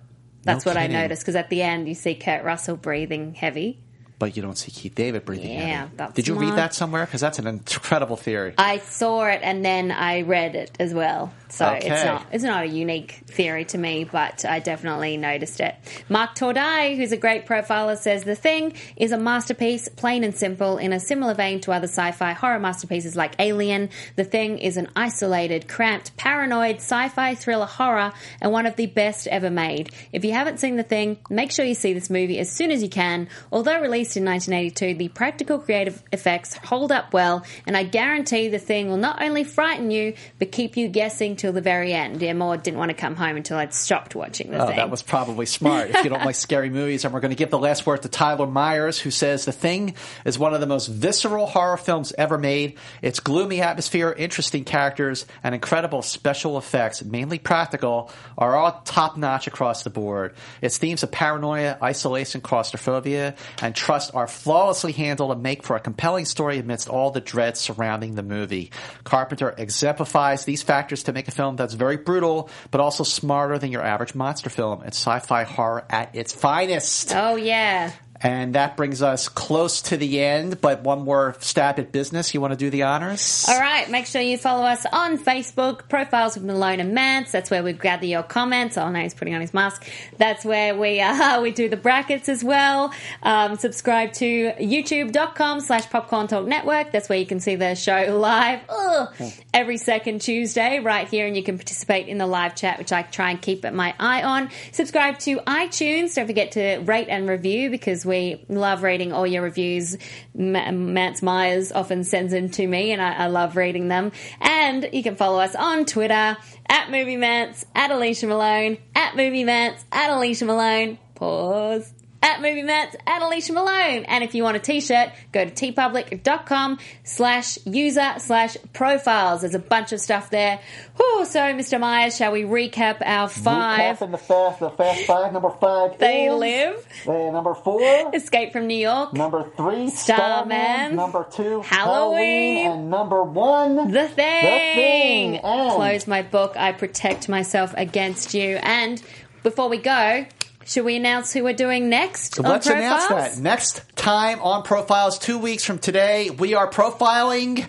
That's 0.43 0.66
No 0.66 0.72
what 0.72 0.78
kidding. 0.80 0.97
I 0.97 1.01
noticed 1.03 1.22
because 1.22 1.36
at 1.36 1.49
the 1.49 1.62
end 1.62 1.88
you 1.88 1.93
see 1.93 2.16
Kurt 2.16 2.43
Russell 2.43 2.76
breathing 2.76 3.34
heavy. 3.36 3.80
But 4.22 4.38
you 4.38 4.44
don't 4.44 4.56
see 4.56 4.70
Keith 4.70 4.94
David 4.94 5.26
breathing. 5.26 5.50
Yeah, 5.50 5.88
heavy. 5.98 6.14
Did 6.14 6.28
you 6.28 6.36
read 6.36 6.54
that 6.54 6.76
somewhere? 6.76 7.08
Because 7.08 7.22
that's 7.22 7.40
an 7.40 7.48
incredible 7.48 8.18
theory. 8.18 8.54
I 8.56 8.78
saw 8.78 9.26
it 9.26 9.40
and 9.42 9.66
then 9.66 9.90
I 9.90 10.22
read 10.22 10.54
it 10.54 10.70
as 10.80 10.94
well. 10.94 11.34
So 11.50 11.68
it's 11.68 12.06
not 12.06 12.28
it's 12.32 12.44
not 12.44 12.64
a 12.64 12.68
unique 12.68 13.24
theory 13.26 13.66
to 13.66 13.78
me, 13.78 14.06
but 14.06 14.46
I 14.46 14.60
definitely 14.60 15.18
noticed 15.18 15.60
it. 15.60 15.76
Mark 16.08 16.36
Tordai, 16.36 16.96
who's 16.96 17.12
a 17.12 17.18
great 17.18 17.46
profiler, 17.46 17.98
says 17.98 18.24
the 18.24 18.36
thing 18.36 18.74
is 18.96 19.12
a 19.12 19.18
masterpiece, 19.18 19.90
plain 19.90 20.24
and 20.24 20.34
simple, 20.34 20.78
in 20.78 20.94
a 20.94 21.00
similar 21.00 21.34
vein 21.34 21.60
to 21.62 21.72
other 21.72 21.88
sci-fi 21.88 22.32
horror 22.34 22.60
masterpieces 22.60 23.18
like 23.18 23.36
Alien. 23.40 23.90
The 24.16 24.24
thing 24.24 24.60
is 24.60 24.78
an 24.78 24.88
isolated, 24.96 25.68
cramped, 25.68 26.16
paranoid 26.16 26.76
sci-fi 26.78 27.36
thriller 27.36 27.66
horror 27.66 28.14
and 28.39 28.52
one 28.52 28.66
of 28.66 28.78
the 28.78 28.86
best 28.86 29.28
ever 29.28 29.50
made. 29.50 29.89
If 30.14 30.24
you 30.24 30.32
haven't 30.32 30.60
seen 30.60 30.78
the 30.78 30.84
thing, 30.84 31.18
make 31.30 31.52
sure 31.52 31.66
you 31.66 31.76
see 31.76 31.93
this 31.93 32.10
movie 32.10 32.39
as 32.39 32.50
soon 32.50 32.72
as 32.72 32.82
you 32.82 32.89
can. 32.89 33.28
Although 33.52 33.82
released 33.82 34.11
in 34.17 34.25
1982, 34.25 34.97
the 34.97 35.08
practical 35.09 35.59
creative 35.59 36.01
effects 36.12 36.55
hold 36.55 36.92
up 36.92 37.13
well, 37.13 37.43
and 37.66 37.75
I 37.78 37.83
guarantee 37.83 38.47
the 38.50 38.59
thing 38.59 38.89
will 38.89 38.97
not 38.97 39.21
only 39.21 39.43
frighten 39.43 39.92
you, 39.92 40.13
but 40.39 40.51
keep 40.51 40.78
you 40.78 40.88
guessing 40.88 41.36
till 41.36 41.54
the 41.54 41.62
very 41.62 41.93
end. 41.93 42.21
Yeah, 42.21 42.33
Maude 42.33 42.63
didn't 42.63 42.78
want 42.79 42.89
to 42.89 42.96
come 42.96 43.16
home 43.16 43.38
until 43.38 43.58
I'd 43.58 43.74
stopped 43.74 44.16
watching 44.16 44.51
the 44.51 44.63
Oh, 44.63 44.67
thing. 44.67 44.78
that 44.78 44.89
was 44.89 45.01
probably 45.04 45.46
smart. 45.46 45.89
If 45.89 46.04
you 46.04 46.09
don't 46.09 46.25
like 46.25 46.36
scary 46.36 46.70
movies, 46.70 47.05
and 47.05 47.13
we're 47.13 47.20
going 47.20 47.32
to 47.32 47.36
give 47.36 47.50
the 47.51 47.59
last 47.59 47.86
word 47.86 48.01
to 48.01 48.09
Tyler 48.09 48.47
Myers, 48.47 49.00
who 49.00 49.12
says 49.12 49.46
The 49.46 49.51
Thing 49.51 49.96
is 50.25 50.39
one 50.39 50.54
of 50.54 50.59
the 50.62 50.67
most 50.67 50.88
visceral 50.88 51.46
horror 51.46 51.78
films 51.78 52.13
ever 52.17 52.38
made. 52.38 52.78
Its 53.01 53.20
gloomy 53.20 53.62
atmosphere, 53.62 54.12
interesting 54.17 54.63
characters, 54.63 55.25
and 55.43 55.54
incredible 55.54 56.01
special 56.01 56.58
effects, 56.58 57.04
mainly 57.04 57.38
practical, 57.38 58.12
are 58.38 58.55
all 58.55 58.82
top 58.86 59.17
notch 59.17 59.47
across 59.47 59.83
the 59.83 59.89
board. 59.89 60.33
Its 60.62 60.78
themes 60.78 61.04
of 61.04 61.12
paranoia, 61.12 61.78
isolation, 61.83 62.42
claustrophobia, 62.42 63.36
and 63.62 63.75
trust 63.75 64.01
are 64.10 64.28
flawlessly 64.28 64.92
handled 64.92 65.32
and 65.32 65.44
make 65.44 65.64
for 65.64 65.76
a 65.76 65.80
compelling 65.80 66.26
story 66.26 66.58
amidst 66.58 66.90
all 66.90 67.12
the 67.12 67.22
dread 67.22 67.58
surrounding 67.58 68.16
the 68.16 68.24
movie. 68.24 68.72
Carpenter 69.04 69.54
exemplifies 69.58 70.46
these 70.46 70.64
factors 70.64 71.04
to 71.04 71.14
make 71.14 71.28
a 71.28 71.32
film 71.32 71.56
that's 71.56 71.76
very 71.76 71.98
brutal, 71.98 72.50
but 72.72 72.82
also 72.82 73.04
smarter 73.04 73.60
than 73.60 73.72
your 73.72 73.84
average 73.84 74.16
monster 74.16 74.50
film. 74.50 74.82
It's 74.84 74.98
sci-fi 74.98 75.44
horror 75.44 75.86
at 75.90 76.16
its 76.16 76.34
finest. 76.34 77.14
Oh 77.14 77.36
yeah. 77.36 77.92
And 78.24 78.54
that 78.54 78.78
brings 78.78 79.02
us 79.02 79.30
close 79.30 79.82
to 79.84 79.98
the 79.98 80.22
end, 80.22 80.62
but 80.62 80.84
one 80.84 81.02
more 81.02 81.36
stab 81.39 81.80
at 81.80 81.92
business. 81.92 82.34
You 82.34 82.42
want 82.42 82.52
to 82.52 82.58
do 82.58 82.70
the 82.70 82.84
honors? 82.84 83.46
All 83.50 83.60
right, 83.60 83.89
make 83.89 84.06
sure 84.06 84.22
you 84.22 84.38
follow 84.38 84.64
us 84.64 84.86
on 84.92 85.18
Facebook, 85.18 85.89
Profiles 85.89 86.36
with 86.36 86.43
Malone 86.43 86.80
and 86.80 86.96
Mantz. 86.96 87.32
That's 87.32 87.50
where 87.50 87.64
we 87.64 87.74
gather 87.74 88.06
your 88.06 88.22
comments. 88.22 88.78
Oh 88.78 88.89
no, 88.92 89.00
he's 89.00 89.16
putting 89.16 89.34
on 89.34 89.42
his 89.42 89.56
mask. 89.56 89.88
That's 90.20 90.46
where 90.46 90.76
we 90.76 91.00
uh, 91.02 91.42
we 91.42 91.52
do 91.52 91.68
the 91.68 91.78
brackets 91.78 92.30
as 92.30 92.43
well. 92.43 92.93
Um, 93.24 93.56
subscribe 93.56 94.14
to 94.14 94.52
youtube.com 94.52 95.62
slash 95.62 95.89
popcorn 95.89 96.28
talk 96.28 96.46
network. 96.46 96.92
That's 96.92 97.10
where 97.10 97.18
you 97.18 97.26
can 97.26 97.39
see 97.39 97.56
the 97.56 97.74
show 97.74 98.18
live 98.20 98.60
ugh, 98.70 99.14
every 99.52 99.78
second 99.78 100.22
Tuesday 100.22 100.80
right 100.80 101.08
here, 101.08 101.26
and 101.26 101.36
you 101.36 101.42
can 101.42 101.58
participate 101.58 102.08
in 102.08 102.20
the 102.20 102.28
live 102.28 102.56
chat, 102.56 102.78
which 102.78 102.92
I 102.92 103.02
try 103.02 103.32
and 103.32 103.42
keep 103.42 103.64
my 103.72 103.96
eye 104.00 104.22
on. 104.22 104.50
Subscribe 104.72 105.18
to 105.20 105.38
iTunes. 105.38 106.14
Don't 106.14 106.28
forget 106.28 106.52
to 106.52 106.78
rate 106.80 107.08
and 107.10 107.28
review 107.28 107.72
because 107.72 108.06
we 108.12 108.46
love 108.50 108.83
reading 108.83 109.13
all 109.13 109.25
your 109.25 109.42
reviews. 109.42 109.97
Ma- 110.36 110.66
Mantz 110.66 111.24
Myers 111.24 111.71
often 111.71 112.04
sends 112.04 112.33
them 112.33 112.50
to 112.50 112.67
me, 112.67 112.92
and 112.92 113.01
I, 113.01 113.13
I 113.13 113.28
love 113.28 113.55
reading 113.55 113.88
them. 113.88 114.12
And 114.42 114.89
you 114.92 115.01
can 115.01 115.16
follow 115.16 115.39
us 115.39 115.55
on 115.55 115.86
Twitter 115.86 116.38
at 116.70 116.92
Movie 116.92 117.16
Mantz, 117.16 117.63
at 117.74 117.89
Alicia 117.89 118.28
Malone, 118.28 118.78
at 118.93 119.16
Movie 119.16 119.46
Mantz, 119.46 119.83
at 119.93 120.09
Alicia 120.12 120.43
Malone. 120.43 121.00
Pause. 121.16 122.01
At 122.24 122.39
Movie 122.42 122.62
Mantz, 122.62 122.96
at 123.08 123.22
Alicia 123.24 123.52
Malone. 123.54 124.06
And 124.06 124.24
if 124.24 124.36
you 124.36 124.43
want 124.43 124.56
a 124.56 124.60
t-shirt, 124.60 125.10
go 125.32 125.43
to 125.43 125.50
teepublic.com 125.52 126.78
slash 127.04 127.58
user 127.66 128.14
slash 128.20 128.58
profiles. 128.74 129.42
There's 129.42 129.56
a 129.56 129.60
bunch 129.60 129.92
of 129.92 130.00
stuff 130.00 130.30
there. 130.30 130.60
Whew, 130.98 131.26
so, 131.26 131.39
Mr. 131.39 131.80
Myers, 131.80 132.16
shall 132.16 132.32
we 132.32 132.43
recap 132.43 133.02
our 133.04 133.28
five? 133.28 133.98
Recap 133.98 134.02
in 134.04 134.12
the 134.12 134.18
fast, 134.20 134.60
the 134.60 134.70
fast 134.70 135.06
five. 135.06 135.34
Number 135.34 135.50
five. 135.50 135.98
They 135.98 136.26
is- 136.28 136.34
live. 136.36 136.88
Uh, 137.08 137.32
number 137.32 137.56
four. 137.56 137.82
Escape 138.14 138.54
from 138.54 138.68
New 138.68 138.78
York. 138.78 139.14
Number 139.14 139.50
three. 139.58 139.89
Starman. 139.89 140.96
Number 140.96 141.26
two. 141.32 141.62
Halloween. 141.62 142.68
And 142.68 142.89
number 142.92 143.24
one. 143.24 143.92
The 143.92 144.08
thing. 144.08 144.43
The 144.43 144.76
thing. 144.82 145.38
And 145.38 145.72
Close 145.76 146.06
my 146.08 146.22
book. 146.22 146.54
I 146.56 146.72
protect 146.72 147.28
myself 147.30 147.74
against 147.78 148.34
you. 148.34 148.58
And 148.62 149.02
before 149.43 149.70
we 149.70 149.78
go, 149.78 150.26
should 150.66 150.86
we 150.86 150.96
announce 150.96 151.33
who 151.33 151.43
we're 151.43 151.54
doing 151.54 151.89
next? 151.89 152.39
on 152.39 152.46
Let's 152.46 152.67
announce 152.67 153.08
that. 153.08 153.38
Next 153.38 153.82
time 153.96 154.42
on 154.42 154.63
Profiles, 154.63 155.20
two 155.20 155.38
weeks 155.38 155.63
from 155.63 155.79
today, 155.79 156.29
we 156.29 156.54
are 156.54 156.70
profiling 156.70 157.67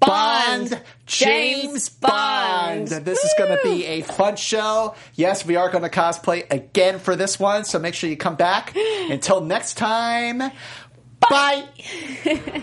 Bond, 0.00 0.70
Bond. 0.70 0.82
James, 1.06 1.62
James 1.62 1.88
Bond. 1.88 2.90
Bond. 2.90 3.04
This 3.04 3.24
is 3.24 3.34
going 3.36 3.56
to 3.56 3.62
be 3.62 3.84
a 3.84 4.02
fun 4.02 4.36
show. 4.36 4.94
Yes, 5.14 5.44
we 5.44 5.56
are 5.56 5.70
going 5.70 5.82
to 5.82 5.90
cosplay 5.90 6.50
again 6.50 6.98
for 6.98 7.16
this 7.16 7.38
one, 7.38 7.64
so 7.64 7.78
make 7.78 7.94
sure 7.94 8.08
you 8.08 8.16
come 8.16 8.36
back. 8.36 8.76
Until 9.10 9.40
next 9.40 9.74
time, 9.74 10.42
bye. 11.20 11.64